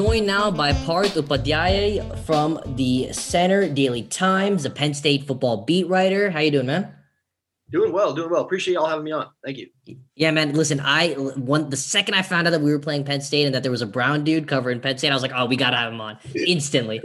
Joined 0.00 0.26
now 0.26 0.50
by 0.50 0.72
Parth 0.72 1.14
Upadhyay 1.14 2.18
from 2.20 2.58
the 2.64 3.12
Centre 3.12 3.68
Daily 3.68 4.02
Times, 4.02 4.62
the 4.62 4.70
Penn 4.70 4.94
State 4.94 5.26
football 5.26 5.66
beat 5.66 5.88
writer. 5.88 6.30
How 6.30 6.40
you 6.40 6.50
doing, 6.50 6.64
man? 6.64 6.94
Doing 7.70 7.92
well, 7.92 8.14
doing 8.14 8.30
well. 8.30 8.40
Appreciate 8.40 8.72
y'all 8.72 8.86
having 8.86 9.04
me 9.04 9.12
on. 9.12 9.26
Thank 9.44 9.58
you. 9.58 9.68
Yeah, 10.14 10.30
man. 10.30 10.54
Listen, 10.54 10.80
I 10.80 11.12
one 11.12 11.68
the 11.68 11.76
second 11.76 12.14
I 12.14 12.22
found 12.22 12.46
out 12.46 12.52
that 12.52 12.62
we 12.62 12.72
were 12.72 12.78
playing 12.78 13.04
Penn 13.04 13.20
State 13.20 13.44
and 13.44 13.54
that 13.54 13.62
there 13.62 13.70
was 13.70 13.82
a 13.82 13.86
brown 13.86 14.24
dude 14.24 14.48
covering 14.48 14.80
Penn 14.80 14.96
State, 14.96 15.10
I 15.10 15.12
was 15.12 15.20
like, 15.20 15.32
oh, 15.34 15.44
we 15.44 15.56
gotta 15.56 15.76
have 15.76 15.92
him 15.92 16.00
on 16.00 16.16
instantly. 16.34 17.02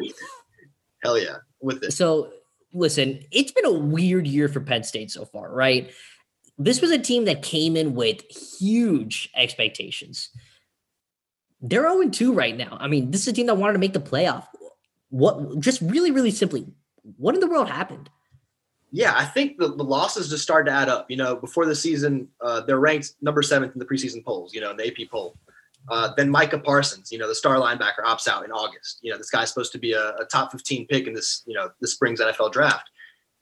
Hell 1.03 1.19
yeah, 1.19 1.39
with 1.59 1.81
this. 1.81 1.97
So 1.97 2.31
listen, 2.71 3.19
it's 3.29 3.51
been 3.51 3.65
a 3.65 3.73
weird 3.73 4.25
year 4.25 4.47
for 4.47 4.61
Penn 4.61 4.85
State 4.85 5.11
so 5.11 5.25
far, 5.25 5.53
right? 5.53 5.91
This 6.57 6.79
was 6.79 6.91
a 6.91 6.97
team 6.97 7.25
that 7.25 7.41
came 7.41 7.75
in 7.75 7.93
with 7.93 8.21
huge 8.57 9.29
expectations. 9.35 10.29
They're 11.67 11.89
0 11.89 12.09
2 12.09 12.33
right 12.33 12.55
now. 12.55 12.77
I 12.79 12.87
mean, 12.87 13.11
this 13.11 13.21
is 13.21 13.27
a 13.29 13.33
team 13.33 13.47
that 13.47 13.55
wanted 13.55 13.73
to 13.73 13.79
make 13.79 13.93
the 13.93 13.99
playoff. 13.99 14.45
What, 15.09 15.59
just 15.59 15.81
really, 15.81 16.11
really 16.11 16.31
simply, 16.31 16.67
what 17.17 17.33
in 17.33 17.41
the 17.41 17.47
world 17.47 17.69
happened? 17.69 18.09
Yeah, 18.91 19.13
I 19.15 19.25
think 19.25 19.57
the, 19.57 19.69
the 19.69 19.83
losses 19.83 20.29
just 20.29 20.43
started 20.43 20.69
to 20.69 20.75
add 20.75 20.89
up. 20.89 21.09
You 21.09 21.17
know, 21.17 21.35
before 21.35 21.65
the 21.65 21.75
season, 21.75 22.27
uh, 22.39 22.61
they're 22.61 22.79
ranked 22.79 23.13
number 23.21 23.41
seventh 23.41 23.73
in 23.73 23.79
the 23.79 23.85
preseason 23.85 24.23
polls, 24.23 24.53
you 24.53 24.61
know, 24.61 24.71
in 24.71 24.77
the 24.77 24.87
AP 24.87 25.09
poll. 25.09 25.37
Uh, 25.89 26.11
then 26.15 26.29
Micah 26.29 26.59
Parsons, 26.59 27.11
you 27.11 27.17
know, 27.17 27.27
the 27.27 27.35
star 27.35 27.55
linebacker, 27.57 28.03
opts 28.05 28.27
out 28.27 28.45
in 28.45 28.51
August. 28.51 28.99
You 29.01 29.11
know, 29.11 29.17
this 29.17 29.29
guy's 29.29 29.49
supposed 29.49 29.71
to 29.73 29.77
be 29.79 29.93
a, 29.93 30.15
a, 30.15 30.25
top 30.31 30.51
15 30.51 30.87
pick 30.87 31.07
in 31.07 31.13
this, 31.13 31.43
you 31.45 31.53
know, 31.53 31.69
this 31.81 31.93
spring's 31.93 32.19
NFL 32.19 32.51
draft. 32.51 32.89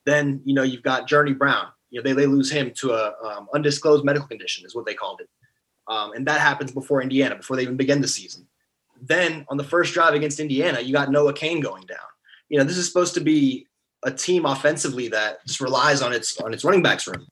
Then, 0.06 0.42
you 0.44 0.54
know, 0.54 0.64
you've 0.64 0.84
got 0.84 1.08
Journey 1.08 1.34
Brown. 1.34 1.68
You 1.90 2.02
know, 2.02 2.04
they, 2.04 2.14
they 2.14 2.26
lose 2.26 2.52
him 2.52 2.72
to 2.78 2.92
a 2.92 3.14
um, 3.24 3.48
undisclosed 3.54 4.04
medical 4.04 4.28
condition, 4.28 4.66
is 4.66 4.76
what 4.76 4.86
they 4.86 4.94
called 4.94 5.22
it. 5.22 5.30
Um, 5.88 6.14
and 6.14 6.26
that 6.28 6.40
happens 6.40 6.72
before 6.72 7.02
Indiana, 7.02 7.36
before 7.36 7.56
they 7.56 7.64
even 7.64 7.78
begin 7.78 8.02
the 8.02 8.08
season. 8.08 8.48
Then 9.02 9.46
on 9.50 9.58
the 9.58 9.64
first 9.64 9.94
drive 9.94 10.14
against 10.14 10.40
Indiana, 10.40 10.80
you 10.80 10.94
got 10.94 11.12
Noah 11.12 11.34
Cain 11.34 11.60
going 11.60 11.86
down. 11.86 11.98
You 12.50 12.58
know, 12.58 12.64
this 12.64 12.78
is 12.78 12.88
supposed 12.88 13.14
to 13.16 13.22
be 13.22 13.68
a 14.04 14.12
team 14.12 14.46
offensively 14.46 15.10
that 15.10 15.46
just 15.46 15.62
relies 15.62 16.02
on 16.02 16.14
its 16.14 16.40
on 16.40 16.54
its 16.54 16.64
running 16.64 16.84
backs 16.84 17.08
room. 17.08 17.28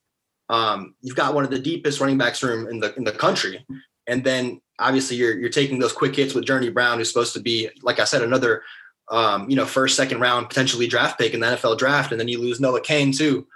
Um, 0.50 0.96
you've 1.02 1.16
got 1.16 1.34
one 1.34 1.44
of 1.44 1.50
the 1.50 1.60
deepest 1.60 2.00
running 2.02 2.18
backs 2.18 2.44
room 2.44 2.68
in 2.68 2.80
the 2.80 2.94
in 2.96 3.04
the 3.04 3.12
country, 3.12 3.66
and 4.08 4.24
then 4.24 4.62
obviously 4.80 5.16
you're 5.16 5.38
you're 5.38 5.50
taking 5.50 5.80
those 5.80 5.94
quick 5.94 6.16
hits 6.16 6.34
with 6.34 6.46
Journey 6.46 6.70
Brown, 6.70 6.98
who's 6.98 7.08
supposed 7.08 7.34
to 7.34 7.40
be, 7.40 7.70
like 7.84 8.00
I 8.00 8.04
said, 8.04 8.22
another 8.22 8.64
um, 9.10 9.50
you 9.50 9.56
know 9.56 9.66
first 9.66 9.96
second 9.96 10.20
round 10.20 10.50
potentially 10.50 10.88
draft 10.88 11.18
pick 11.18 11.34
in 11.34 11.40
the 11.40 11.48
NFL 11.48 11.78
draft, 11.78 12.12
and 12.12 12.20
then 12.20 12.28
you 12.28 12.40
lose 12.40 12.60
Noah 12.60 12.82
Cain 12.82 13.14
too. 13.14 13.48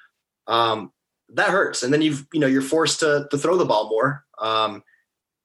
Um, 0.48 0.92
that 1.30 1.50
hurts, 1.50 1.84
and 1.84 1.94
then 1.94 2.02
you've 2.02 2.26
you 2.34 2.40
know 2.40 2.48
you're 2.48 2.62
forced 2.62 3.00
to 3.02 3.28
to 3.32 3.38
throw 3.38 3.58
the 3.58 3.66
ball 3.66 3.90
more. 3.90 4.26
Um, 4.40 4.84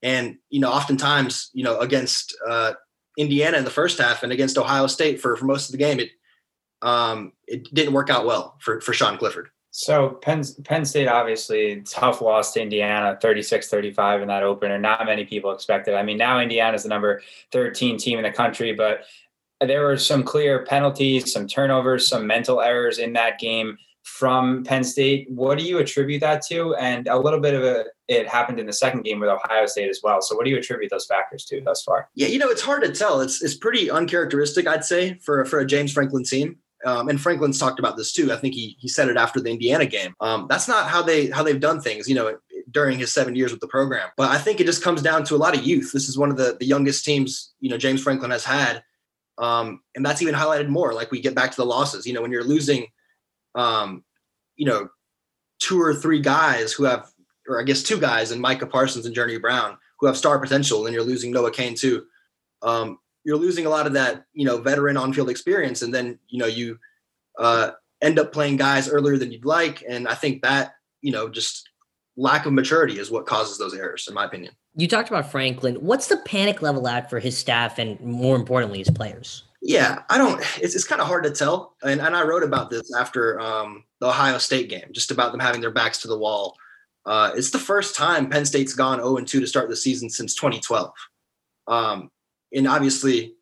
and 0.02 0.36
you 0.48 0.60
know, 0.60 0.70
oftentimes, 0.70 1.50
you 1.52 1.64
know, 1.64 1.78
against 1.80 2.36
uh, 2.48 2.72
Indiana 3.18 3.58
in 3.58 3.64
the 3.64 3.70
first 3.70 3.98
half 3.98 4.22
and 4.22 4.32
against 4.32 4.58
Ohio 4.58 4.86
State 4.86 5.20
for 5.20 5.36
for 5.36 5.44
most 5.44 5.68
of 5.68 5.72
the 5.72 5.78
game, 5.78 6.00
it 6.00 6.10
um, 6.82 7.32
it 7.46 7.72
didn't 7.74 7.94
work 7.94 8.10
out 8.10 8.26
well 8.26 8.56
for 8.60 8.80
for 8.80 8.92
Sean 8.92 9.18
Clifford. 9.18 9.48
So 9.72 10.18
Penn, 10.22 10.42
Penn 10.64 10.84
State 10.84 11.06
obviously 11.06 11.80
tough 11.82 12.20
loss 12.20 12.52
to 12.54 12.60
Indiana 12.60 13.16
36-35 13.22 14.22
in 14.22 14.28
that 14.28 14.42
opener. 14.42 14.78
Not 14.80 15.06
many 15.06 15.24
people 15.24 15.52
expected. 15.52 15.94
I 15.94 16.02
mean, 16.02 16.18
now 16.18 16.40
Indiana 16.40 16.74
is 16.74 16.82
the 16.82 16.88
number 16.88 17.22
13 17.52 17.96
team 17.96 18.18
in 18.18 18.24
the 18.24 18.32
country, 18.32 18.72
but 18.72 19.04
there 19.60 19.82
were 19.82 19.96
some 19.96 20.24
clear 20.24 20.64
penalties, 20.64 21.32
some 21.32 21.46
turnovers, 21.46 22.08
some 22.08 22.26
mental 22.26 22.60
errors 22.60 22.98
in 22.98 23.12
that 23.12 23.38
game 23.38 23.78
from 24.02 24.64
Penn 24.64 24.84
State. 24.84 25.26
What 25.30 25.58
do 25.58 25.64
you 25.64 25.78
attribute 25.78 26.20
that 26.20 26.42
to? 26.46 26.74
And 26.76 27.06
a 27.06 27.18
little 27.18 27.40
bit 27.40 27.54
of 27.54 27.62
a, 27.62 27.84
it 28.08 28.28
happened 28.28 28.58
in 28.58 28.66
the 28.66 28.72
second 28.72 29.02
game 29.02 29.20
with 29.20 29.28
Ohio 29.28 29.66
State 29.66 29.88
as 29.88 30.00
well. 30.02 30.20
So 30.20 30.36
what 30.36 30.44
do 30.44 30.50
you 30.50 30.58
attribute 30.58 30.90
those 30.90 31.06
factors 31.06 31.44
to 31.46 31.60
thus 31.60 31.82
far? 31.82 32.08
Yeah, 32.14 32.28
you 32.28 32.38
know, 32.38 32.48
it's 32.48 32.62
hard 32.62 32.82
to 32.82 32.92
tell. 32.92 33.20
It's 33.20 33.42
it's 33.42 33.54
pretty 33.54 33.90
uncharacteristic, 33.90 34.66
I'd 34.66 34.84
say, 34.84 35.14
for 35.24 35.44
for 35.44 35.60
a 35.60 35.66
James 35.66 35.92
Franklin 35.92 36.24
team. 36.24 36.56
Um, 36.84 37.08
and 37.08 37.20
Franklin's 37.20 37.58
talked 37.58 37.78
about 37.78 37.96
this 37.96 38.12
too. 38.12 38.32
I 38.32 38.36
think 38.36 38.54
he 38.54 38.76
he 38.78 38.88
said 38.88 39.08
it 39.08 39.16
after 39.16 39.40
the 39.40 39.50
Indiana 39.50 39.86
game. 39.86 40.14
Um, 40.20 40.46
that's 40.48 40.66
not 40.66 40.88
how 40.88 41.02
they 41.02 41.28
how 41.28 41.42
they've 41.42 41.60
done 41.60 41.80
things, 41.80 42.08
you 42.08 42.14
know, 42.14 42.38
during 42.70 42.98
his 42.98 43.12
seven 43.12 43.36
years 43.36 43.52
with 43.52 43.60
the 43.60 43.68
program. 43.68 44.08
But 44.16 44.30
I 44.30 44.38
think 44.38 44.60
it 44.60 44.66
just 44.66 44.82
comes 44.82 45.02
down 45.02 45.24
to 45.24 45.34
a 45.34 45.36
lot 45.36 45.56
of 45.56 45.62
youth. 45.62 45.92
This 45.92 46.08
is 46.08 46.16
one 46.16 46.30
of 46.30 46.36
the 46.36 46.56
the 46.58 46.66
youngest 46.66 47.04
teams, 47.04 47.52
you 47.60 47.68
know, 47.68 47.76
James 47.76 48.02
Franklin 48.02 48.30
has 48.30 48.44
had. 48.44 48.82
Um, 49.38 49.80
and 49.94 50.04
that's 50.04 50.20
even 50.20 50.34
highlighted 50.34 50.68
more. 50.68 50.92
Like 50.92 51.10
we 51.10 51.20
get 51.20 51.34
back 51.34 51.50
to 51.50 51.56
the 51.56 51.66
losses. 51.66 52.06
You 52.06 52.12
know, 52.12 52.22
when 52.22 52.30
you're 52.30 52.44
losing 52.44 52.86
um, 53.54 54.04
you 54.56 54.66
know, 54.66 54.88
two 55.58 55.80
or 55.80 55.94
three 55.94 56.20
guys 56.20 56.72
who 56.72 56.84
have, 56.84 57.10
or 57.48 57.60
I 57.60 57.64
guess 57.64 57.82
two 57.82 58.00
guys, 58.00 58.30
and 58.30 58.40
Micah 58.40 58.66
Parsons 58.66 59.06
and 59.06 59.14
Journey 59.14 59.38
Brown 59.38 59.76
who 60.00 60.06
have 60.06 60.16
star 60.16 60.38
potential, 60.38 60.86
and 60.86 60.94
you're 60.94 61.04
losing 61.04 61.30
Noah 61.30 61.50
Cain 61.50 61.74
too. 61.74 62.04
Um, 62.62 62.98
you're 63.24 63.36
losing 63.36 63.66
a 63.66 63.70
lot 63.70 63.86
of 63.86 63.92
that, 63.92 64.24
you 64.32 64.46
know, 64.46 64.58
veteran 64.58 64.96
on-field 64.96 65.28
experience, 65.28 65.82
and 65.82 65.94
then 65.94 66.18
you 66.28 66.38
know 66.38 66.46
you 66.46 66.78
uh, 67.38 67.72
end 68.00 68.18
up 68.18 68.32
playing 68.32 68.56
guys 68.56 68.88
earlier 68.88 69.18
than 69.18 69.30
you'd 69.30 69.44
like, 69.44 69.84
and 69.88 70.08
I 70.08 70.14
think 70.14 70.42
that 70.42 70.74
you 71.02 71.12
know 71.12 71.28
just 71.28 71.68
lack 72.16 72.46
of 72.46 72.52
maturity 72.52 72.98
is 72.98 73.10
what 73.10 73.26
causes 73.26 73.58
those 73.58 73.74
errors, 73.74 74.06
in 74.08 74.14
my 74.14 74.24
opinion. 74.24 74.54
You 74.74 74.88
talked 74.88 75.08
about 75.08 75.30
Franklin. 75.30 75.76
What's 75.76 76.06
the 76.06 76.16
panic 76.18 76.62
level 76.62 76.86
at 76.88 77.10
for 77.10 77.18
his 77.18 77.36
staff 77.36 77.78
and 77.78 78.00
more 78.00 78.36
importantly, 78.36 78.78
his 78.78 78.90
players? 78.90 79.44
Yeah, 79.62 80.02
I 80.08 80.16
don't. 80.16 80.40
It's, 80.60 80.74
it's 80.74 80.86
kind 80.86 81.02
of 81.02 81.06
hard 81.06 81.24
to 81.24 81.30
tell, 81.30 81.76
and 81.82 82.00
and 82.00 82.16
I 82.16 82.22
wrote 82.24 82.42
about 82.42 82.70
this 82.70 82.94
after 82.94 83.38
um, 83.40 83.84
the 84.00 84.08
Ohio 84.08 84.38
State 84.38 84.70
game, 84.70 84.88
just 84.92 85.10
about 85.10 85.32
them 85.32 85.40
having 85.40 85.60
their 85.60 85.70
backs 85.70 85.98
to 85.98 86.08
the 86.08 86.18
wall. 86.18 86.56
Uh, 87.04 87.32
it's 87.34 87.50
the 87.50 87.58
first 87.58 87.94
time 87.94 88.30
Penn 88.30 88.46
State's 88.46 88.74
gone 88.74 88.98
0 88.98 89.18
and 89.18 89.28
2 89.28 89.40
to 89.40 89.46
start 89.46 89.68
the 89.68 89.76
season 89.76 90.08
since 90.08 90.34
2012, 90.34 90.92
um, 91.66 92.10
and 92.54 92.66
obviously 92.66 93.34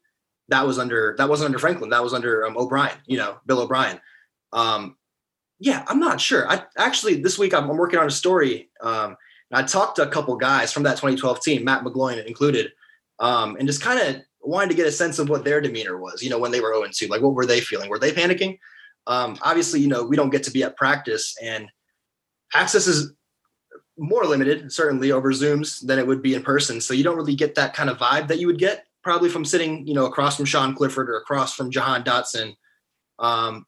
that 0.49 0.67
was 0.67 0.79
under 0.79 1.15
that 1.19 1.29
wasn't 1.29 1.47
under 1.47 1.59
Franklin, 1.59 1.91
that 1.91 2.03
was 2.03 2.15
under 2.15 2.45
um, 2.47 2.57
O'Brien, 2.57 2.97
you 3.07 3.17
know, 3.17 3.39
Bill 3.47 3.61
O'Brien. 3.61 4.01
Um, 4.53 4.97
yeah, 5.61 5.85
I'm 5.87 6.01
not 6.01 6.21
sure. 6.21 6.51
I 6.51 6.65
actually 6.77 7.21
this 7.23 7.39
week 7.39 7.55
I'm, 7.55 7.71
I'm 7.71 7.77
working 7.77 8.01
on 8.01 8.07
a 8.07 8.11
story. 8.11 8.71
Um, 8.81 9.17
I 9.53 9.63
talked 9.63 9.97
to 9.97 10.03
a 10.03 10.11
couple 10.11 10.37
guys 10.37 10.73
from 10.73 10.83
that 10.83 10.97
2012 10.97 11.43
team, 11.43 11.65
Matt 11.65 11.85
McGloin 11.85 12.25
included, 12.27 12.73
um, 13.21 13.57
and 13.57 13.69
just 13.69 13.83
kind 13.83 14.01
of 14.01 14.23
wanted 14.43 14.71
to 14.71 14.77
get 14.77 14.87
a 14.87 14.93
sense 14.93 15.19
of 15.19 15.29
what 15.29 15.45
their 15.45 15.61
demeanor 15.61 15.99
was, 15.99 16.23
you 16.23 16.31
know, 16.31 16.39
when 16.39 16.51
they 16.51 16.61
were 16.61 16.75
0 16.75 16.87
2. 16.93 17.07
Like, 17.09 17.23
what 17.23 17.35
were 17.35 17.47
they 17.47 17.61
feeling? 17.61 17.89
Were 17.91 17.99
they 17.99 18.13
panicking? 18.13 18.59
Um, 19.07 19.39
obviously, 19.43 19.81
you 19.81 19.89
know, 19.89 20.05
we 20.05 20.17
don't 20.17 20.31
get 20.31 20.43
to 20.45 20.51
be 20.51 20.63
at 20.63 20.77
practice, 20.77 21.35
and 21.43 21.71
access 22.55 22.87
is 22.87 23.13
more 23.99 24.25
limited, 24.25 24.73
certainly 24.73 25.13
over 25.13 25.33
Zooms 25.33 25.85
than 25.85 25.99
it 25.99 26.07
would 26.07 26.23
be 26.23 26.35
in 26.35 26.43
person. 26.43 26.81
So 26.81 26.95
you 26.95 27.03
don't 27.03 27.17
really 27.17 27.35
get 27.35 27.55
that 27.57 27.75
kind 27.75 27.91
of 27.91 27.99
vibe 27.99 28.29
that 28.29 28.39
you 28.39 28.47
would 28.47 28.59
get 28.59 28.87
probably 29.03 29.29
from 29.29 29.45
sitting, 29.45 29.87
you 29.87 29.95
know, 29.95 30.07
across 30.07 30.37
from 30.37 30.45
Sean 30.45 30.75
Clifford 30.75 31.11
or 31.11 31.17
across 31.17 31.55
from 31.55 31.71
Jahan 31.71 32.05
Dotson. 32.05 32.55
Um, 33.19 33.67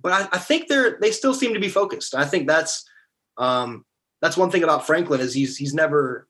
but 0.00 0.12
I, 0.12 0.28
I, 0.32 0.38
think 0.38 0.68
they're 0.68 0.98
they 1.00 1.10
still 1.10 1.34
seem 1.34 1.52
to 1.52 1.60
be 1.60 1.68
focused. 1.68 2.14
I 2.14 2.24
think 2.24 2.46
that's 2.46 2.84
um, 3.36 3.84
that's 4.22 4.36
one 4.36 4.50
thing 4.50 4.64
about 4.64 4.86
Franklin 4.86 5.20
is 5.20 5.34
he's 5.34 5.56
he's 5.56 5.74
never 5.74 6.28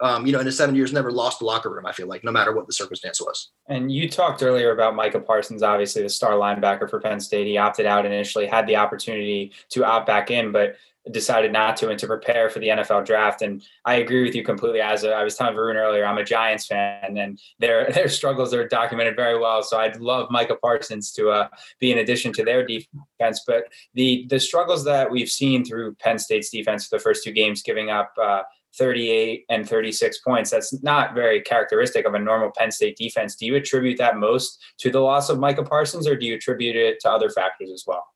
um, 0.00 0.26
you 0.26 0.32
know, 0.32 0.40
in 0.40 0.46
his 0.46 0.56
seven 0.56 0.74
years, 0.74 0.92
never 0.92 1.10
lost 1.10 1.38
the 1.38 1.44
locker 1.44 1.70
room. 1.70 1.86
I 1.86 1.92
feel 1.92 2.06
like 2.06 2.24
no 2.24 2.32
matter 2.32 2.54
what 2.54 2.66
the 2.66 2.72
circumstance 2.72 3.20
was. 3.20 3.50
And 3.68 3.90
you 3.90 4.08
talked 4.08 4.42
earlier 4.42 4.72
about 4.72 4.94
Micah 4.94 5.20
Parsons, 5.20 5.62
obviously 5.62 6.02
the 6.02 6.08
star 6.08 6.32
linebacker 6.32 6.88
for 6.88 7.00
Penn 7.00 7.20
State. 7.20 7.46
He 7.46 7.56
opted 7.56 7.86
out 7.86 8.04
initially, 8.04 8.46
had 8.46 8.66
the 8.66 8.76
opportunity 8.76 9.52
to 9.70 9.84
opt 9.84 10.06
back 10.06 10.30
in, 10.30 10.52
but 10.52 10.76
decided 11.10 11.52
not 11.52 11.76
to 11.76 11.88
and 11.88 11.98
to 11.98 12.06
prepare 12.06 12.50
for 12.50 12.58
the 12.58 12.68
NFL 12.68 13.04
draft. 13.06 13.42
And 13.42 13.62
I 13.84 13.96
agree 13.96 14.24
with 14.24 14.34
you 14.34 14.42
completely. 14.42 14.80
As 14.80 15.04
I 15.04 15.22
was 15.22 15.36
telling 15.36 15.54
Varun 15.54 15.76
earlier, 15.76 16.04
I'm 16.04 16.18
a 16.18 16.24
Giants 16.24 16.66
fan, 16.66 17.16
and 17.16 17.38
their 17.58 17.90
their 17.92 18.08
struggles 18.08 18.52
are 18.52 18.66
documented 18.66 19.16
very 19.16 19.38
well. 19.38 19.62
So 19.62 19.78
I'd 19.78 20.00
love 20.00 20.30
Micah 20.30 20.56
Parsons 20.56 21.12
to 21.12 21.30
uh, 21.30 21.48
be 21.78 21.92
in 21.92 21.98
addition 21.98 22.32
to 22.34 22.44
their 22.44 22.66
defense. 22.66 23.42
But 23.46 23.64
the 23.94 24.26
the 24.28 24.40
struggles 24.40 24.84
that 24.84 25.10
we've 25.10 25.30
seen 25.30 25.64
through 25.64 25.94
Penn 25.96 26.18
State's 26.18 26.50
defense 26.50 26.86
for 26.86 26.96
the 26.96 27.02
first 27.02 27.24
two 27.24 27.32
games, 27.32 27.62
giving 27.62 27.90
up. 27.90 28.12
Uh, 28.20 28.42
38 28.76 29.44
and 29.48 29.68
36 29.68 30.18
points. 30.20 30.50
That's 30.50 30.82
not 30.82 31.14
very 31.14 31.40
characteristic 31.40 32.06
of 32.06 32.14
a 32.14 32.18
normal 32.18 32.52
Penn 32.56 32.70
State 32.70 32.96
defense. 32.96 33.36
Do 33.36 33.46
you 33.46 33.56
attribute 33.56 33.98
that 33.98 34.16
most 34.16 34.62
to 34.78 34.90
the 34.90 35.00
loss 35.00 35.28
of 35.28 35.38
Micah 35.38 35.64
Parsons, 35.64 36.06
or 36.06 36.16
do 36.16 36.26
you 36.26 36.34
attribute 36.34 36.76
it 36.76 37.00
to 37.00 37.10
other 37.10 37.30
factors 37.30 37.70
as 37.70 37.84
well? 37.86 38.06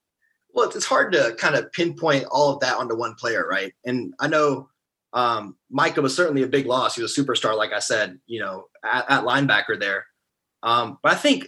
Well, 0.52 0.68
it's 0.68 0.84
hard 0.84 1.12
to 1.12 1.34
kind 1.38 1.54
of 1.54 1.70
pinpoint 1.72 2.24
all 2.30 2.54
of 2.54 2.60
that 2.60 2.76
onto 2.76 2.96
one 2.96 3.14
player, 3.14 3.46
right? 3.48 3.72
And 3.84 4.14
I 4.18 4.28
know 4.28 4.68
um, 5.12 5.56
Micah 5.70 6.02
was 6.02 6.14
certainly 6.14 6.42
a 6.42 6.48
big 6.48 6.66
loss. 6.66 6.96
He 6.96 7.02
was 7.02 7.16
a 7.16 7.22
superstar, 7.22 7.56
like 7.56 7.72
I 7.72 7.78
said, 7.78 8.18
you 8.26 8.40
know, 8.40 8.66
at, 8.84 9.06
at 9.08 9.24
linebacker 9.24 9.78
there. 9.78 10.06
Um, 10.62 10.98
but 11.02 11.12
I 11.12 11.14
think 11.14 11.44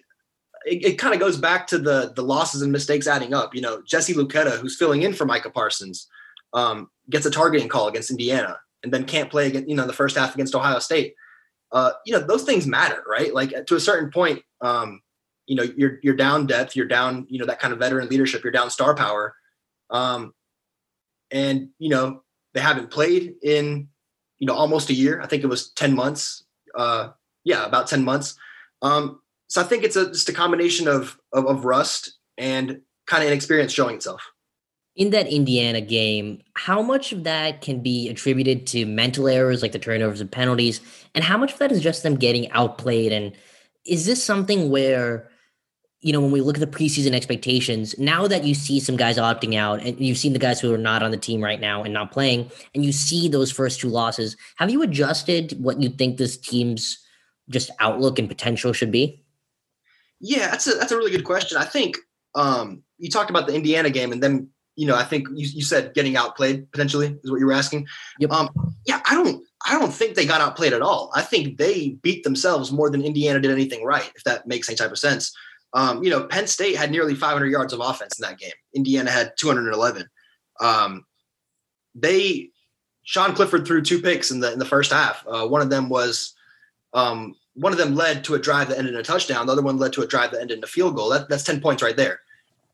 it, 0.64 0.84
it 0.84 0.98
kind 0.98 1.14
of 1.14 1.20
goes 1.20 1.36
back 1.36 1.66
to 1.68 1.78
the 1.78 2.12
the 2.14 2.22
losses 2.22 2.62
and 2.62 2.72
mistakes 2.72 3.06
adding 3.06 3.34
up. 3.34 3.54
You 3.54 3.60
know, 3.60 3.82
Jesse 3.86 4.14
Luketa, 4.14 4.58
who's 4.58 4.76
filling 4.76 5.02
in 5.02 5.12
for 5.12 5.26
Micah 5.26 5.50
Parsons, 5.50 6.08
um, 6.54 6.88
gets 7.10 7.26
a 7.26 7.30
targeting 7.30 7.68
call 7.68 7.88
against 7.88 8.10
Indiana 8.10 8.58
and 8.82 8.92
then 8.92 9.04
can't 9.04 9.30
play 9.30 9.46
against, 9.46 9.68
you 9.68 9.76
know, 9.76 9.86
the 9.86 9.92
first 9.92 10.16
half 10.16 10.34
against 10.34 10.54
Ohio 10.54 10.78
State. 10.78 11.14
Uh, 11.70 11.92
you 12.04 12.12
know, 12.12 12.20
those 12.20 12.44
things 12.44 12.66
matter, 12.66 13.02
right? 13.08 13.32
Like 13.34 13.66
to 13.66 13.76
a 13.76 13.80
certain 13.80 14.10
point, 14.10 14.42
um, 14.60 15.00
you 15.46 15.56
know, 15.56 15.64
you're 15.76 15.98
you're 16.02 16.16
down 16.16 16.46
depth, 16.46 16.76
you're 16.76 16.86
down, 16.86 17.26
you 17.28 17.38
know, 17.38 17.46
that 17.46 17.60
kind 17.60 17.72
of 17.72 17.78
veteran 17.78 18.08
leadership, 18.08 18.44
you're 18.44 18.52
down 18.52 18.70
star 18.70 18.94
power. 18.94 19.34
Um, 19.90 20.34
and 21.30 21.70
you 21.78 21.88
know, 21.88 22.22
they 22.54 22.60
haven't 22.60 22.90
played 22.90 23.34
in, 23.42 23.88
you 24.38 24.46
know, 24.46 24.54
almost 24.54 24.90
a 24.90 24.94
year. 24.94 25.20
I 25.20 25.26
think 25.26 25.42
it 25.42 25.48
was 25.48 25.70
10 25.72 25.94
months. 25.94 26.44
Uh, 26.74 27.10
yeah, 27.44 27.64
about 27.64 27.86
10 27.86 28.04
months. 28.04 28.36
Um, 28.82 29.20
so 29.48 29.60
I 29.60 29.64
think 29.64 29.84
it's 29.84 29.96
a, 29.96 30.08
just 30.08 30.28
a 30.28 30.32
combination 30.32 30.88
of, 30.88 31.18
of, 31.32 31.46
of 31.46 31.64
rust 31.64 32.18
and 32.38 32.80
kind 33.06 33.22
of 33.22 33.28
inexperience 33.28 33.72
showing 33.72 33.96
itself 33.96 34.22
in 34.94 35.10
that 35.10 35.26
Indiana 35.26 35.80
game, 35.80 36.42
how 36.54 36.82
much 36.82 37.12
of 37.12 37.24
that 37.24 37.62
can 37.62 37.82
be 37.82 38.08
attributed 38.08 38.66
to 38.68 38.84
mental 38.84 39.26
errors 39.26 39.62
like 39.62 39.72
the 39.72 39.78
turnovers 39.78 40.20
and 40.20 40.30
penalties, 40.30 40.80
and 41.14 41.24
how 41.24 41.38
much 41.38 41.52
of 41.52 41.58
that 41.58 41.72
is 41.72 41.82
just 41.82 42.02
them 42.02 42.16
getting 42.16 42.50
outplayed? 42.50 43.12
And 43.12 43.32
is 43.86 44.04
this 44.04 44.22
something 44.22 44.70
where, 44.70 45.30
you 46.00 46.12
know, 46.12 46.20
when 46.20 46.30
we 46.30 46.42
look 46.42 46.56
at 46.56 46.60
the 46.60 46.78
preseason 46.78 47.14
expectations, 47.14 47.98
now 47.98 48.26
that 48.26 48.44
you 48.44 48.54
see 48.54 48.80
some 48.80 48.96
guys 48.96 49.16
opting 49.16 49.56
out 49.56 49.80
and 49.80 49.98
you've 49.98 50.18
seen 50.18 50.34
the 50.34 50.38
guys 50.38 50.60
who 50.60 50.74
are 50.74 50.78
not 50.78 51.02
on 51.02 51.10
the 51.10 51.16
team 51.16 51.42
right 51.42 51.60
now 51.60 51.82
and 51.82 51.94
not 51.94 52.12
playing, 52.12 52.50
and 52.74 52.84
you 52.84 52.92
see 52.92 53.28
those 53.28 53.50
first 53.50 53.80
two 53.80 53.88
losses, 53.88 54.36
have 54.56 54.70
you 54.70 54.82
adjusted 54.82 55.56
what 55.62 55.80
you 55.80 55.88
think 55.88 56.18
this 56.18 56.36
team's 56.36 56.98
just 57.48 57.70
outlook 57.80 58.18
and 58.18 58.28
potential 58.28 58.72
should 58.72 58.92
be? 58.92 59.24
Yeah, 60.20 60.50
that's 60.50 60.66
a 60.66 60.74
that's 60.74 60.92
a 60.92 60.96
really 60.96 61.10
good 61.10 61.24
question. 61.24 61.56
I 61.58 61.64
think 61.64 61.96
um, 62.34 62.82
you 62.98 63.10
talked 63.10 63.30
about 63.30 63.46
the 63.46 63.54
Indiana 63.54 63.90
game 63.90 64.12
and 64.12 64.22
then 64.22 64.48
you 64.76 64.86
know, 64.86 64.96
I 64.96 65.04
think 65.04 65.28
you, 65.34 65.46
you 65.46 65.62
said 65.62 65.94
getting 65.94 66.16
outplayed 66.16 66.70
potentially 66.72 67.18
is 67.22 67.30
what 67.30 67.40
you 67.40 67.46
were 67.46 67.52
asking. 67.52 67.86
Yep. 68.20 68.30
Um, 68.30 68.48
yeah, 68.86 69.00
I 69.08 69.14
don't 69.14 69.46
I 69.66 69.78
don't 69.78 69.92
think 69.92 70.14
they 70.14 70.26
got 70.26 70.40
outplayed 70.40 70.72
at 70.72 70.82
all. 70.82 71.10
I 71.14 71.22
think 71.22 71.58
they 71.58 71.90
beat 72.02 72.24
themselves 72.24 72.72
more 72.72 72.90
than 72.90 73.02
Indiana 73.02 73.40
did 73.40 73.50
anything 73.50 73.84
right, 73.84 74.10
if 74.14 74.24
that 74.24 74.46
makes 74.46 74.68
any 74.68 74.76
type 74.76 74.90
of 74.90 74.98
sense. 74.98 75.34
Um, 75.74 76.02
you 76.02 76.10
know, 76.10 76.24
Penn 76.24 76.46
State 76.46 76.76
had 76.76 76.90
nearly 76.90 77.14
500 77.14 77.46
yards 77.46 77.72
of 77.72 77.80
offense 77.80 78.18
in 78.18 78.28
that 78.28 78.38
game. 78.38 78.52
Indiana 78.74 79.10
had 79.10 79.32
211. 79.38 80.06
Um, 80.60 81.06
they 81.94 82.50
Sean 83.04 83.34
Clifford 83.34 83.66
threw 83.66 83.82
two 83.82 84.00
picks 84.00 84.30
in 84.30 84.40
the 84.40 84.52
in 84.52 84.58
the 84.58 84.64
first 84.64 84.92
half. 84.92 85.24
Uh, 85.26 85.46
one 85.46 85.60
of 85.60 85.70
them 85.70 85.88
was 85.88 86.34
um, 86.94 87.34
one 87.54 87.72
of 87.72 87.78
them 87.78 87.94
led 87.94 88.24
to 88.24 88.34
a 88.34 88.38
drive 88.38 88.68
that 88.68 88.78
ended 88.78 88.94
in 88.94 89.00
a 89.00 89.04
touchdown. 89.04 89.46
The 89.46 89.52
other 89.52 89.62
one 89.62 89.76
led 89.76 89.92
to 89.94 90.02
a 90.02 90.06
drive 90.06 90.30
that 90.30 90.40
ended 90.40 90.58
in 90.58 90.64
a 90.64 90.68
field 90.68 90.96
goal. 90.96 91.10
That, 91.10 91.28
that's 91.28 91.44
ten 91.44 91.60
points 91.60 91.82
right 91.82 91.96
there. 91.96 92.20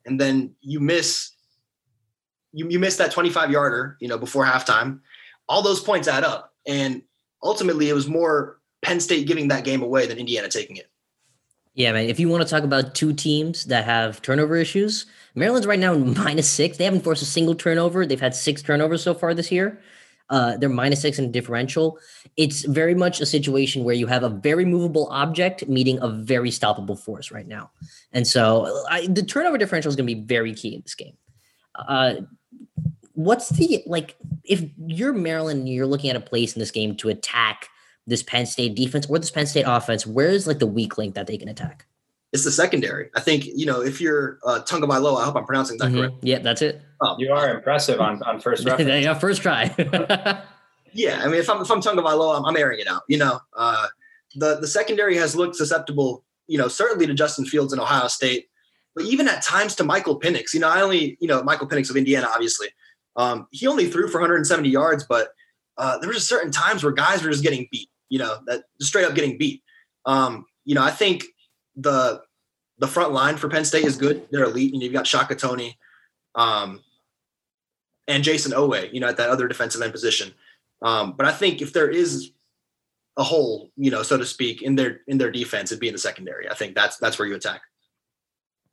And 0.06 0.20
then 0.20 0.54
you 0.60 0.80
miss 0.80 1.32
you 2.58 2.68
you 2.68 2.78
miss 2.78 2.96
that 2.96 3.12
25 3.12 3.50
yarder, 3.50 3.96
you 4.00 4.08
know, 4.08 4.18
before 4.18 4.44
halftime. 4.44 5.00
All 5.48 5.62
those 5.62 5.80
points 5.80 6.08
add 6.08 6.24
up. 6.24 6.52
And 6.66 7.02
ultimately 7.42 7.88
it 7.88 7.94
was 7.94 8.08
more 8.08 8.58
Penn 8.82 9.00
State 9.00 9.26
giving 9.26 9.48
that 9.48 9.64
game 9.64 9.82
away 9.82 10.06
than 10.06 10.18
Indiana 10.18 10.48
taking 10.48 10.76
it. 10.76 10.90
Yeah, 11.74 11.92
man. 11.92 12.08
If 12.08 12.18
you 12.18 12.28
want 12.28 12.42
to 12.42 12.48
talk 12.48 12.64
about 12.64 12.96
two 12.96 13.12
teams 13.12 13.66
that 13.66 13.84
have 13.84 14.20
turnover 14.20 14.56
issues, 14.56 15.06
Maryland's 15.36 15.66
right 15.66 15.78
now 15.78 15.94
minus 16.24 16.50
six. 16.50 16.76
They 16.76 16.84
haven't 16.84 17.02
forced 17.02 17.22
a 17.22 17.26
single 17.26 17.54
turnover. 17.54 18.04
They've 18.04 18.20
had 18.20 18.34
six 18.34 18.62
turnovers 18.62 19.02
so 19.02 19.14
far 19.14 19.32
this 19.32 19.52
year. 19.52 19.80
Uh, 20.30 20.58
they're 20.58 20.68
minus 20.68 21.00
six 21.00 21.18
in 21.18 21.32
differential. 21.32 21.98
It's 22.36 22.62
very 22.64 22.94
much 22.94 23.20
a 23.20 23.26
situation 23.26 23.84
where 23.84 23.94
you 23.94 24.06
have 24.08 24.24
a 24.24 24.28
very 24.28 24.66
movable 24.66 25.08
object 25.10 25.66
meeting 25.68 25.98
a 26.02 26.08
very 26.08 26.50
stoppable 26.50 26.98
force 26.98 27.30
right 27.30 27.46
now. 27.46 27.70
And 28.12 28.26
so 28.26 28.84
I, 28.90 29.06
the 29.06 29.22
turnover 29.22 29.56
differential 29.56 29.88
is 29.88 29.96
going 29.96 30.06
to 30.06 30.14
be 30.14 30.20
very 30.20 30.52
key 30.52 30.74
in 30.74 30.82
this 30.82 30.94
game. 30.94 31.16
Uh, 31.74 32.14
what's 33.18 33.48
the 33.48 33.82
like 33.86 34.16
if 34.44 34.62
you're 34.86 35.12
Maryland 35.12 35.60
and 35.60 35.68
you're 35.68 35.86
looking 35.86 36.08
at 36.08 36.16
a 36.16 36.20
place 36.20 36.54
in 36.54 36.60
this 36.60 36.70
game 36.70 36.94
to 36.96 37.08
attack 37.08 37.68
this 38.06 38.22
Penn 38.22 38.46
State 38.46 38.74
defense 38.74 39.06
or 39.06 39.18
this 39.18 39.30
Penn 39.30 39.46
State 39.46 39.64
offense, 39.66 40.06
where's 40.06 40.46
like 40.46 40.60
the 40.60 40.66
weak 40.66 40.96
link 40.96 41.14
that 41.14 41.26
they 41.26 41.36
can 41.36 41.48
attack? 41.48 41.86
It's 42.32 42.44
the 42.44 42.50
secondary. 42.50 43.10
I 43.16 43.20
think, 43.20 43.46
you 43.46 43.66
know, 43.66 43.80
if 43.80 44.00
you're 44.00 44.38
uh, 44.44 44.60
Tagovailoa, 44.60 45.20
I 45.20 45.24
hope 45.24 45.36
I'm 45.36 45.46
pronouncing 45.46 45.78
that 45.78 45.86
mm-hmm. 45.86 45.98
correct. 45.98 46.14
Yeah, 46.22 46.38
that's 46.40 46.62
it. 46.62 46.82
Oh. 47.00 47.16
You 47.18 47.32
are 47.32 47.54
impressive 47.54 48.00
on, 48.00 48.22
on 48.22 48.38
first 48.38 48.64
reference. 48.66 49.04
yeah, 49.04 49.14
first 49.14 49.42
try. 49.42 49.74
yeah, 50.92 51.20
I 51.22 51.26
mean, 51.26 51.40
if 51.40 51.48
I'm 51.50 51.60
if 51.62 51.70
I'm 51.70 51.80
Tagovailoa, 51.80 52.38
I'm, 52.38 52.44
I'm 52.44 52.56
airing 52.56 52.80
it 52.80 52.86
out. 52.86 53.02
You 53.08 53.18
know, 53.18 53.40
uh, 53.56 53.86
the 54.36 54.60
the 54.60 54.68
secondary 54.68 55.16
has 55.16 55.34
looked 55.34 55.56
susceptible. 55.56 56.24
You 56.46 56.58
know, 56.58 56.68
certainly 56.68 57.06
to 57.06 57.14
Justin 57.14 57.46
Fields 57.46 57.72
in 57.72 57.80
Ohio 57.80 58.08
State, 58.08 58.47
but 58.98 59.06
even 59.06 59.28
at 59.28 59.42
times 59.42 59.76
to 59.76 59.84
Michael 59.84 60.18
Penix. 60.18 60.52
You 60.52 60.60
know, 60.60 60.68
I 60.68 60.80
only 60.80 61.16
you 61.20 61.28
know 61.28 61.42
Michael 61.42 61.68
Penix 61.68 61.88
of 61.88 61.96
Indiana, 61.96 62.28
obviously. 62.32 62.68
Um, 63.16 63.46
he 63.50 63.66
only 63.66 63.88
threw 63.88 64.08
for 64.08 64.20
170 64.20 64.68
yards, 64.68 65.04
but 65.08 65.28
uh, 65.76 65.98
there 65.98 66.12
just 66.12 66.28
certain 66.28 66.50
times 66.50 66.82
where 66.82 66.92
guys 66.92 67.22
were 67.22 67.30
just 67.30 67.42
getting 67.42 67.68
beat. 67.70 67.88
You 68.08 68.18
know, 68.18 68.38
that 68.46 68.64
straight 68.80 69.04
up 69.04 69.14
getting 69.14 69.38
beat. 69.38 69.62
Um, 70.04 70.46
you 70.64 70.74
know, 70.74 70.82
I 70.82 70.90
think 70.90 71.24
the 71.76 72.22
the 72.78 72.88
front 72.88 73.12
line 73.12 73.36
for 73.36 73.48
Penn 73.48 73.64
State 73.64 73.84
is 73.84 73.96
good. 73.96 74.26
They're 74.30 74.44
elite. 74.44 74.72
You 74.72 74.80
know, 74.80 74.84
you've 74.84 74.92
got 74.92 75.06
Shaka 75.06 75.34
Toney 75.34 75.78
Um, 76.34 76.80
and 78.08 78.24
Jayson 78.24 78.52
Oweh, 78.52 78.92
you 78.92 79.00
know, 79.00 79.08
at 79.08 79.16
that 79.18 79.30
other 79.30 79.46
defensive 79.46 79.82
end 79.82 79.92
position. 79.92 80.32
Um, 80.82 81.14
but 81.16 81.26
I 81.26 81.32
think 81.32 81.60
if 81.60 81.72
there 81.72 81.88
is 81.88 82.32
a 83.16 83.22
hole, 83.22 83.70
you 83.76 83.90
know, 83.90 84.02
so 84.02 84.16
to 84.16 84.24
speak, 84.24 84.62
in 84.62 84.74
their 84.74 85.00
in 85.06 85.18
their 85.18 85.30
defense, 85.30 85.70
it'd 85.70 85.80
be 85.80 85.88
in 85.88 85.94
the 85.94 85.98
secondary. 85.98 86.48
I 86.48 86.54
think 86.54 86.74
that's 86.74 86.96
that's 86.98 87.18
where 87.18 87.28
you 87.28 87.36
attack. 87.36 87.62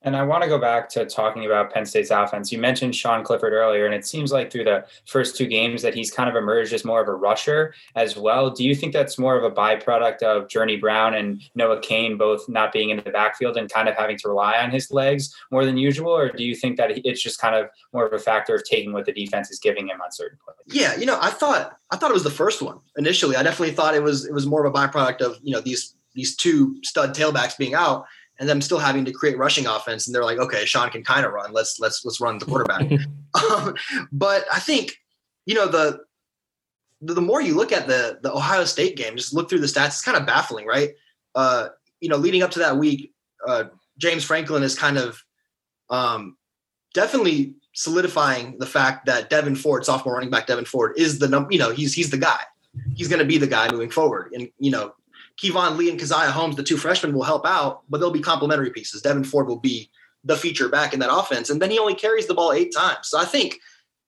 And 0.05 0.15
I 0.15 0.21
want 0.21 0.43
to 0.43 0.49
go 0.49 0.59
back 0.59 0.87
to 0.89 1.05
talking 1.05 1.45
about 1.45 1.73
Penn 1.73 1.83
State's 1.83 2.11
offense. 2.11 2.51
You 2.51 2.59
mentioned 2.59 2.95
Sean 2.95 3.23
Clifford 3.23 3.53
earlier, 3.53 3.87
and 3.87 3.93
it 3.93 4.05
seems 4.05 4.31
like 4.31 4.51
through 4.51 4.65
the 4.65 4.85
first 5.07 5.35
two 5.35 5.47
games 5.47 5.81
that 5.81 5.95
he's 5.95 6.11
kind 6.11 6.29
of 6.29 6.35
emerged 6.35 6.73
as 6.73 6.85
more 6.85 7.01
of 7.01 7.07
a 7.07 7.13
rusher 7.13 7.73
as 7.95 8.15
well. 8.15 8.51
Do 8.51 8.63
you 8.63 8.75
think 8.75 8.93
that's 8.93 9.17
more 9.17 9.35
of 9.35 9.43
a 9.43 9.49
byproduct 9.49 10.21
of 10.21 10.47
Journey 10.47 10.77
Brown 10.77 11.15
and 11.15 11.41
Noah 11.55 11.81
Cain 11.81 12.17
both 12.17 12.47
not 12.47 12.71
being 12.71 12.91
in 12.91 12.97
the 12.97 13.09
backfield 13.09 13.57
and 13.57 13.67
kind 13.67 13.89
of 13.89 13.95
having 13.95 14.15
to 14.19 14.27
rely 14.29 14.59
on 14.59 14.69
his 14.69 14.91
legs 14.91 15.35
more 15.51 15.65
than 15.65 15.75
usual? 15.75 16.11
Or 16.11 16.29
do 16.29 16.43
you 16.43 16.53
think 16.53 16.77
that 16.77 16.91
it's 17.03 17.21
just 17.21 17.41
kind 17.41 17.55
of 17.55 17.69
more 17.91 18.05
of 18.05 18.13
a 18.13 18.19
factor 18.19 18.53
of 18.53 18.63
taking 18.63 18.93
what 18.93 19.05
the 19.05 19.11
defense 19.11 19.49
is 19.49 19.57
giving 19.57 19.87
him 19.87 19.99
on 20.01 20.11
certain 20.11 20.37
plays? 20.45 20.79
Yeah, 20.79 20.95
you 20.95 21.07
know, 21.07 21.17
I 21.19 21.31
thought 21.31 21.79
I 21.89 21.97
thought 21.97 22.11
it 22.11 22.13
was 22.13 22.23
the 22.23 22.29
first 22.29 22.61
one 22.61 22.79
initially. 22.95 23.35
I 23.35 23.41
definitely 23.41 23.73
thought 23.73 23.95
it 23.95 24.03
was 24.03 24.25
it 24.25 24.33
was 24.33 24.45
more 24.45 24.63
of 24.63 24.71
a 24.71 24.77
byproduct 24.77 25.21
of, 25.21 25.39
you 25.41 25.51
know, 25.51 25.61
these 25.61 25.95
these 26.13 26.35
two 26.35 26.77
stud 26.83 27.15
tailbacks 27.15 27.57
being 27.57 27.73
out 27.73 28.05
and 28.39 28.49
them 28.49 28.61
still 28.61 28.79
having 28.79 29.05
to 29.05 29.11
create 29.11 29.37
rushing 29.37 29.65
offense. 29.65 30.07
And 30.07 30.15
they're 30.15 30.23
like, 30.23 30.39
okay, 30.39 30.65
Sean 30.65 30.89
can 30.89 31.03
kind 31.03 31.25
of 31.25 31.31
run. 31.31 31.53
Let's 31.53 31.79
let's 31.79 32.03
let's 32.03 32.19
run 32.19 32.37
the 32.37 32.45
quarterback. 32.45 32.91
um, 33.51 33.75
but 34.11 34.45
I 34.51 34.59
think 34.59 34.97
you 35.45 35.55
know 35.55 35.67
the, 35.67 36.01
the 37.01 37.13
the 37.13 37.21
more 37.21 37.41
you 37.41 37.55
look 37.55 37.71
at 37.71 37.87
the 37.87 38.19
the 38.21 38.33
Ohio 38.33 38.65
State 38.65 38.97
game, 38.97 39.15
just 39.15 39.33
look 39.33 39.49
through 39.49 39.59
the 39.59 39.67
stats. 39.67 39.87
It's 39.87 40.01
kind 40.01 40.17
of 40.17 40.25
baffling, 40.25 40.65
right? 40.65 40.91
Uh, 41.33 41.69
you 41.99 42.09
know, 42.09 42.17
leading 42.17 42.43
up 42.43 42.51
to 42.51 42.59
that 42.59 42.77
week, 42.77 43.13
uh, 43.47 43.65
James 43.97 44.23
Franklin 44.23 44.63
is 44.63 44.77
kind 44.77 44.97
of 44.97 45.23
um, 45.89 46.37
definitely 46.93 47.55
solidifying 47.73 48.57
the 48.57 48.65
fact 48.65 49.05
that 49.05 49.29
Devyn 49.29 49.57
Ford, 49.57 49.85
sophomore 49.85 50.15
running 50.15 50.29
back 50.29 50.47
Devyn 50.47 50.67
Ford, 50.67 50.93
is 50.97 51.19
the 51.19 51.27
number. 51.27 51.51
You 51.51 51.59
know, 51.59 51.71
he's 51.71 51.93
he's 51.93 52.09
the 52.09 52.17
guy. 52.17 52.39
He's 52.95 53.07
going 53.07 53.19
to 53.19 53.25
be 53.25 53.37
the 53.37 53.47
guy 53.47 53.71
moving 53.71 53.89
forward. 53.89 54.31
And 54.33 54.49
you 54.59 54.71
know, 54.71 54.93
Keyvone 55.41 55.77
Lee 55.77 55.89
and 55.89 55.99
Caziah 55.99 56.31
Holmes, 56.31 56.55
the 56.55 56.63
two 56.63 56.77
freshmen, 56.77 57.13
will 57.13 57.23
help 57.23 57.45
out, 57.45 57.83
but 57.89 57.99
they'll 57.99 58.11
be 58.11 58.21
complementary 58.21 58.69
pieces. 58.69 59.01
Devyn 59.01 59.25
Ford 59.25 59.47
will 59.47 59.59
be 59.59 59.89
the 60.23 60.35
feature 60.35 60.69
back 60.69 60.93
in 60.93 60.99
that 60.99 61.13
offense. 61.13 61.49
And 61.49 61.61
then 61.61 61.69
he 61.71 61.79
only 61.79 61.95
carries 61.95 62.27
the 62.27 62.33
ball 62.33 62.51
eight 62.51 62.73
times. 62.73 63.09
So 63.09 63.19
I 63.19 63.25
think, 63.25 63.59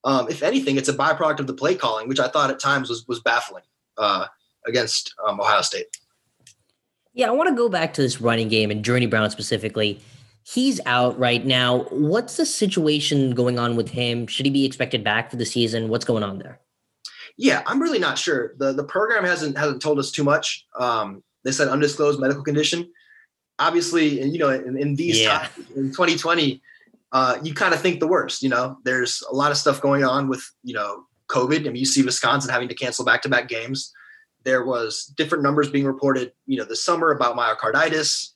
um, 0.03 0.27
if 0.29 0.41
anything, 0.41 0.77
it's 0.77 0.89
a 0.89 0.93
byproduct 0.93 1.39
of 1.39 1.47
the 1.47 1.53
play 1.53 1.75
calling, 1.75 2.07
which 2.07 2.19
I 2.19 2.27
thought 2.27 2.49
at 2.49 2.59
times 2.59 2.89
was, 2.89 3.07
was 3.07 3.19
baffling 3.19 3.63
uh, 3.97 4.27
against 4.65 5.13
um, 5.27 5.39
Ohio 5.39 5.61
State. 5.61 5.85
Yeah, 7.13 7.27
I 7.27 7.31
want 7.31 7.49
to 7.49 7.55
go 7.55 7.67
back 7.67 7.93
to 7.95 8.01
this 8.01 8.21
running 8.21 8.47
game 8.47 8.71
and 8.71 8.85
Journey 8.85 9.05
Brown 9.05 9.29
specifically. 9.29 9.99
He's 10.43 10.79
out 10.85 11.19
right 11.19 11.45
now. 11.45 11.79
What's 11.89 12.37
the 12.37 12.45
situation 12.45 13.31
going 13.31 13.59
on 13.59 13.75
with 13.75 13.89
him? 13.89 14.27
Should 14.27 14.45
he 14.45 14.51
be 14.51 14.65
expected 14.65 15.03
back 15.03 15.29
for 15.29 15.35
the 15.35 15.45
season? 15.45 15.89
What's 15.89 16.05
going 16.05 16.23
on 16.23 16.39
there? 16.39 16.59
Yeah, 17.37 17.61
I'm 17.67 17.81
really 17.81 17.99
not 17.99 18.17
sure. 18.17 18.53
the 18.57 18.73
The 18.73 18.83
program 18.83 19.23
hasn't 19.23 19.57
hasn't 19.57 19.81
told 19.81 19.99
us 19.99 20.11
too 20.11 20.23
much. 20.23 20.65
Um, 20.77 21.23
they 21.43 21.51
said 21.51 21.67
undisclosed 21.67 22.19
medical 22.19 22.43
condition. 22.43 22.91
Obviously, 23.59 24.21
you 24.21 24.39
know, 24.39 24.49
in, 24.49 24.77
in 24.77 24.95
these 24.95 25.21
yeah. 25.21 25.39
times 25.39 25.69
in 25.75 25.87
2020, 25.89 26.61
uh, 27.11 27.37
you 27.43 27.53
kind 27.53 27.73
of 27.73 27.81
think 27.81 27.99
the 27.99 28.07
worst. 28.07 28.41
You 28.41 28.49
know, 28.49 28.77
there's 28.83 29.23
a 29.31 29.35
lot 29.35 29.51
of 29.51 29.57
stuff 29.57 29.81
going 29.81 30.03
on 30.03 30.27
with 30.27 30.43
you 30.63 30.73
know 30.73 31.05
COVID. 31.29 31.61
I 31.61 31.63
mean, 31.63 31.75
you 31.75 31.85
see 31.85 32.03
Wisconsin 32.03 32.51
having 32.51 32.69
to 32.69 32.75
cancel 32.75 33.05
back 33.05 33.21
to 33.23 33.29
back 33.29 33.47
games. 33.47 33.93
There 34.43 34.65
was 34.65 35.05
different 35.17 35.43
numbers 35.43 35.69
being 35.69 35.85
reported, 35.85 36.31
you 36.45 36.57
know, 36.57 36.63
this 36.63 36.83
summer 36.83 37.11
about 37.11 37.35
myocarditis 37.35 38.31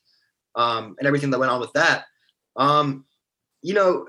um, 0.54 0.94
and 0.98 1.06
everything 1.06 1.30
that 1.30 1.38
went 1.38 1.50
on 1.50 1.60
with 1.60 1.72
that. 1.72 2.04
Um, 2.56 3.04
you 3.62 3.74
know, 3.74 4.06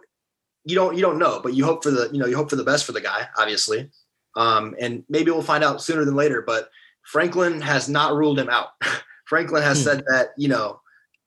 you 0.66 0.76
don't 0.76 0.96
you 0.96 1.02
don't 1.02 1.18
know, 1.18 1.39
but 1.41 1.54
you 1.54 1.66
hope 1.66 1.84
for 1.84 1.91
the 1.91 2.10
you 2.12 2.20
know 2.20 2.26
you 2.26 2.36
hope 2.36 2.50
for 2.50 2.56
the 2.56 2.64
best 2.64 2.86
for 2.86 2.91
the 2.91 3.02
guy, 3.02 3.28
obviously. 3.38 3.89
Um, 4.36 4.76
and 4.80 5.04
maybe 5.10 5.32
we'll 5.32 5.42
find 5.42 5.64
out 5.64 5.82
sooner 5.82 6.06
than 6.06 6.16
later. 6.16 6.42
But 6.42 6.70
Franklin 7.04 7.62
has 7.62 7.90
not 7.90 8.16
ruled 8.16 8.40
him 8.40 8.50
out. 8.50 8.70
Franklin 9.26 9.64
has 9.64 9.78
hmm. 9.80 9.84
said 9.84 10.04
that, 10.08 10.30
you 10.38 10.48
know, 10.48 10.80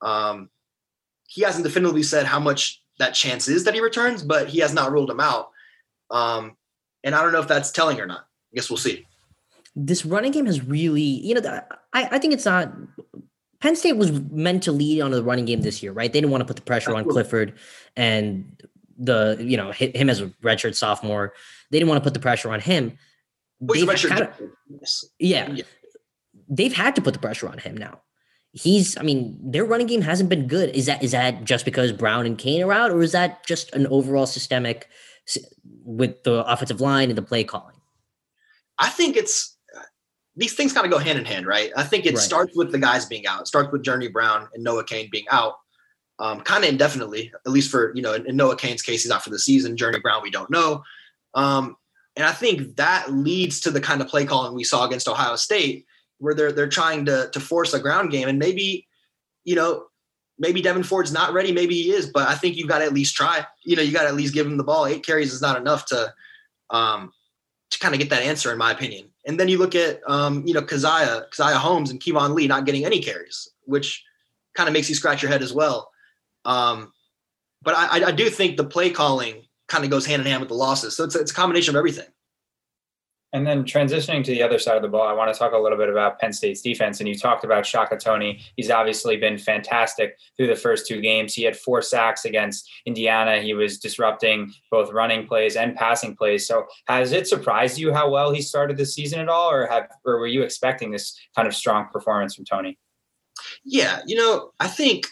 um, 0.03 0.51
he 1.27 1.43
hasn't 1.43 1.65
definitively 1.65 2.03
said 2.03 2.27
how 2.27 2.41
much 2.41 2.83
that 2.99 3.15
chance 3.15 3.49
is 3.49 3.65
that 3.65 3.75
he 3.75 3.81
returns, 3.81 4.23
but 4.23 4.49
he 4.49 4.61
has 4.61 4.73
not 4.73 4.93
ruled 4.93 5.11
him 5.11 5.21
out. 5.21 5.51
Um, 6.11 6.57
and 7.05 7.15
I 7.15 7.23
don't 7.23 7.33
know 7.33 7.41
if 7.41 7.49
that's 7.49 7.71
telling 7.71 8.01
or 8.01 8.07
not. 8.07 8.21
I 8.21 8.55
guess 8.55 8.71
we'll 8.71 8.77
see. 8.77 9.07
This 9.75 10.07
running 10.07 10.33
game 10.33 10.47
has 10.47 10.65
really, 10.65 11.03
you 11.03 11.35
know, 11.35 11.63
I, 11.93 12.09
I 12.13 12.19
think 12.19 12.33
it's 12.33 12.47
not. 12.47 12.73
Penn 13.61 13.77
State 13.77 13.95
was 13.95 14.13
meant 14.13 14.63
to 14.65 14.73
lead 14.73 15.01
on 15.01 15.11
the 15.11 15.23
running 15.23 15.45
game 15.45 15.63
this 15.63 15.83
year, 15.83 15.93
right? 15.93 16.13
They 16.13 16.21
didn't 16.21 16.31
want 16.31 16.43
to 16.43 16.47
put 16.47 16.57
the 16.57 16.63
pressure 16.63 16.95
on 16.95 17.05
Clifford 17.05 17.55
and 17.97 18.61
the, 18.99 19.37
you 19.41 19.57
know, 19.57 19.73
him 19.73 20.11
as 20.11 20.21
a 20.21 20.27
redshirt 20.43 20.75
sophomore. 20.75 21.33
They 21.71 21.79
didn't 21.79 21.89
want 21.89 22.03
to 22.03 22.05
put 22.05 22.15
the 22.15 22.21
pressure 22.21 22.51
on 22.51 22.61
him. 22.61 22.99
Kinda, 23.61 24.33
yeah, 25.19 25.51
yeah, 25.51 25.65
they've 26.49 26.75
had 26.75 26.95
to 26.97 27.03
put 27.03 27.15
the 27.15 27.21
pressure 27.21 27.49
on 27.49 27.59
him 27.59 27.77
now. 27.77 28.01
He's, 28.53 28.97
I 28.97 29.03
mean, 29.03 29.39
their 29.43 29.65
running 29.65 29.87
game 29.87 30.03
hasn't 30.03 30.29
been 30.29 30.47
good. 30.47 30.75
Is 30.75 30.87
that 30.87 31.03
is 31.03 31.13
that 31.13 31.45
just 31.45 31.65
because 31.65 31.93
Brown 31.93 32.27
and 32.27 32.39
Cain 32.39 32.63
are 32.63 32.73
out, 32.73 32.91
or 32.91 33.03
is 33.03 33.13
that 33.13 33.47
just 33.47 33.73
an 33.75 33.87
overall 33.89 34.27
systemic 34.27 34.89
with 35.85 36.23
the 36.25 36.45
offensive 36.47 36.81
line 36.81 37.09
and 37.09 37.19
the 37.19 37.23
play 37.23 37.45
calling? 37.45 37.77
I 38.79 38.89
think 38.89 39.17
it's 39.17 39.57
these 40.37 40.55
things 40.55 40.73
kind 40.73 40.87
of 40.87 40.93
go 40.93 40.99
hand 40.99 41.19
in 41.19 41.25
hand, 41.25 41.47
right? 41.47 41.73
I 41.77 41.83
think 41.83 42.05
it 42.05 42.15
right. 42.15 42.19
starts 42.19 42.55
with 42.55 42.73
the 42.73 42.79
guys 42.79 43.07
being 43.07 43.27
out. 43.27 43.43
It 43.43 43.47
starts 43.47 43.73
with 43.73 43.83
Journey 43.83 44.09
Brown 44.09 44.49
and 44.55 44.63
Noah 44.63 44.85
Cain 44.85 45.09
being 45.11 45.25
out, 45.31 45.55
um, 46.19 46.41
kind 46.41 46.65
of 46.65 46.71
indefinitely, 46.71 47.33
at 47.45 47.53
least 47.53 47.71
for 47.71 47.95
you 47.95 48.03
know, 48.03 48.15
in, 48.15 48.27
in 48.27 48.37
Noah 48.37 48.57
Cain's 48.57 48.83
case, 48.83 49.03
he's 49.03 49.13
out 49.13 49.23
for 49.23 49.31
the 49.31 49.39
season. 49.39 49.77
Journey 49.77 50.01
Brown, 50.01 50.23
we 50.23 50.31
don't 50.31 50.51
know. 50.51 50.83
Um, 51.35 51.77
and 52.17 52.25
I 52.25 52.33
think 52.33 52.77
that 52.77 53.13
leads 53.13 53.61
to 53.61 53.71
the 53.71 53.81
kind 53.81 54.01
of 54.01 54.09
play 54.09 54.25
calling 54.25 54.55
we 54.55 54.65
saw 54.65 54.87
against 54.87 55.09
Ohio 55.09 55.37
State, 55.37 55.87
where 56.19 56.35
they're 56.35 56.53
they're 56.53 56.69
trying 56.69 57.05
to 57.07 57.29
to 57.33 57.41
force 57.41 57.75
a 57.75 57.81
ground 57.81 58.11
game. 58.11 58.29
And 58.29 58.39
maybe, 58.39 58.87
you 59.45 59.55
know, 59.55 59.87
maybe 60.39 60.63
Devyn 60.63 60.85
Ford's 60.85 61.13
not 61.13 61.35
ready, 61.35 61.53
maybe 61.53 61.75
he 61.75 61.91
is, 61.91 62.07
but 62.07 62.29
I 62.29 62.35
think 62.35 62.57
you've 62.57 62.69
got 62.69 62.79
to 62.79 62.87
at 62.87 62.95
least 62.95 63.15
try. 63.15 63.45
You 63.65 63.77
know, 63.77 63.83
you 63.83 63.93
got 63.93 64.03
to 64.03 64.09
at 64.09 64.15
least 64.15 64.35
give 64.35 64.47
him 64.47 64.57
the 64.57 64.65
ball. 64.65 64.87
Eight 64.87 65.05
carries 65.05 65.33
is 65.33 65.43
not 65.43 65.61
enough 65.61 65.85
to 65.87 66.13
um 66.71 67.13
to 67.71 67.79
kind 67.79 67.95
of 67.95 68.01
get 68.01 68.11
that 68.11 68.23
answer, 68.23 68.51
in 68.53 68.59
my 68.59 68.71
opinion. 68.71 69.09
And 69.27 69.39
then 69.39 69.49
you 69.49 69.59
look 69.59 69.75
at 69.75 70.01
um, 70.09 70.47
you 70.47 70.55
know, 70.55 70.63
Caziah, 70.63 71.29
Caziah 71.31 71.57
Holmes 71.57 71.91
and 71.91 72.01
Keyvone 72.01 72.35
Lee 72.35 72.47
not 72.47 72.65
getting 72.65 72.85
any 72.85 73.03
carries, 73.03 73.51
which 73.65 74.05
kind 74.55 74.69
of 74.69 74.73
makes 74.73 74.89
you 74.89 74.95
scratch 74.95 75.21
your 75.21 75.31
head 75.31 75.43
as 75.43 75.53
well. 75.53 75.91
Um, 76.47 76.93
but 77.63 77.75
I, 77.75 78.07
I 78.07 78.13
do 78.13 78.31
think 78.31 78.57
the 78.57 78.65
play 78.65 78.91
calling 78.91 79.43
kind 79.69 79.85
of 79.85 79.91
goes 79.91 80.07
hand 80.07 80.23
in 80.23 80.29
hand 80.29 80.41
with 80.41 80.49
the 80.49 80.55
losses. 80.55 80.97
So 80.97 81.05
it's, 81.05 81.17
it's 81.17 81.33
a 81.33 81.35
combination 81.35 81.75
of 81.75 81.79
everything. 81.79 82.07
And 83.33 83.47
then 83.47 83.65
transitioning 83.65 84.25
to 84.25 84.31
the 84.31 84.43
other 84.43 84.59
side 84.59 84.77
of 84.77 84.83
the 84.83 84.89
ball, 84.89 85.07
I 85.07 85.13
want 85.13 85.31
to 85.31 85.39
talk 85.39 85.53
a 85.53 85.59
little 85.59 85.77
bit 85.77 85.91
about 85.91 86.19
Penn 86.21 86.33
State's 86.33 86.63
defense. 86.63 87.01
And 87.01 87.09
you 87.09 87.19
talked 87.19 87.45
about 87.45 87.67
Shaka 87.67 87.99
Toney. 87.99 88.41
He's 88.57 88.71
obviously 88.71 89.17
been 89.17 89.37
fantastic 89.37 90.17
through 90.37 90.47
the 90.47 90.57
first 90.57 90.87
two 90.87 91.01
games. 91.01 91.35
He 91.35 91.43
had 91.43 91.57
four 91.57 91.83
sacks 91.83 92.25
against 92.25 92.71
Indiana. 92.87 93.41
He 93.41 93.53
was 93.53 93.79
disrupting 93.79 94.53
both 94.71 94.93
running 94.93 95.27
plays 95.27 95.57
and 95.57 95.75
passing 95.75 96.17
plays. 96.17 96.47
So 96.47 96.67
has 96.87 97.13
it 97.13 97.27
surprised 97.27 97.79
you 97.79 97.93
how 97.93 98.09
well 98.09 98.33
he 98.33 98.41
started 98.41 98.77
the 98.77 98.87
season 98.87 99.19
at 99.19 99.29
all, 99.29 99.51
or 99.51 99.67
have 99.67 99.89
or 100.05 100.19
were 100.19 100.29
you 100.29 100.43
expecting 100.43 100.93
this 100.93 101.19
kind 101.35 101.49
of 101.49 101.55
strong 101.55 101.89
performance 101.93 102.37
from 102.37 102.45
Toney? 102.45 102.79
Yeah, 103.65 104.01
you 104.07 104.17
know, 104.17 104.53
I 104.61 104.69
think 104.69 105.09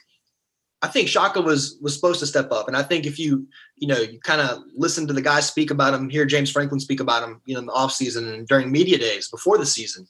I 0.84 0.88
think 0.88 1.08
Shaka 1.08 1.40
was 1.40 1.78
was 1.80 1.94
supposed 1.94 2.20
to 2.20 2.26
step 2.26 2.52
up, 2.52 2.68
and 2.68 2.76
I 2.76 2.82
think 2.82 3.06
if 3.06 3.18
you 3.18 3.46
you 3.76 3.88
know 3.88 3.96
you 3.96 4.20
kind 4.20 4.42
of 4.42 4.58
listen 4.76 5.06
to 5.06 5.14
the 5.14 5.22
guys 5.22 5.46
speak 5.46 5.70
about 5.70 5.94
him, 5.94 6.10
hear 6.10 6.26
James 6.26 6.50
Franklin 6.50 6.78
speak 6.78 7.00
about 7.00 7.22
him, 7.22 7.40
you 7.46 7.54
know, 7.54 7.60
in 7.60 7.66
the 7.66 7.72
offseason 7.72 8.34
and 8.34 8.46
during 8.46 8.70
media 8.70 8.98
days 8.98 9.30
before 9.30 9.56
the 9.56 9.64
season, 9.64 10.06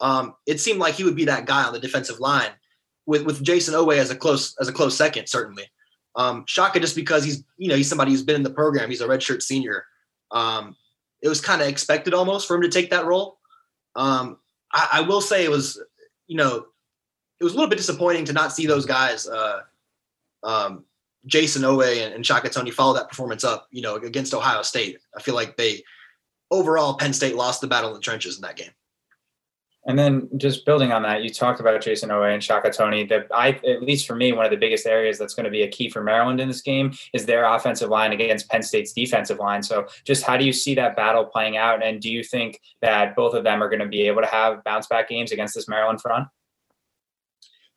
um, 0.00 0.34
it 0.44 0.58
seemed 0.58 0.80
like 0.80 0.94
he 0.94 1.04
would 1.04 1.14
be 1.14 1.26
that 1.26 1.46
guy 1.46 1.62
on 1.62 1.72
the 1.72 1.78
defensive 1.78 2.18
line 2.18 2.50
with 3.06 3.24
with 3.24 3.44
Jayson 3.44 3.74
Oweh 3.74 3.98
as 3.98 4.10
a 4.10 4.16
close 4.16 4.56
as 4.60 4.66
a 4.66 4.72
close 4.72 4.96
second, 4.96 5.28
certainly. 5.28 5.62
Um, 6.16 6.42
Shaka 6.48 6.80
just 6.80 6.96
because 6.96 7.22
he's 7.22 7.44
you 7.56 7.68
know 7.68 7.76
he's 7.76 7.88
somebody 7.88 8.10
who's 8.10 8.24
been 8.24 8.34
in 8.34 8.42
the 8.42 8.50
program, 8.50 8.90
he's 8.90 9.02
a 9.02 9.06
redshirt 9.06 9.42
senior. 9.42 9.84
Um, 10.32 10.74
it 11.22 11.28
was 11.28 11.40
kind 11.40 11.62
of 11.62 11.68
expected 11.68 12.14
almost 12.14 12.48
for 12.48 12.56
him 12.56 12.62
to 12.62 12.68
take 12.68 12.90
that 12.90 13.06
role. 13.06 13.38
Um, 13.94 14.38
I, 14.72 14.88
I 14.94 15.00
will 15.02 15.20
say 15.20 15.44
it 15.44 15.52
was 15.52 15.80
you 16.26 16.36
know 16.36 16.66
it 17.38 17.44
was 17.44 17.52
a 17.52 17.56
little 17.56 17.70
bit 17.70 17.78
disappointing 17.78 18.24
to 18.24 18.32
not 18.32 18.52
see 18.52 18.66
those 18.66 18.86
guys. 18.86 19.28
Uh, 19.28 19.60
um, 20.42 20.84
Jayson 21.26 21.62
Oweh 21.62 22.04
and, 22.04 22.14
and 22.14 22.24
Shaka 22.24 22.48
Toney 22.48 22.70
follow 22.70 22.94
that 22.94 23.08
performance 23.08 23.44
up, 23.44 23.66
you 23.70 23.82
know, 23.82 23.96
against 23.96 24.34
Ohio 24.34 24.62
State. 24.62 24.98
I 25.16 25.20
feel 25.20 25.34
like 25.34 25.56
they 25.56 25.82
overall 26.50 26.94
Penn 26.94 27.12
State 27.12 27.34
lost 27.34 27.60
the 27.60 27.66
battle 27.66 27.90
in 27.90 27.94
the 27.94 28.00
trenches 28.00 28.36
in 28.36 28.42
that 28.42 28.56
game. 28.56 28.70
And 29.88 29.96
then 29.96 30.28
just 30.36 30.66
building 30.66 30.90
on 30.90 31.02
that, 31.02 31.22
you 31.22 31.30
talked 31.30 31.60
about 31.60 31.80
Jayson 31.80 32.08
Oweh 32.08 32.34
and 32.34 32.42
Shaka 32.42 32.70
Toney. 32.70 33.04
That 33.04 33.28
I, 33.32 33.50
at 33.50 33.82
least 33.82 34.06
for 34.06 34.16
me, 34.16 34.32
one 34.32 34.44
of 34.44 34.50
the 34.50 34.56
biggest 34.56 34.84
areas 34.84 35.16
that's 35.16 35.32
going 35.32 35.44
to 35.44 35.50
be 35.50 35.62
a 35.62 35.68
key 35.68 35.88
for 35.88 36.02
Maryland 36.02 36.40
in 36.40 36.48
this 36.48 36.60
game 36.60 36.92
is 37.12 37.24
their 37.24 37.44
offensive 37.44 37.88
line 37.88 38.12
against 38.12 38.48
Penn 38.50 38.62
State's 38.62 38.92
defensive 38.92 39.38
line. 39.38 39.62
So, 39.62 39.86
just 40.04 40.24
how 40.24 40.36
do 40.36 40.44
you 40.44 40.52
see 40.52 40.74
that 40.74 40.96
battle 40.96 41.24
playing 41.24 41.56
out? 41.56 41.84
And 41.84 42.00
do 42.00 42.10
you 42.10 42.24
think 42.24 42.60
that 42.82 43.14
both 43.14 43.34
of 43.34 43.44
them 43.44 43.62
are 43.62 43.68
going 43.68 43.80
to 43.80 43.86
be 43.86 44.02
able 44.08 44.22
to 44.22 44.28
have 44.28 44.64
bounce 44.64 44.88
back 44.88 45.08
games 45.08 45.30
against 45.30 45.54
this 45.54 45.68
Maryland 45.68 46.00
front? 46.00 46.26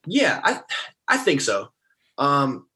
Yeah, 0.08 0.42
I 0.44 0.62
I 1.08 1.18
think 1.18 1.42
so. 1.42 1.70
Um, 2.20 2.68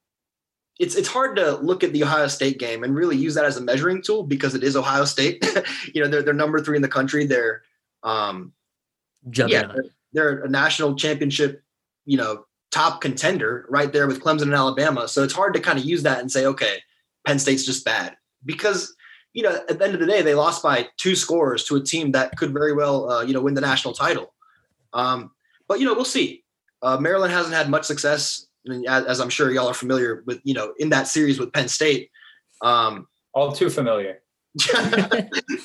it's 0.80 0.96
it's 0.96 1.08
hard 1.08 1.36
to 1.36 1.58
look 1.58 1.84
at 1.84 1.94
the 1.94 2.04
Ohio 2.04 2.28
State 2.28 2.58
game 2.58 2.84
and 2.84 2.96
really 2.96 3.16
use 3.16 3.36
that 3.36 3.46
as 3.46 3.58
a 3.58 3.62
measuring 3.62 4.02
tool 4.02 4.24
because 4.24 4.56
it 4.56 4.64
is 4.64 4.76
Ohio 4.76 5.06
State. 5.06 5.46
you 5.94 6.02
know, 6.02 6.08
they're 6.08 6.24
they're 6.24 6.34
number 6.34 6.60
three 6.60 6.76
in 6.76 6.82
the 6.82 6.88
country. 6.88 7.26
They're 7.26 7.62
um, 8.02 8.54
yeah, 9.32 9.46
they're, 9.48 9.86
they're, 10.14 10.44
a 10.44 10.50
national 10.50 10.96
championship, 10.96 11.64
you 12.06 12.18
know, 12.18 12.46
top 12.72 13.02
contender 13.02 13.66
right 13.70 13.94
there 13.94 14.08
with 14.08 14.22
Clemson 14.22 14.44
and 14.44 14.54
Alabama. 14.54 15.08
So 15.08 15.24
it's 15.24 15.34
hard 15.34 15.54
to 15.54 15.60
kind 15.60 15.80
of 15.80 15.86
use 15.86 16.04
that 16.04 16.20
and 16.20 16.30
say, 16.30 16.46
okay, 16.48 16.80
Penn 17.26 17.40
State's 17.40 17.66
just 17.66 17.86
bad 17.86 18.18
because 18.44 18.96
you 19.34 19.44
know 19.44 19.56
at 19.70 19.80
the 19.80 19.86
end 19.86 19.94
of 19.94 20.00
the 20.00 20.08
day 20.08 20.22
they 20.22 20.34
lost 20.34 20.64
by 20.64 20.88
two 20.98 21.16
scores 21.16 21.64
to 21.66 21.76
a 21.76 21.82
team 21.82 22.12
that 22.12 22.36
could 22.36 22.52
very 22.52 22.74
well 22.74 23.10
uh, 23.10 23.22
you 23.24 23.34
know 23.34 23.42
win 23.42 23.54
the 23.54 23.62
national 23.62 23.94
title. 23.94 24.34
Um, 24.94 25.32
but 25.68 25.80
you 25.80 25.86
know 25.86 25.94
we'll 25.94 26.06
see. 26.06 26.44
Uh, 26.82 26.98
Maryland 26.98 27.32
hasn't 27.32 27.56
had 27.56 27.70
much 27.70 27.86
success 27.86 28.48
as 28.88 29.20
I'm 29.20 29.30
sure 29.30 29.52
y'all 29.52 29.68
are 29.68 29.74
familiar 29.74 30.24
with, 30.26 30.42
you 30.44 30.54
know, 30.54 30.74
in 30.78 30.90
that 30.90 31.08
series 31.08 31.40
with 31.40 31.52
Penn 31.54 31.68
State. 31.68 32.10
Um, 32.62 33.08
All 33.34 33.52
too 33.52 33.70
familiar. 33.70 34.20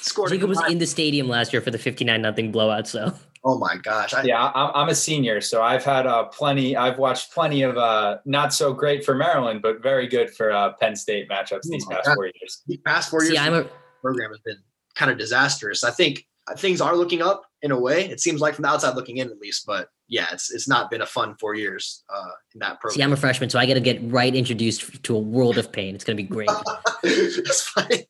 scored 0.01 0.31
Jacob 0.31 0.49
was 0.49 0.63
in 0.71 0.79
the 0.79 0.87
stadium 0.87 1.29
last 1.29 1.53
year 1.53 1.61
for 1.61 1.71
the 1.71 1.79
59 1.79 2.23
nothing 2.23 2.51
blowout. 2.51 2.89
So. 2.89 3.13
Oh 3.45 3.59
my 3.59 3.77
gosh! 3.77 4.15
I, 4.15 4.23
yeah, 4.23 4.51
I'm, 4.55 4.71
I'm 4.75 4.89
a 4.89 4.95
senior, 4.95 5.41
so 5.41 5.63
I've 5.63 5.85
had 5.85 6.07
uh, 6.07 6.25
plenty. 6.25 6.77
I've 6.77 6.99
watched 6.99 7.33
plenty 7.33 7.63
of 7.63 7.77
uh, 7.77 8.19
not 8.25 8.53
so 8.53 8.73
great 8.73 9.05
for 9.05 9.15
Maryland, 9.15 9.63
but 9.63 9.81
very 9.81 10.09
good 10.09 10.31
for 10.31 10.51
uh, 10.51 10.73
Penn 10.81 10.97
State 10.97 11.29
matchups 11.29 11.63
these 11.65 11.85
oh 11.87 11.91
past 11.91 12.07
God. 12.07 12.15
four 12.17 12.25
years. 12.25 12.63
The 12.67 12.79
past 12.79 13.11
four 13.11 13.23
years, 13.23 13.35
See, 13.35 13.39
I'm 13.39 13.55
a, 13.55 13.67
program 14.01 14.31
has 14.31 14.41
been 14.41 14.57
kind 14.97 15.11
of 15.11 15.19
disastrous. 15.19 15.85
I 15.85 15.93
think 15.93 16.27
things 16.57 16.81
are 16.81 16.97
looking 16.97 17.23
up 17.23 17.45
in 17.63 17.71
a 17.71 17.79
way. 17.79 18.07
It 18.09 18.21
seems 18.21 18.41
like 18.41 18.55
from 18.55 18.63
the 18.63 18.69
outside 18.71 18.97
looking 18.97 19.19
in, 19.19 19.31
at 19.31 19.39
least. 19.39 19.67
But 19.67 19.89
yeah, 20.09 20.27
it's 20.33 20.51
it's 20.51 20.67
not 20.67 20.91
been 20.91 21.03
a 21.03 21.07
fun 21.07 21.37
four 21.39 21.55
years 21.55 22.03
uh, 22.09 22.31
in 22.55 22.61
that 22.61 22.81
program. 22.81 22.97
See, 22.97 23.03
I'm 23.03 23.13
a 23.13 23.17
freshman, 23.17 23.51
so 23.51 23.59
I 23.59 23.67
got 23.67 23.75
to 23.75 23.81
get 23.81 24.01
right 24.03 24.35
introduced 24.35 25.03
to 25.03 25.17
a 25.17 25.19
world 25.19 25.59
of 25.59 25.71
pain. 25.71 25.95
It's 25.95 26.05
going 26.05 26.17
to 26.17 26.23
be 26.23 26.29
great. 26.29 26.51
That's 27.03 27.63
fine. 27.63 28.05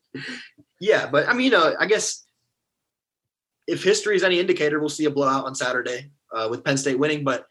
Yeah, 0.79 1.07
but 1.07 1.27
I 1.27 1.33
mean, 1.33 1.45
you 1.45 1.51
know, 1.51 1.75
I 1.77 1.85
guess 1.85 2.25
if 3.67 3.83
history 3.83 4.15
is 4.15 4.23
any 4.23 4.39
indicator, 4.39 4.79
we'll 4.79 4.89
see 4.89 5.05
a 5.05 5.11
blowout 5.11 5.45
on 5.45 5.55
Saturday 5.55 6.11
uh, 6.33 6.47
with 6.49 6.63
Penn 6.63 6.77
State 6.77 6.97
winning. 6.97 7.25
But 7.25 7.45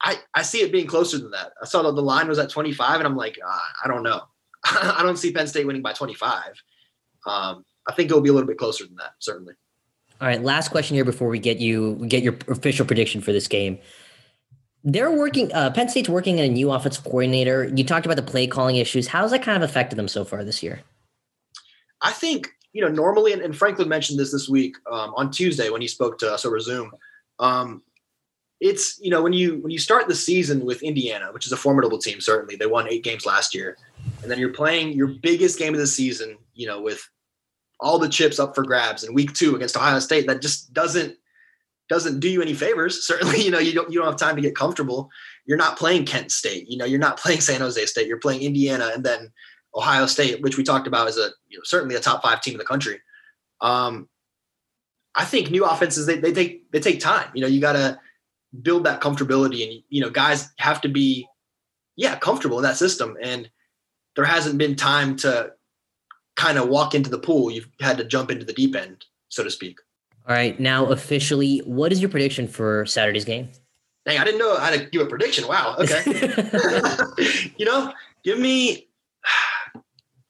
I 0.00 0.18
I 0.32 0.42
see 0.42 0.62
it 0.62 0.70
being 0.70 0.86
closer 0.86 1.18
than 1.18 1.32
that. 1.32 1.52
I 1.60 1.66
saw 1.66 1.82
that 1.82 1.92
the 1.92 2.02
line 2.02 2.28
was 2.28 2.38
at 2.38 2.50
25, 2.50 3.00
and 3.00 3.06
I'm 3.06 3.16
like, 3.16 3.36
uh, 3.44 3.58
I 3.84 3.88
don't 3.88 4.04
know. 4.04 4.22
I 4.64 5.02
don't 5.02 5.16
see 5.16 5.32
Penn 5.32 5.48
State 5.48 5.66
winning 5.66 5.82
by 5.82 5.92
25. 5.92 6.52
Um, 7.26 7.64
I 7.88 7.94
think 7.94 8.10
it'll 8.10 8.22
be 8.22 8.30
a 8.30 8.32
little 8.32 8.46
bit 8.46 8.58
closer 8.58 8.84
than 8.84 8.96
that, 8.96 9.12
certainly. 9.18 9.54
All 10.20 10.26
right, 10.26 10.42
last 10.42 10.70
question 10.70 10.96
here 10.96 11.04
before 11.04 11.28
we 11.28 11.38
get 11.38 11.58
you 11.58 11.94
get 12.08 12.22
your 12.22 12.36
official 12.48 12.84
prediction 12.84 13.20
for 13.20 13.32
this 13.32 13.46
game. 13.46 13.78
They're 14.82 15.10
working. 15.10 15.52
Uh, 15.52 15.70
Penn 15.70 15.88
State's 15.88 16.08
working 16.08 16.38
in 16.38 16.44
a 16.44 16.52
new 16.52 16.72
offensive 16.72 17.04
coordinator. 17.04 17.64
You 17.74 17.84
talked 17.84 18.04
about 18.06 18.16
the 18.16 18.22
play 18.22 18.46
calling 18.46 18.76
issues. 18.76 19.06
How's 19.06 19.30
that 19.30 19.42
kind 19.42 19.62
of 19.62 19.68
affected 19.68 19.96
them 19.96 20.08
so 20.08 20.24
far 20.24 20.44
this 20.44 20.62
year? 20.62 20.80
I 22.02 22.10
think 22.10 22.48
you 22.72 22.82
know 22.82 22.88
normally, 22.88 23.32
and, 23.32 23.42
and 23.42 23.56
Franklin 23.56 23.88
mentioned 23.88 24.18
this 24.18 24.32
this 24.32 24.48
week 24.48 24.76
um, 24.90 25.14
on 25.16 25.30
Tuesday 25.30 25.70
when 25.70 25.80
he 25.80 25.88
spoke 25.88 26.18
to 26.18 26.32
us 26.32 26.44
over 26.44 26.58
Zoom. 26.58 26.90
Um, 27.38 27.82
it's 28.60 28.98
you 29.00 29.10
know 29.10 29.22
when 29.22 29.32
you 29.32 29.58
when 29.58 29.70
you 29.70 29.78
start 29.78 30.08
the 30.08 30.16
season 30.16 30.64
with 30.64 30.82
Indiana, 30.82 31.30
which 31.32 31.46
is 31.46 31.52
a 31.52 31.56
formidable 31.56 31.98
team. 31.98 32.20
Certainly, 32.20 32.56
they 32.56 32.66
won 32.66 32.88
eight 32.88 33.04
games 33.04 33.24
last 33.24 33.54
year, 33.54 33.76
and 34.22 34.30
then 34.30 34.38
you're 34.40 34.52
playing 34.52 34.92
your 34.92 35.06
biggest 35.06 35.60
game 35.60 35.74
of 35.74 35.80
the 35.80 35.86
season. 35.86 36.38
You 36.54 36.66
know 36.66 36.82
with 36.82 37.08
all 37.80 37.98
the 37.98 38.08
chips 38.08 38.38
up 38.38 38.54
for 38.54 38.62
grabs 38.62 39.04
in 39.04 39.14
week 39.14 39.32
two 39.34 39.54
against 39.54 39.76
Ohio 39.76 39.98
State. 39.98 40.26
That 40.26 40.42
just 40.42 40.72
doesn't 40.72 41.16
doesn't 41.88 42.20
do 42.20 42.28
you 42.28 42.42
any 42.42 42.54
favors. 42.54 43.02
Certainly, 43.06 43.42
you 43.42 43.50
know, 43.50 43.58
you 43.58 43.72
don't 43.72 43.90
you 43.92 43.98
don't 43.98 44.08
have 44.08 44.18
time 44.18 44.36
to 44.36 44.42
get 44.42 44.54
comfortable. 44.54 45.10
You're 45.46 45.58
not 45.58 45.78
playing 45.78 46.04
Kent 46.04 46.32
State, 46.32 46.68
you 46.68 46.76
know, 46.76 46.84
you're 46.84 46.98
not 46.98 47.18
playing 47.18 47.40
San 47.40 47.60
Jose 47.60 47.84
State, 47.86 48.06
you're 48.06 48.18
playing 48.18 48.42
Indiana 48.42 48.90
and 48.94 49.04
then 49.04 49.32
Ohio 49.74 50.06
State, 50.06 50.42
which 50.42 50.56
we 50.56 50.64
talked 50.64 50.86
about 50.86 51.08
as 51.08 51.16
a 51.16 51.30
you 51.48 51.58
know, 51.58 51.62
certainly 51.64 51.94
a 51.94 52.00
top 52.00 52.22
five 52.22 52.40
team 52.40 52.54
in 52.54 52.58
the 52.58 52.64
country. 52.64 53.00
Um, 53.60 54.08
I 55.14 55.24
think 55.24 55.50
new 55.50 55.64
offenses 55.64 56.06
they, 56.06 56.18
they 56.18 56.32
take 56.32 56.70
they 56.70 56.80
take 56.80 57.00
time. 57.00 57.30
You 57.34 57.42
know, 57.42 57.48
you 57.48 57.60
gotta 57.60 57.98
build 58.62 58.84
that 58.84 59.00
comfortability 59.00 59.62
and 59.68 59.82
you 59.88 60.00
know, 60.00 60.10
guys 60.10 60.50
have 60.58 60.80
to 60.82 60.88
be 60.88 61.26
yeah, 61.98 62.16
comfortable 62.16 62.58
in 62.58 62.62
that 62.62 62.76
system. 62.76 63.16
And 63.20 63.50
there 64.14 64.24
hasn't 64.24 64.56
been 64.56 64.76
time 64.76 65.16
to 65.16 65.50
kind 66.38 66.56
of 66.56 66.68
walk 66.68 66.94
into 66.94 67.10
the 67.10 67.18
pool, 67.18 67.50
you've 67.50 67.68
had 67.80 67.98
to 67.98 68.04
jump 68.04 68.30
into 68.30 68.46
the 68.46 68.52
deep 68.52 68.74
end, 68.76 69.04
so 69.28 69.42
to 69.42 69.50
speak. 69.50 69.78
All 70.26 70.34
right. 70.34 70.58
Now, 70.60 70.86
officially, 70.86 71.58
what 71.64 71.92
is 71.92 72.00
your 72.00 72.08
prediction 72.08 72.46
for 72.46 72.86
Saturday's 72.86 73.24
game? 73.24 73.48
Dang, 74.06 74.18
I 74.18 74.24
didn't 74.24 74.38
know 74.38 74.56
how 74.56 74.70
to 74.70 74.86
give 74.86 75.02
a 75.02 75.06
prediction. 75.06 75.48
Wow. 75.48 75.74
Okay. 75.78 76.02
you 77.58 77.66
know, 77.66 77.92
give 78.24 78.38
me. 78.38 78.88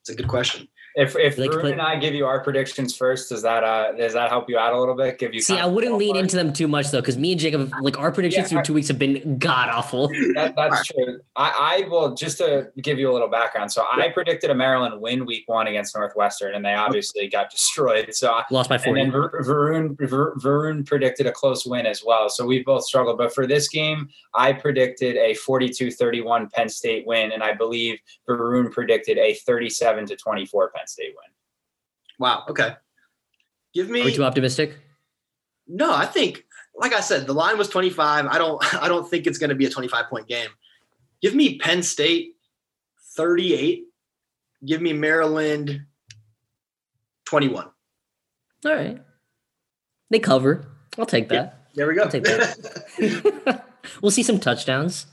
It's 0.00 0.14
a 0.14 0.22
good 0.22 0.28
question. 0.28 0.66
If 0.98 1.14
if 1.14 1.38
like, 1.38 1.52
and 1.52 1.80
I 1.80 1.94
give 1.94 2.12
you 2.12 2.26
our 2.26 2.42
predictions 2.42 2.96
first, 2.96 3.28
does 3.28 3.40
that 3.42 3.62
uh 3.62 3.92
does 3.92 4.14
that 4.14 4.30
help 4.30 4.50
you 4.50 4.58
out 4.58 4.72
a 4.72 4.80
little 4.80 4.96
bit? 4.96 5.16
Give 5.20 5.32
you 5.32 5.40
see, 5.40 5.56
I 5.56 5.64
wouldn't 5.64 5.94
lean 5.94 6.16
into 6.16 6.34
them 6.34 6.52
too 6.52 6.66
much 6.66 6.90
though, 6.90 7.00
because 7.00 7.16
me 7.16 7.30
and 7.30 7.40
Jacob, 7.40 7.72
like 7.82 7.96
our 8.00 8.10
predictions 8.10 8.50
yeah, 8.50 8.58
through 8.58 8.64
two 8.64 8.74
weeks 8.74 8.88
have 8.88 8.98
been 8.98 9.38
god 9.38 9.68
awful. 9.68 10.08
That, 10.34 10.54
that's 10.56 10.88
true. 10.88 11.20
I, 11.36 11.84
I 11.84 11.88
will 11.88 12.16
just 12.16 12.38
to 12.38 12.72
give 12.82 12.98
you 12.98 13.08
a 13.08 13.12
little 13.12 13.28
background. 13.28 13.70
So 13.70 13.84
I 13.88 14.08
predicted 14.08 14.50
a 14.50 14.56
Maryland 14.56 15.00
win 15.00 15.24
week 15.24 15.44
one 15.46 15.68
against 15.68 15.94
Northwestern, 15.94 16.56
and 16.56 16.64
they 16.64 16.74
obviously 16.74 17.28
got 17.28 17.48
destroyed. 17.52 18.12
So 18.12 18.40
lost 18.50 18.68
by 18.68 18.78
four. 18.78 18.96
And 18.96 19.12
then 19.12 19.20
Varun 19.20 19.96
Varun 19.96 20.84
predicted 20.84 21.28
a 21.28 21.32
close 21.32 21.64
win 21.64 21.86
as 21.86 22.02
well. 22.04 22.28
So 22.28 22.44
we 22.44 22.64
both 22.64 22.82
struggled. 22.82 23.18
But 23.18 23.32
for 23.32 23.46
this 23.46 23.68
game, 23.68 24.08
I 24.34 24.52
predicted 24.52 25.14
a 25.14 25.36
42-31 25.46 26.50
Penn 26.50 26.68
State 26.68 27.06
win, 27.06 27.30
and 27.30 27.44
I 27.44 27.54
believe 27.54 28.00
Varun 28.28 28.72
predicted 28.72 29.16
a 29.16 29.34
37 29.34 30.06
to 30.06 30.16
24 30.16 30.70
Penn 30.70 30.87
State 30.88 31.10
win. 31.10 31.30
Wow. 32.18 32.44
Okay. 32.48 32.74
Give 33.74 33.88
me. 33.88 34.02
Are 34.02 34.06
we 34.06 34.14
too 34.14 34.24
optimistic? 34.24 34.76
No, 35.66 35.94
I 35.94 36.06
think, 36.06 36.44
like 36.74 36.94
I 36.94 37.00
said, 37.00 37.26
the 37.26 37.34
line 37.34 37.58
was 37.58 37.68
25. 37.68 38.26
I 38.26 38.38
don't. 38.38 38.74
I 38.82 38.88
don't 38.88 39.08
think 39.08 39.26
it's 39.26 39.38
going 39.38 39.50
to 39.50 39.56
be 39.56 39.66
a 39.66 39.70
25 39.70 40.08
point 40.08 40.26
game. 40.26 40.48
Give 41.20 41.34
me 41.34 41.58
Penn 41.58 41.82
State 41.82 42.36
38. 43.16 43.84
Give 44.64 44.80
me 44.80 44.92
Maryland 44.92 45.82
21. 47.26 47.66
All 48.64 48.74
right. 48.74 49.00
They 50.10 50.18
cover. 50.18 50.66
I'll 50.96 51.06
take 51.06 51.28
that. 51.28 51.34
Yeah, 51.34 51.50
there 51.74 51.86
we 51.86 51.94
go. 51.94 52.04
I'll 52.04 52.10
take 52.10 52.24
that. 52.24 53.64
we'll 54.02 54.10
see 54.10 54.22
some 54.22 54.40
touchdowns. 54.40 55.06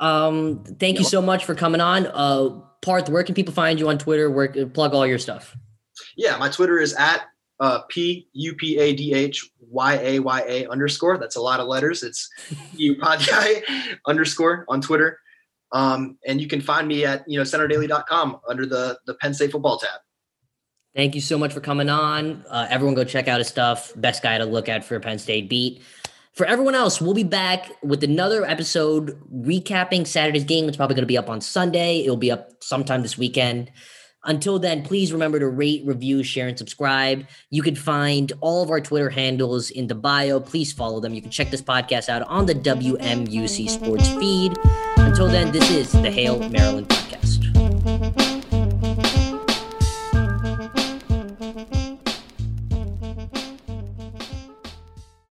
Um, 0.00 0.64
thank 0.78 0.98
you 0.98 1.04
so 1.04 1.20
much 1.20 1.44
for 1.44 1.54
coming 1.54 1.80
on. 1.80 2.06
Uh, 2.06 2.60
Parth, 2.82 3.08
where 3.08 3.24
can 3.24 3.34
people 3.34 3.52
find 3.52 3.78
you 3.78 3.88
on 3.88 3.98
Twitter? 3.98 4.30
Where 4.30 4.48
plug 4.66 4.94
all 4.94 5.06
your 5.06 5.18
stuff? 5.18 5.56
Yeah, 6.16 6.36
my 6.36 6.48
Twitter 6.48 6.78
is 6.78 6.94
at 6.94 7.22
uh, 7.60 7.80
P 7.88 8.28
U 8.32 8.54
P 8.54 8.78
A 8.78 8.94
D 8.94 9.14
H 9.14 9.48
Y 9.60 9.94
A 9.94 10.18
Y 10.20 10.42
A 10.46 10.68
underscore. 10.68 11.18
That's 11.18 11.36
a 11.36 11.40
lot 11.40 11.60
of 11.60 11.66
letters. 11.66 12.02
It's 12.02 12.28
you 12.72 12.96
Padjai 12.96 13.62
underscore 14.06 14.64
on 14.68 14.80
Twitter. 14.80 15.18
Um, 15.72 16.16
and 16.26 16.40
you 16.40 16.46
can 16.46 16.60
find 16.60 16.88
me 16.88 17.04
at 17.04 17.24
you 17.26 17.38
know 17.38 17.44
centredaily.com 17.44 18.40
under 18.48 18.64
the 18.64 18.98
the 19.06 19.14
Penn 19.14 19.34
State 19.34 19.52
football 19.52 19.78
tab. 19.78 20.00
Thank 20.94 21.14
you 21.14 21.20
so 21.20 21.38
much 21.38 21.52
for 21.52 21.60
coming 21.60 21.90
on. 21.90 22.44
Uh, 22.48 22.66
everyone, 22.70 22.94
go 22.94 23.04
check 23.04 23.28
out 23.28 23.38
his 23.38 23.48
stuff. 23.48 23.92
Best 23.96 24.22
guy 24.22 24.38
to 24.38 24.44
look 24.44 24.68
at 24.68 24.84
for 24.84 24.98
Penn 24.98 25.18
State 25.18 25.48
beat. 25.48 25.82
For 26.38 26.46
everyone 26.46 26.76
else, 26.76 27.00
we'll 27.00 27.14
be 27.14 27.24
back 27.24 27.68
with 27.82 28.04
another 28.04 28.44
episode 28.44 29.20
recapping 29.28 30.06
Saturday's 30.06 30.44
game. 30.44 30.68
It's 30.68 30.76
probably 30.76 30.94
going 30.94 31.02
to 31.02 31.08
be 31.08 31.18
up 31.18 31.28
on 31.28 31.40
Sunday. 31.40 32.02
It'll 32.04 32.16
be 32.16 32.30
up 32.30 32.62
sometime 32.62 33.02
this 33.02 33.18
weekend. 33.18 33.72
Until 34.22 34.60
then, 34.60 34.84
please 34.84 35.12
remember 35.12 35.40
to 35.40 35.48
rate, 35.48 35.82
review, 35.84 36.22
share, 36.22 36.46
and 36.46 36.56
subscribe. 36.56 37.26
You 37.50 37.62
can 37.62 37.74
find 37.74 38.32
all 38.40 38.62
of 38.62 38.70
our 38.70 38.80
Twitter 38.80 39.10
handles 39.10 39.70
in 39.70 39.88
the 39.88 39.96
bio. 39.96 40.38
Please 40.38 40.72
follow 40.72 41.00
them. 41.00 41.12
You 41.12 41.22
can 41.22 41.32
check 41.32 41.50
this 41.50 41.60
podcast 41.60 42.08
out 42.08 42.22
on 42.22 42.46
the 42.46 42.54
WMUC 42.54 43.68
Sports 43.68 44.08
feed. 44.10 44.56
Until 44.96 45.26
then, 45.26 45.50
this 45.50 45.68
is 45.72 45.90
the 45.90 46.08
Hail 46.08 46.38
Maryland 46.50 46.88
podcast. 46.88 47.47